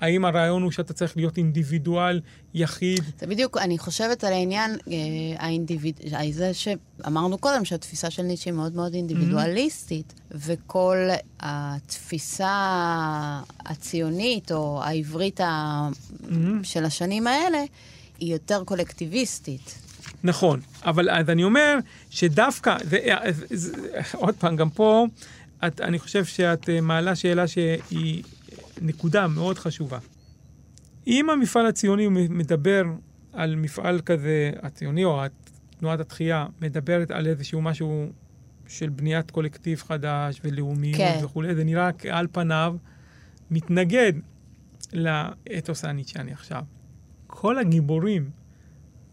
האם 0.00 0.24
הרעיון 0.24 0.62
הוא 0.62 0.70
שאתה 0.70 0.92
צריך 0.92 1.16
להיות 1.16 1.36
אינדיבידואל, 1.36 2.20
יחיד? 2.54 3.00
זה 3.18 3.26
בדיוק, 3.26 3.56
אני 3.56 3.78
חושבת 3.78 4.24
על 4.24 4.32
העניין, 4.32 4.70
אה, 4.70 4.96
האינדיביד... 5.38 6.00
זה 6.30 6.54
שאמרנו 6.54 7.38
קודם, 7.38 7.64
שהתפיסה 7.64 8.10
של 8.10 8.22
ניטשה 8.22 8.50
היא 8.50 8.56
מאוד 8.56 8.74
מאוד 8.74 8.94
אינדיבידואליסטית, 8.94 10.14
mm-hmm. 10.16 10.34
וכל 10.34 10.96
התפיסה 11.40 12.50
הציונית, 13.66 14.52
או 14.52 14.82
העברית 14.82 15.40
ה... 15.40 15.88
mm-hmm. 15.92 16.34
של 16.62 16.84
השנים 16.84 17.26
האלה, 17.26 17.64
היא 18.18 18.32
יותר 18.32 18.64
קולקטיביסטית. 18.64 19.78
נכון, 20.24 20.60
אבל 20.84 21.10
אז 21.10 21.30
אני 21.30 21.44
אומר 21.44 21.78
שדווקא, 22.10 22.76
זה, 22.84 22.98
זה, 23.30 23.56
זה, 23.56 23.76
עוד 24.12 24.34
פעם, 24.34 24.56
גם 24.56 24.70
פה, 24.70 25.06
את, 25.66 25.80
אני 25.80 25.98
חושב 25.98 26.24
שאת 26.24 26.68
מעלה 26.82 27.16
שאלה 27.16 27.46
שהיא 27.46 28.22
נקודה 28.80 29.26
מאוד 29.26 29.58
חשובה. 29.58 29.98
אם 31.06 31.30
המפעל 31.30 31.66
הציוני 31.66 32.08
מדבר 32.08 32.84
על 33.32 33.56
מפעל 33.56 34.00
כזה, 34.00 34.52
הציוני 34.62 35.04
או 35.04 35.22
תנועת 35.78 36.00
התחייה, 36.00 36.46
מדברת 36.60 37.10
על 37.10 37.26
איזשהו 37.26 37.62
משהו 37.62 38.06
של 38.68 38.88
בניית 38.88 39.30
קולקטיב 39.30 39.82
חדש 39.82 40.40
ולאומיות 40.44 40.96
כן. 40.96 41.20
וכולי, 41.24 41.54
זה 41.54 41.64
נראה 41.64 41.90
על 42.10 42.26
פניו 42.32 42.76
מתנגד 43.50 44.12
לאתוס 44.92 45.84
הניטשני 45.84 46.32
עכשיו. 46.32 46.62
כל 47.36 47.58
הגיבורים 47.58 48.30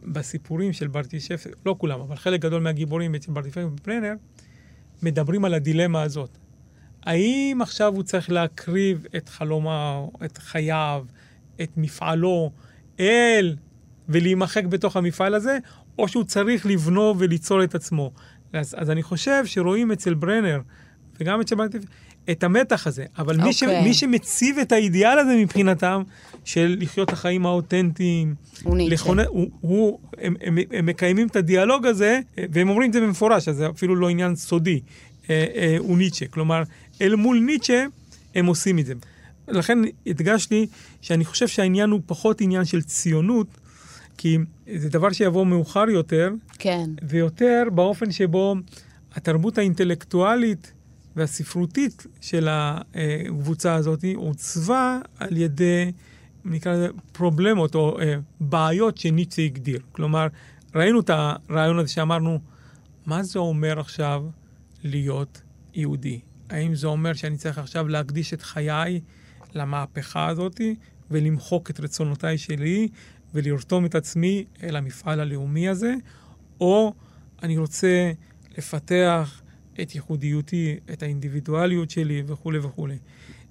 בסיפורים 0.04 0.74
של 0.74 0.88
ברטישף, 0.88 1.46
לא 1.66 1.76
כולם, 1.78 2.00
אבל 2.00 2.16
חלק 2.16 2.42
גדול 2.42 2.62
מהגיבורים 2.62 3.16
אצל 3.16 3.32
ברטישף 3.32 3.62
וברנר, 3.64 4.14
מדברים 5.04 5.46
על 5.46 5.54
הדילמה 5.54 6.02
הזאת. 6.02 6.38
האם 7.04 7.60
עכשיו 7.62 7.96
הוא 7.96 8.04
צריך 8.04 8.30
להקריב 8.30 9.06
את 9.18 9.30
חלומו, 9.30 10.12
את 10.26 10.38
חייו, 10.38 11.06
את 11.62 11.70
מפעלו, 11.78 12.52
אל 13.00 13.56
ולהימחק 14.10 14.66
בתוך 14.66 14.98
המפעל 14.98 15.34
הזה, 15.34 15.58
או 16.00 16.08
שהוא 16.08 16.24
צריך 16.24 16.66
לבנו 16.66 17.16
וליצור 17.18 17.64
את 17.64 17.76
עצמו. 17.76 18.12
אז, 18.54 18.76
אז 18.78 18.90
אני 18.90 19.04
חושב 19.04 19.46
שרואים 19.46 19.92
אצל 19.92 20.14
ברנר, 20.14 20.62
וגם 21.20 21.42
אצל 21.42 21.56
ברטישף, 21.56 21.88
את 22.30 22.44
המתח 22.44 22.88
הזה. 22.88 23.06
אבל 23.18 23.40
okay. 23.40 23.44
מי, 23.44 23.54
ש, 23.54 23.64
אוקיי. 23.64 23.84
מי 23.84 23.94
שמציב 23.94 24.58
את 24.58 24.72
האידיאל 24.72 25.20
הזה 25.20 25.36
מבחינתם, 25.38 26.04
של 26.46 26.78
לחיות 26.80 27.10
את 27.10 27.14
החיים 27.14 27.46
האותנטיים, 27.46 28.36
הוא 28.64 28.78
ניטשה. 28.78 29.06
הוא, 29.28 29.50
הוא, 29.62 30.00
הם, 30.18 30.36
הם, 30.42 30.58
הם 30.72 30.86
מקיימים 30.86 31.28
את 31.28 31.36
הדיאלוג 31.36 31.86
הזה, 31.86 32.20
והם 32.38 32.70
אומרים 32.70 32.90
את 32.90 32.94
זה 32.94 33.02
במפורש, 33.02 33.48
אז 33.48 33.56
זה 33.56 33.70
אפילו 33.70 33.96
לא 33.96 34.10
עניין 34.10 34.36
סודי, 34.36 34.80
אה, 35.30 35.46
אה, 35.56 35.76
הוא 35.80 35.98
ניטשה. 35.98 36.28
כלומר, 36.28 36.64
אל 37.02 37.16
מול 37.16 37.40
ניטשה 37.40 37.86
הם 38.36 38.46
עושים 38.46 38.80
את 38.80 38.86
זה. 38.86 38.94
לכן 39.48 39.80
הדגשתי 40.08 40.68
שאני 41.02 41.26
חושב 41.26 41.48
שהעניין 41.48 41.90
הוא 41.90 42.02
פחות 42.06 42.42
עניין 42.42 42.66
של 42.66 42.82
ציונות, 42.82 43.48
כי 44.18 44.38
זה 44.76 44.90
דבר 44.90 45.12
שיבוא 45.12 45.46
מאוחר 45.46 45.90
יותר, 45.90 46.32
כן. 46.60 46.90
ויותר 47.10 47.64
באופן 47.74 48.12
שבו 48.12 48.56
התרבות 49.16 49.58
האינטלקטואלית 49.58 50.72
והספרותית 51.16 52.06
של 52.22 52.48
הקבוצה 52.50 53.76
הזאת 53.76 54.06
עוצבה 54.16 55.00
על 55.20 55.38
ידי, 55.38 55.92
נקרא 56.46 56.74
לזה, 56.74 56.88
פרובלמות 57.12 57.76
או 57.76 58.00
אה, 58.00 58.16
בעיות 58.40 58.98
שניטשה 58.98 59.42
הגדיר. 59.42 59.80
כלומר, 59.92 60.28
ראינו 60.76 61.00
את 61.00 61.10
הרעיון 61.10 61.80
הזה 61.80 61.92
שאמרנו, 61.92 62.40
מה 63.06 63.24
זה 63.24 63.40
אומר 63.40 63.80
עכשיו 63.80 64.24
להיות 64.84 65.42
יהודי? 65.74 66.20
האם 66.50 66.76
זה 66.76 66.88
אומר 66.88 67.14
שאני 67.14 67.38
צריך 67.38 67.58
עכשיו 67.58 67.88
להקדיש 67.88 68.34
את 68.34 68.42
חיי 68.42 69.02
למהפכה 69.54 70.28
הזאת 70.28 70.62
ולמחוק 71.12 71.70
את 71.70 71.80
רצונותיי 71.80 72.38
שלי 72.38 72.88
ולרתום 73.34 73.86
את 73.86 73.96
עצמי 73.96 74.46
אל 74.64 74.76
המפעל 74.76 75.20
הלאומי 75.20 75.70
הזה, 75.70 75.94
או 76.62 76.94
אני 77.44 77.58
רוצה 77.58 78.12
לפתח 78.58 79.41
את 79.82 79.96
ייחודיותי, 79.96 80.76
את 80.94 81.04
האינדיבידואליות 81.04 81.90
שלי 81.90 82.24
וכולי 82.28 82.60
וכולי. 82.60 82.98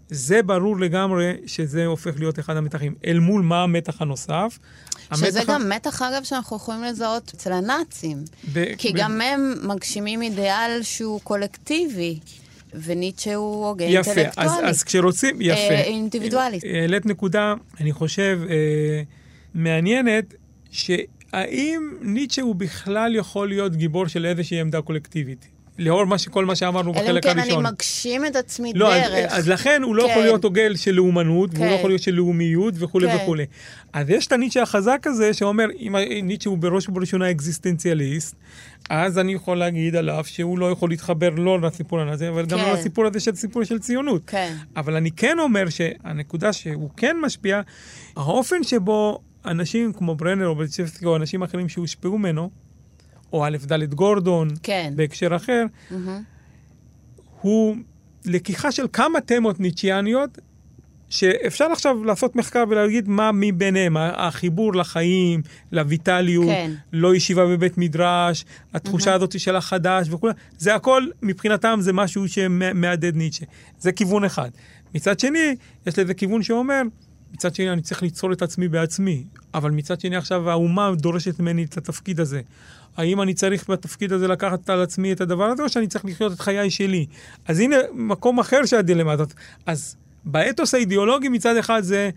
זה 0.08 0.42
ברור 0.42 0.80
לגמרי 0.80 1.32
שזה 1.46 1.86
הופך 1.86 2.18
להיות 2.18 2.38
אחד 2.38 2.56
המתחים. 2.56 2.94
אל 3.04 3.18
מול 3.18 3.42
מה 3.42 3.62
המתח 3.62 4.02
הנוסף? 4.02 4.58
שזה 5.14 5.40
המתח... 5.40 5.52
גם 5.52 5.68
מתח, 5.68 6.02
אגב, 6.02 6.24
שאנחנו 6.24 6.56
יכולים 6.56 6.82
לזהות 6.82 7.32
אצל 7.34 7.52
הנאצים. 7.52 8.24
ב... 8.52 8.74
כי 8.78 8.92
ב... 8.92 8.96
גם 8.96 9.20
הם 9.20 9.54
מגשימים 9.62 10.22
אידיאל 10.22 10.82
שהוא 10.82 11.20
קולקטיבי. 11.20 12.18
וניטשה 12.74 13.34
הוא 13.34 13.66
הוגה 13.66 13.84
אינטלקטואלי. 13.84 14.20
יפה, 14.20 14.42
אז, 14.42 14.50
אז 14.64 14.82
כשרוצים, 14.82 15.40
יפה. 15.40 15.60
אה, 15.60 15.80
אינדיבידואלית. 15.80 16.62
העלית 16.64 17.06
נקודה, 17.06 17.54
אני 17.80 17.92
חושב, 17.92 18.40
אה, 18.50 19.02
מעניינת, 19.54 20.34
שהאם 20.70 21.98
ניטשה 22.00 22.42
הוא 22.42 22.54
בכלל 22.54 23.16
יכול 23.16 23.48
להיות 23.48 23.76
גיבור 23.76 24.06
של 24.06 24.26
איזושהי 24.26 24.60
עמדה 24.60 24.82
קולקטיבית? 24.82 25.48
לאור 25.80 26.04
מה 26.04 26.18
שכל 26.18 26.44
מה 26.44 26.56
שאמרנו 26.56 26.92
בחלק 26.92 27.26
הראשון. 27.26 27.38
אלא 27.38 27.44
אם 27.44 27.48
כן 27.48 27.58
אני 27.60 27.72
מגשים 27.72 28.26
את 28.26 28.36
עצמי 28.36 28.72
לא, 28.74 28.90
דרך. 28.90 29.32
אז, 29.32 29.38
אז 29.38 29.48
לכן 29.48 29.82
הוא 29.82 29.96
לא 29.96 30.02
כן. 30.02 30.10
יכול 30.10 30.22
להיות 30.22 30.44
הוגל 30.44 30.76
של 30.76 30.92
לאומנות, 30.94 31.50
כן. 31.50 31.56
והוא 31.56 31.66
לא 31.66 31.72
כן. 31.72 31.78
יכול 31.78 31.90
להיות 31.90 32.02
של 32.02 32.14
לאומיות 32.14 32.74
וכולי 32.78 33.08
כן. 33.08 33.16
וכולי. 33.16 33.46
אז 33.92 34.10
יש 34.10 34.26
את 34.26 34.32
הניטשה 34.32 34.62
החזק 34.62 35.06
הזה 35.06 35.34
שאומר, 35.34 35.66
אם 35.78 35.96
ניטשה 36.22 36.50
הוא 36.50 36.58
בראש 36.58 36.88
ובראשונה 36.88 37.30
אקזיסטנציאליסט, 37.30 38.34
אז 38.90 39.18
אני 39.18 39.32
יכול 39.32 39.58
להגיד 39.58 39.96
עליו 39.96 40.24
שהוא 40.26 40.58
לא 40.58 40.70
יכול 40.70 40.90
להתחבר 40.90 41.30
לא 41.30 41.60
לסיפור 41.60 42.00
הזה, 42.00 42.28
אבל 42.28 42.42
כן. 42.42 42.48
גם 42.48 42.58
לא 42.58 42.72
לסיפור 42.72 43.06
הזה 43.06 43.20
של 43.20 43.34
סיפור 43.34 43.64
של 43.64 43.78
ציונות. 43.78 44.22
כן. 44.26 44.54
אבל 44.76 44.96
אני 44.96 45.10
כן 45.10 45.38
אומר 45.38 45.68
שהנקודה 45.68 46.52
שהוא 46.52 46.90
כן 46.96 47.16
משפיע, 47.22 47.60
האופן 48.16 48.62
שבו 48.62 49.18
אנשים 49.44 49.92
כמו 49.92 50.14
ברנר 50.14 50.46
או 50.46 50.54
בלצ'בסקי 50.54 51.04
או 51.04 51.16
אנשים 51.16 51.42
אחרים 51.42 51.68
שהושפעו 51.68 52.18
ממנו, 52.18 52.50
או 53.32 53.46
א' 53.46 53.56
ד' 53.66 53.94
גורדון, 53.94 54.48
כן. 54.62 54.92
בהקשר 54.96 55.36
אחר, 55.36 55.64
mm-hmm. 55.90 55.94
הוא 57.40 57.76
לקיחה 58.24 58.72
של 58.72 58.86
כמה 58.92 59.20
תמות 59.20 59.60
ניטשיאניות, 59.60 60.38
שאפשר 61.10 61.64
עכשיו 61.64 62.04
לעשות 62.04 62.36
מחקר 62.36 62.64
ולהגיד 62.68 63.08
מה 63.08 63.30
מביניהם, 63.34 63.96
החיבור 63.96 64.74
לחיים, 64.74 65.42
לויטליות, 65.72 66.46
כן. 66.46 66.70
לא 66.92 67.14
ישיבה 67.14 67.46
בבית 67.46 67.78
מדרש, 67.78 68.44
התחושה 68.74 69.12
mm-hmm. 69.12 69.14
הזאת 69.14 69.40
של 69.40 69.56
החדש 69.56 70.08
וכו', 70.10 70.28
זה 70.58 70.74
הכל, 70.74 71.06
מבחינתם 71.22 71.78
זה 71.82 71.92
משהו 71.92 72.28
שמהדהד 72.28 73.16
ניטשה. 73.16 73.44
זה 73.78 73.92
כיוון 73.92 74.24
אחד. 74.24 74.50
מצד 74.94 75.20
שני, 75.20 75.56
יש 75.86 75.98
לזה 75.98 76.14
כיוון 76.14 76.42
שאומר, 76.42 76.82
מצד 77.32 77.54
שני 77.54 77.70
אני 77.70 77.82
צריך 77.82 78.02
ליצור 78.02 78.32
את 78.32 78.42
עצמי 78.42 78.68
בעצמי, 78.68 79.24
אבל 79.54 79.70
מצד 79.70 80.00
שני 80.00 80.16
עכשיו 80.16 80.50
האומה 80.50 80.90
דורשת 80.94 81.40
ממני 81.40 81.64
את 81.64 81.76
התפקיד 81.76 82.20
הזה. 82.20 82.40
האם 82.96 83.22
אני 83.22 83.34
צריך 83.34 83.70
בתפקיד 83.70 84.12
הזה 84.12 84.28
לקחת 84.28 84.70
על 84.70 84.82
עצמי 84.82 85.12
את 85.12 85.20
הדבר 85.20 85.44
הזה, 85.44 85.62
או 85.62 85.68
שאני 85.68 85.86
צריך 85.86 86.04
לחיות 86.04 86.32
את 86.32 86.40
חיי 86.40 86.70
שלי? 86.70 87.06
אז 87.48 87.60
הנה 87.60 87.76
מקום 87.92 88.40
אחר 88.40 88.66
של 88.66 88.76
הדילמה 88.76 89.12
הזאת. 89.12 89.34
אז 89.66 89.96
באתוס 90.24 90.74
האידיאולוגי 90.74 91.28
מצד 91.28 91.56
אחד 91.56 91.80
זה, 91.80 92.10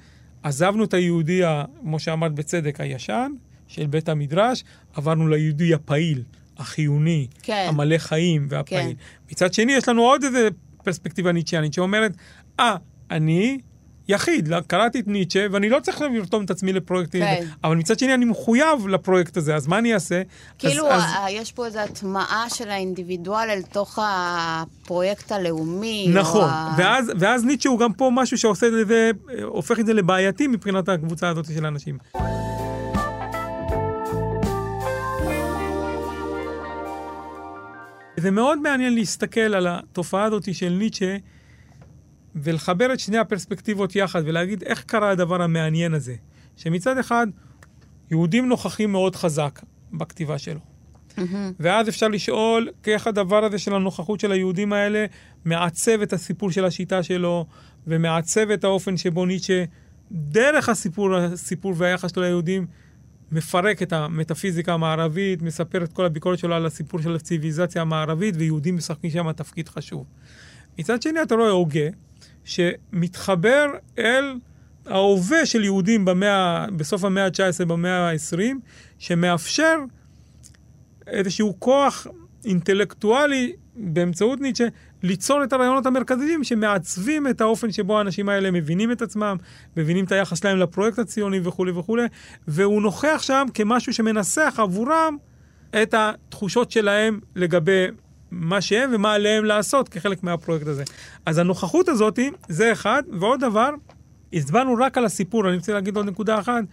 עזבנו 0.44 0.84
את 0.84 0.94
היהודי, 0.94 1.42
כמו 1.82 2.00
שאמרת 2.00 2.34
בצדק, 2.34 2.80
הישן, 2.80 3.32
של 3.68 3.86
בית 3.88 4.10
המדרש, 4.10 4.64
עברנו 4.96 5.28
ליהודי 5.28 5.74
הפעיל, 5.74 6.24
החיוני, 6.58 7.28
כן. 7.44 7.66
המלא 7.70 7.98
חיים 7.98 8.48
והפעיל. 8.50 8.96
כן. 8.98 9.32
מצד 9.32 9.54
שני, 9.54 9.74
יש 9.74 9.90
לנו 9.90 10.02
עוד 10.02 10.24
איזה 10.24 10.50
פרספקטיבה 10.84 11.32
ניטשיאנית 11.32 11.74
שאומרת, 11.74 12.12
אה, 12.60 12.76
ah, 12.76 12.80
אני 13.12 13.58
יחיד, 14.08 14.50
קראתי 14.68 15.00
את 15.00 15.08
ניטשה, 15.08 15.46
ואני 15.52 15.70
לא 15.70 15.80
צריך 15.80 16.02
לרתום 16.02 16.46
את 16.46 16.52
עצמי 16.52 16.74
לפרויקטים, 16.74 17.22
כן. 17.22 17.46
אבל 17.64 17.76
מצד 17.76 18.00
שני 18.00 18.14
אני 18.14 18.26
מחויב 18.26 18.88
לפרויקט 18.88 19.38
הזה, 19.38 19.56
אז 19.56 19.68
מה 19.68 19.78
אני 19.78 19.94
אעשה? 19.94 20.22
כאילו, 20.58 20.92
אז, 20.92 21.04
אז... 21.04 21.10
יש 21.30 21.52
פה 21.52 21.66
איזו 21.66 21.80
הטמעה 21.80 22.46
של 22.50 22.70
האינדיבידואל 22.70 23.50
אל 23.50 23.62
תוך 23.62 24.00
הפרויקט 24.02 25.32
הלאומי. 25.32 26.08
נכון, 26.14 26.50
ה... 26.50 26.76
ואז, 26.78 27.12
ואז 27.20 27.46
ניטשה 27.46 27.70
הוא 27.70 27.80
גם 27.80 27.94
פה 27.94 28.10
משהו 28.14 28.38
שעושה 28.38 28.68
את 28.68 28.88
זה, 28.88 29.12
הופך 29.44 29.80
את 29.80 29.86
זה 29.86 29.94
לבעייתי 29.94 30.48
מבחינת 30.48 30.90
הקבוצה 30.90 31.30
הזאת 31.30 31.46
של 31.56 31.66
האנשים. 31.66 31.98
זה 38.18 38.32
מאוד 38.32 38.60
מעניין 38.60 38.94
להסתכל 38.94 39.40
על 39.40 39.68
התופעה 39.70 40.24
הזאת 40.24 40.54
של 40.54 40.70
ניטשה, 40.70 41.18
ולחבר 42.36 42.94
את 42.94 43.00
שני 43.00 43.18
הפרספקטיבות 43.18 43.96
יחד 43.96 44.22
ולהגיד 44.26 44.64
איך 44.64 44.84
קרה 44.84 45.10
הדבר 45.10 45.42
המעניין 45.42 45.94
הזה. 45.94 46.16
שמצד 46.58 46.98
אחד, 46.98 47.28
יהודים 48.12 48.50
נוכחים 48.50 48.92
מאוד 48.92 49.16
חזק 49.16 49.62
בכתיבה 49.94 50.38
שלו. 50.38 50.60
Mm-hmm. 51.18 51.22
ואז 51.60 51.90
אפשר 51.90 52.08
לשאול 52.08 52.70
איך 52.88 53.08
הדבר 53.08 53.46
הזה 53.46 53.60
של 53.60 53.76
הנוכחות 53.76 54.20
של 54.20 54.32
היהודים 54.32 54.74
האלה 54.74 55.06
מעצב 55.46 56.02
את 56.02 56.14
הסיפור 56.14 56.52
של 56.52 56.66
השיטה 56.66 57.04
שלו, 57.04 57.46
ומעצב 57.88 58.50
את 58.50 58.64
האופן 58.64 58.98
שבו 58.98 59.26
ניטשה, 59.26 59.64
דרך 60.12 60.70
הסיפור, 60.70 61.16
הסיפור 61.16 61.74
והיחס 61.78 62.12
שלו 62.12 62.24
ליהודים, 62.24 62.66
מפרק 63.32 63.82
את 63.82 63.94
המטאפיזיקה 63.94 64.74
המערבית, 64.74 65.42
מספר 65.42 65.84
את 65.84 65.94
כל 65.94 66.06
הביקורת 66.06 66.40
שלו 66.40 66.56
על 66.56 66.66
הסיפור 66.66 67.02
של 67.02 67.16
הציוויזציה 67.16 67.82
המערבית, 67.82 68.36
ויהודים 68.38 68.78
משחקים 68.78 69.10
שם 69.10 69.32
תפקיד 69.32 69.70
חשוב. 69.70 70.06
מצד 70.80 71.02
שני, 71.02 71.22
אתה 71.22 71.36
רואה 71.36 71.50
הוגה, 71.50 71.90
שמתחבר 72.46 73.68
אל 73.98 74.36
ההווה 74.86 75.46
של 75.46 75.64
יהודים 75.64 76.06
במאה, 76.06 76.66
בסוף 76.76 77.04
המאה 77.04 77.26
ה-19, 77.26 77.66
במאה 77.66 78.10
ה-20, 78.10 78.40
שמאפשר 79.00 79.80
איזשהו 81.08 81.56
כוח 81.60 82.08
אינטלקטואלי 82.46 83.54
באמצעות 83.76 84.42
ניטשה, 84.42 84.68
ליצור 85.04 85.44
את 85.44 85.54
הרעיונות 85.54 85.86
המרכזיים 85.86 86.44
שמעצבים 86.44 87.28
את 87.28 87.42
האופן 87.42 87.72
שבו 87.72 87.98
האנשים 87.98 88.30
האלה 88.30 88.52
מבינים 88.52 88.92
את 88.92 89.02
עצמם, 89.02 89.38
מבינים 89.78 90.06
את 90.06 90.12
היחס 90.12 90.40
שלהם 90.40 90.58
לפרויקט 90.58 91.00
הציוני 91.00 91.40
וכולי 91.44 91.72
וכולי, 91.72 92.04
והוא 92.48 92.82
נוכח 92.82 93.22
שם 93.22 93.46
כמשהו 93.54 93.94
שמנסח 93.94 94.56
עבורם 94.58 95.18
את 95.82 95.96
התחושות 95.98 96.72
שלהם 96.72 97.20
לגבי 97.36 97.88
מה 98.34 98.62
שהם 98.62 98.90
ומה 98.94 99.14
עליהם 99.14 99.46
לעשות 99.46 99.90
כחלק 99.90 100.24
מהפרויקט 100.24 100.68
הזה. 100.68 100.84
אז 101.26 101.38
הנוכחות 101.38 101.90
הזאת, 101.90 102.20
זה 102.50 102.72
אחד, 102.72 103.04
ועוד 103.20 103.40
דבר, 103.40 103.70
הצבענו 104.34 104.76
רק 104.80 104.98
על 104.98 105.06
הסיפור, 105.06 105.48
אני 105.48 105.56
רוצה 105.56 105.74
להגיד 105.74 105.98
עוד 105.98 106.06
נקודה 106.06 106.40
אחת, 106.40 106.64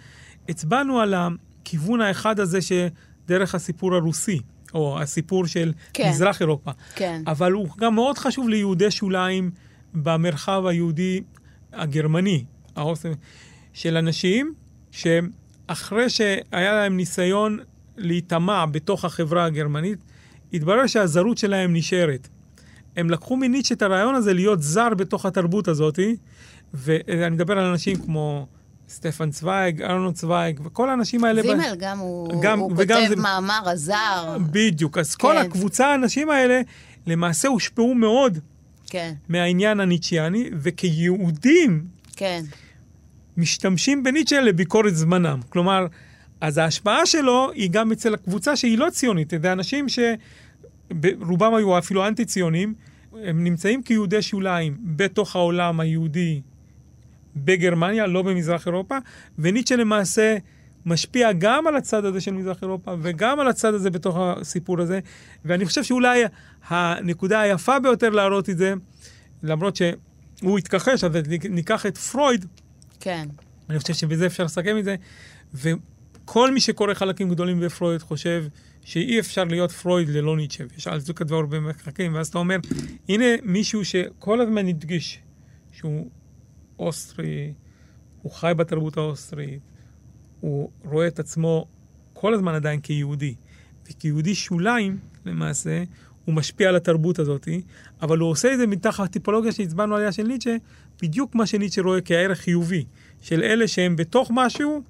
הצבענו 0.49 1.01
על 1.01 1.15
הכיוון 1.15 2.01
האחד 2.01 2.41
הזה 2.41 2.59
שדרך 2.63 3.55
הסיפור 3.55 3.95
הרוסי, 3.95 4.41
או 4.75 5.01
הסיפור 5.01 5.47
של 5.47 5.73
כן. 5.93 6.11
מזרח 6.11 6.41
אירופה. 6.41 6.71
כן. 6.95 7.23
אבל 7.27 7.53
הוא 7.53 7.69
גם 7.79 7.95
מאוד 7.95 8.19
חשוב 8.19 8.49
ליהודי 8.49 8.91
שוליים 8.91 9.51
במרחב 9.95 10.67
היהודי 10.67 11.21
הגרמני, 11.73 12.45
האוסם, 12.77 13.13
של 13.73 13.97
אנשים 13.97 14.55
שאחרי 14.91 16.11
שהיה 16.11 16.73
להם 16.73 16.97
ניסיון 16.97 17.59
להיטמע 17.97 18.67
בתוך 18.67 19.05
החברה 19.05 19.45
הגרמנית, 19.45 19.99
התברר 20.53 20.87
שהזרות 20.87 21.39
שלהם 21.39 21.77
נשארת. 21.77 22.29
הם 22.97 23.11
לקחו 23.11 23.37
מניטשה 23.37 23.75
את 23.75 23.83
הרעיון 23.83 24.15
הזה 24.15 24.35
להיות 24.35 24.63
זר 24.63 24.89
בתוך 24.95 25.27
התרבות 25.27 25.69
הזאת, 25.69 25.99
ואני 26.75 27.35
מדבר 27.35 27.59
על 27.59 27.65
אנשים 27.65 27.97
כמו 27.97 28.47
סטפן 28.89 29.31
צוויג, 29.31 29.83
ארנון 29.83 30.13
צוויג, 30.13 30.61
וכל 30.65 30.91
האנשים 30.91 31.25
האלה... 31.25 31.43
זימל, 31.43 31.75
ב... 31.75 31.79
גם 31.79 31.99
הוא, 31.99 32.43
גם, 32.43 32.59
הוא 32.59 32.77
כותב 32.77 33.01
זה... 33.09 33.17
מאמר 33.17 33.61
הזר. 33.65 34.37
בדיוק, 34.51 34.99
אז 34.99 35.15
כן. 35.15 35.29
כל 35.29 35.37
הקבוצה, 35.37 35.87
האנשים 35.87 36.31
האלה, 36.31 36.61
למעשה 37.07 37.49
הושפעו 37.49 37.95
מאוד 37.95 38.39
כן. 38.87 39.15
מהעניין 39.29 39.81
הניטשיאני, 39.81 40.51
וכיהודים, 40.53 41.85
כן. 42.17 42.43
משתמשים 43.37 44.03
בניטשה 44.03 44.41
לביקורת 44.41 44.97
זמנם. 44.97 45.41
כלומר, 45.49 45.87
אז 46.41 46.59
ההשפעה 46.59 47.07
שלו 47.07 47.51
היא 47.55 47.71
גם 47.71 47.93
אצל 47.93 48.15
הקבוצה 48.15 48.57
שהיא 48.57 48.79
לא 48.79 48.91
ציונית, 48.91 49.33
זה 49.43 49.53
אנשים 49.53 49.87
שרובם 49.89 51.55
היו 51.55 51.79
אפילו 51.79 52.07
אנטי-ציונים, 52.07 52.75
הם 53.25 53.45
נמצאים 53.45 53.83
כיהודי 53.83 54.23
שוליים 54.23 54.77
בתוך 54.81 55.37
העולם 55.37 55.81
היהודי 55.81 56.41
בגרמניה, 57.37 58.07
לא 58.07 58.23
במזרח 58.23 58.67
אירופה, 58.67 58.99
וניטשה 59.39 59.77
למעשה 59.77 60.37
משפיע 60.87 61.33
גם 61.33 61.67
על 61.67 61.77
הצד 61.77 62.05
הזה 62.05 62.21
של 62.21 62.31
מזרח 62.31 62.63
אירופה 62.63 62.95
וגם 63.03 63.41
על 63.41 63.49
הצד 63.49 63.75
הזה 63.75 63.91
בתוך 63.91 64.17
הסיפור 64.21 64.81
הזה, 64.81 65.01
ואני 65.45 65.67
חושב 65.67 65.83
שאולי 65.83 66.23
הנקודה 66.69 67.41
היפה 67.41 67.79
ביותר 67.81 68.11
להראות 68.11 68.51
את 68.51 68.59
זה, 68.59 68.75
למרות 69.43 69.77
שהוא 69.77 70.59
התכחש, 70.59 71.05
אז 71.05 71.13
ניקח 71.51 71.87
את 71.87 71.99
פרויד. 71.99 72.47
כן. 73.01 73.29
אני 73.71 73.79
חושב 73.79 73.95
שבזה 73.95 74.27
אפשר 74.27 74.45
לסכם 74.45 74.79
את 74.79 74.85
זה. 74.85 74.97
כל 76.33 76.51
מי 76.51 76.61
שקורא 76.61 76.95
חלקים 76.95 77.29
גדולים 77.31 77.61
בפרויד 77.61 78.03
חושב 78.03 78.45
שאי 78.85 79.21
אפשר 79.21 79.45
להיות 79.45 79.71
פרויד 79.71 80.09
ללא 80.09 80.37
ניטשה, 80.37 80.65
יש 80.77 80.87
על 80.87 81.01
זה 81.01 81.13
כתבו 81.13 81.37
הרבה 81.37 81.61
מחקרים, 81.61 82.15
ואז 82.15 82.29
אתה 82.29 82.39
אומר, 82.39 82.57
הנה 83.09 83.25
מישהו 83.43 83.85
שכל 83.85 84.41
הזמן 84.41 84.69
הדגיש 84.69 85.19
שהוא 85.73 86.11
אוסטרי, 86.79 87.53
הוא 88.23 88.33
חי 88.33 88.53
בתרבות 88.57 88.97
האוסטרית, 88.97 89.61
הוא 90.41 90.71
רואה 90.85 91.07
את 91.07 91.19
עצמו 91.19 91.67
כל 92.13 92.35
הזמן 92.35 92.55
עדיין 92.55 92.81
כיהודי. 92.81 93.35
וכיהודי 93.91 94.35
שוליים, 94.35 94.99
למעשה, 95.27 95.85
הוא 96.25 96.35
משפיע 96.35 96.69
על 96.69 96.77
התרבות 96.77 97.19
הזאת, 97.19 97.49
אבל 98.03 98.19
הוא 98.19 98.31
עושה 98.31 98.53
את 98.53 98.59
זה 98.59 98.67
מתחת 98.67 99.05
הטיפולוגיה 99.05 99.53
שהצבענו 99.53 99.97
עליה 99.97 100.13
של 100.13 100.23
ניטשה, 100.27 100.57
בדיוק 101.03 101.35
מה 101.35 101.47
שניטשה 101.47 101.83
רואה 101.83 102.01
כערך 102.01 102.39
חיובי, 102.39 102.85
של 103.21 103.43
אלה 103.43 103.69
שהם 103.69 103.97
בתוך 103.97 104.31
משהו, 104.35 104.83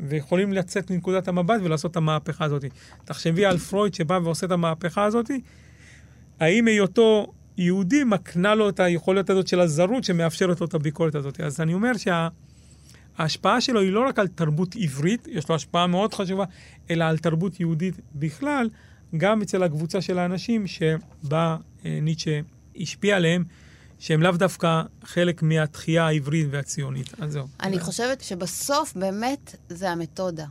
ויכולים 0.00 0.52
לצאת 0.52 0.90
מנקודת 0.90 1.28
המבט 1.28 1.60
ולעשות 1.62 1.90
את 1.90 1.96
המהפכה 1.96 2.44
הזאת. 2.44 2.64
תחשבי 3.04 3.44
על 3.44 3.58
פרויד 3.58 3.94
שבא 3.94 4.18
ועושה 4.24 4.46
את 4.46 4.50
המהפכה 4.50 5.04
הזאת, 5.04 5.30
האם 6.40 6.66
היותו 6.68 7.32
יהודי 7.58 8.04
מקנה 8.04 8.54
לו 8.54 8.68
את 8.68 8.80
היכולת 8.80 9.30
הזאת 9.30 9.48
של 9.48 9.60
הזרות 9.60 10.04
שמאפשרת 10.04 10.60
לו 10.60 10.66
את 10.66 10.74
הביקורת 10.74 11.14
הזאת. 11.14 11.40
אז 11.40 11.60
אני 11.60 11.74
אומר 11.74 11.92
שההשפעה 13.16 13.60
שלו 13.60 13.80
היא 13.80 13.92
לא 13.92 14.08
רק 14.08 14.18
על 14.18 14.28
תרבות 14.28 14.76
עברית, 14.80 15.28
יש 15.30 15.48
לו 15.48 15.54
השפעה 15.54 15.86
מאוד 15.86 16.14
חשובה, 16.14 16.44
אלא 16.90 17.04
על 17.04 17.18
תרבות 17.18 17.60
יהודית 17.60 17.94
בכלל, 18.14 18.68
גם 19.16 19.42
אצל 19.42 19.62
הקבוצה 19.62 20.00
של 20.00 20.18
האנשים 20.18 20.66
שבה 20.66 21.56
אה, 21.86 21.98
ניטשה 22.02 22.40
השפיע 22.80 23.16
עליהם. 23.16 23.44
שהם 23.98 24.22
לאו 24.22 24.32
דווקא 24.32 24.82
חלק 25.04 25.42
מהתחייה 25.42 26.06
העברית 26.06 26.46
והציונית. 26.50 27.20
אז 27.20 27.32
זהו. 27.32 27.46
אני 27.60 27.78
חושבת 27.80 28.20
שבסוף 28.20 28.94
באמת 28.94 29.54
זה 29.68 29.90
המתודה. 29.90 30.46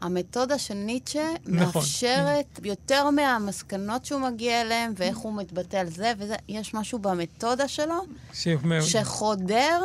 המתודה 0.00 0.58
של 0.58 0.74
ניטשה 0.74 1.28
נכון. 1.46 1.56
מאפשרת 1.56 2.60
יותר 2.64 3.10
מהמסקנות 3.10 4.04
שהוא 4.04 4.20
מגיע 4.20 4.60
אליהן 4.60 4.92
ואיך 4.96 5.16
הוא 5.18 5.36
מתבטא 5.36 5.76
על 5.76 5.90
זה, 5.90 6.12
ויש 6.18 6.74
משהו 6.74 6.98
במתודה 6.98 7.68
שלו. 7.68 8.04
שחודר. 8.82 9.80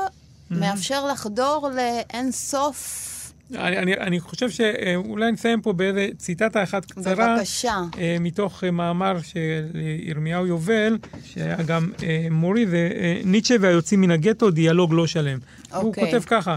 מאפשר 0.51 1.05
לחדור 1.05 1.69
לאין 1.75 2.31
סוף 2.31 3.09
אני, 3.55 3.77
אני, 3.77 3.93
אני 3.93 4.19
חושב 4.19 4.49
שאולי 4.49 5.31
נסיים 5.31 5.61
פה 5.61 5.73
באיזה 5.73 6.07
ציטטה 6.17 6.63
אחת 6.63 6.85
קצרה. 6.85 7.35
בבקשה. 7.35 7.81
אה, 7.97 8.17
מתוך 8.19 8.63
אה, 8.63 8.71
מאמר 8.71 9.21
של 9.21 9.65
ירמיהו 9.99 10.45
יובל, 10.45 10.97
שהיה 11.23 11.63
גם 11.63 11.91
אה, 12.03 12.27
מורי, 12.31 12.67
זה 12.67 12.89
ניטשה 13.25 13.55
והיוצאים 13.61 14.01
מן 14.01 14.11
הגטו, 14.11 14.51
דיאלוג 14.51 14.93
לא 14.93 15.07
שלם. 15.07 15.39
אוקיי. 15.71 16.03
הוא 16.03 16.11
כותב 16.11 16.23
ככה, 16.25 16.55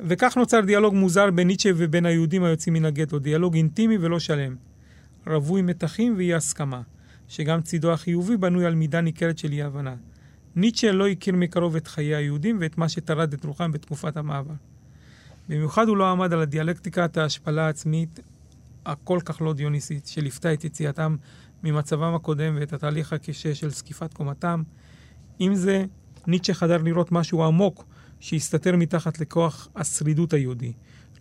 וכך 0.00 0.36
נוצר 0.36 0.60
דיאלוג 0.60 0.94
מוזר 0.94 1.30
בין 1.30 1.46
ניטשה 1.46 1.70
ובין 1.76 2.06
היהודים 2.06 2.44
היוצאים 2.44 2.74
מן 2.74 2.84
הגטו, 2.84 3.18
דיאלוג 3.18 3.54
אינטימי 3.54 3.98
ולא 4.00 4.20
שלם. 4.20 4.56
רווי 5.26 5.62
מתחים 5.62 6.14
ואי 6.16 6.34
הסכמה, 6.34 6.80
שגם 7.28 7.62
צידו 7.62 7.92
החיובי 7.92 8.36
בנוי 8.36 8.66
על 8.66 8.74
מידה 8.74 9.00
ניכרת 9.00 9.38
של 9.38 9.52
אי 9.52 9.62
הבנה. 9.62 9.94
ניטשה 10.56 10.92
לא 10.92 11.08
הכיר 11.08 11.36
מקרוב 11.36 11.76
את 11.76 11.86
חיי 11.86 12.14
היהודים 12.14 12.56
ואת 12.60 12.78
מה 12.78 12.88
שטרד 12.88 13.32
את 13.32 13.44
רוחם 13.44 13.72
בתקופת 13.72 14.16
המעבר. 14.16 14.54
במיוחד 15.52 15.88
הוא 15.88 15.96
לא 15.96 16.10
עמד 16.10 16.32
על 16.32 16.40
הדיאלקטיקת 16.40 17.16
ההשפלה 17.16 17.66
העצמית 17.66 18.20
הכל 18.86 19.18
כך 19.24 19.42
לא 19.42 19.52
דיוניסית, 19.52 20.06
שליוותה 20.06 20.52
את 20.52 20.64
יציאתם 20.64 21.16
ממצבם 21.62 22.14
הקודם 22.14 22.56
ואת 22.60 22.72
התהליך 22.72 23.12
הקשה 23.12 23.54
של 23.54 23.70
זקיפת 23.70 24.14
קומתם. 24.14 24.62
עם 25.38 25.54
זה, 25.54 25.84
ניטשה 26.26 26.54
חדר 26.54 26.82
לראות 26.82 27.12
משהו 27.12 27.44
עמוק 27.44 27.84
שהסתתר 28.20 28.76
מתחת 28.76 29.20
לכוח 29.20 29.68
השרידות 29.76 30.32
היהודי. 30.32 30.72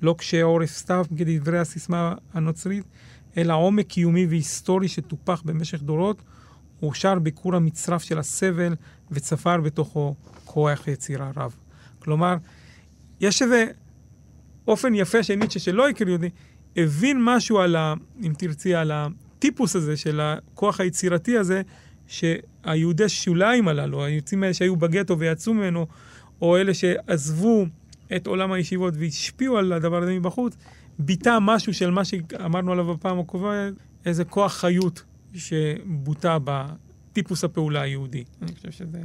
לא 0.02 0.16
קשה 0.18 0.44
עורף 0.44 0.70
סתיו 0.70 1.06
כדברי 1.18 1.60
הסיסמה 1.60 2.14
הנוצרית, 2.34 2.84
אלא 3.38 3.54
עומק 3.54 3.88
קיומי 3.88 4.26
והיסטורי 4.26 4.88
שטופח 4.88 5.42
במשך 5.46 5.82
דורות, 5.82 6.22
הושר 6.80 7.20
בכור 7.20 7.56
המצרף 7.56 8.04
של 8.04 8.20
הסבל 8.20 8.76
וצפר 9.12 9.62
בתוכו 9.62 10.16
כוח 10.46 10.88
יצירה 10.88 11.32
רב. 11.36 11.56
כלומר, 12.00 12.36
יש 13.20 13.42
איזה 13.42 13.66
אופן 14.72 14.96
יפה 14.96 15.24
של 15.24 15.36
ניטשה 15.36 15.60
שלא 15.60 15.90
הכיר 15.90 16.10
יהודי, 16.10 16.30
הבין 16.78 17.18
משהו 17.24 17.60
על 17.60 17.76
ה... 17.76 17.94
אם 18.24 18.34
תרצי, 18.38 18.76
על 18.76 18.92
הטיפוס 18.92 19.76
הזה 19.76 19.98
של 19.98 20.20
הכוח 20.22 20.80
היצירתי 20.80 21.38
הזה, 21.38 21.62
שהיהודי 22.08 23.10
שוליים 23.10 23.68
הללו, 23.68 24.04
היוצאים 24.04 24.44
האלה 24.44 24.54
שהיו 24.54 24.76
בגטו 24.76 25.20
ויצאו 25.20 25.54
ממנו, 25.54 25.88
או 26.42 26.58
אלה 26.58 26.74
שעזבו 26.74 27.66
את 28.16 28.28
עולם 28.28 28.52
הישיבות 28.52 28.94
והשפיעו 28.98 29.58
על 29.58 29.74
הדבר 29.74 30.04
הזה 30.04 30.12
מבחוץ, 30.14 30.54
ביטא 31.00 31.38
משהו 31.42 31.74
של 31.74 31.92
מה 31.92 32.06
שאמרנו 32.06 32.72
עליו 32.72 32.94
בפעם 32.94 33.20
הקרובה, 33.20 33.70
איזה 34.06 34.26
כוח 34.26 34.54
חיות 34.54 35.04
שבוטא 35.36 36.38
בטיפוס 36.44 37.44
הפעולה 37.44 37.82
היהודי. 37.82 38.24
אני 38.42 38.56
חושב 38.56 38.72
שזה... 38.72 39.00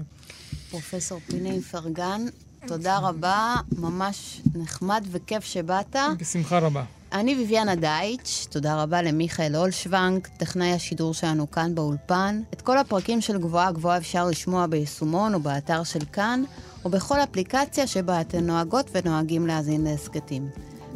פרופסור 0.71 1.21
פיני 1.21 1.63
פרגן, 1.63 2.21
תודה 2.67 2.99
רבה, 2.99 3.55
ממש 3.79 4.41
נחמד 4.55 5.05
וכיף 5.11 5.45
שבאת. 5.45 5.97
בשמחה 6.19 6.59
רבה. 6.59 6.83
אני 7.13 7.35
ביביאנה 7.35 7.75
דייטש, 7.75 8.47
תודה 8.47 8.83
רבה 8.83 9.03
למיכאל 9.03 9.57
אולשוונג, 9.57 10.27
טכנאי 10.37 10.73
השידור 10.73 11.15
שלנו 11.15 11.51
כאן 11.51 11.75
באולפן. 11.75 12.43
את 12.53 12.63
כל 12.63 12.79
הפרקים 12.79 13.21
של 13.21 13.39
גבוהה 13.39 13.73
גבוהה 13.73 13.97
אפשר 13.97 14.27
לשמוע 14.27 14.67
ביישומון 14.67 15.35
או 15.35 15.41
באתר 15.41 15.85
של 15.85 16.05
כאן, 16.13 16.43
או 16.85 16.91
בכל 16.91 17.21
אפליקציה 17.21 17.87
שבה 17.87 18.21
אתן 18.21 18.47
נוהגות 18.47 18.91
ונוהגים 18.95 19.47
להאזין 19.47 19.85
להסכתים. 19.85 20.49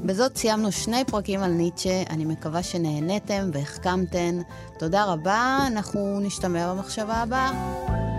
בזאת 0.05 0.37
סיימנו 0.37 0.73
שני 0.73 1.05
פרקים 1.05 1.43
על 1.43 1.51
ניטשה, 1.51 2.03
אני 2.11 2.25
מקווה 2.25 2.63
שנהניתם 2.63 3.51
והחכמתן. 3.53 4.41
תודה 4.79 5.05
רבה, 5.05 5.59
אנחנו 5.67 6.21
נשתמע 6.21 6.75
במחשבה 6.75 7.15
הבאה. 7.15 8.10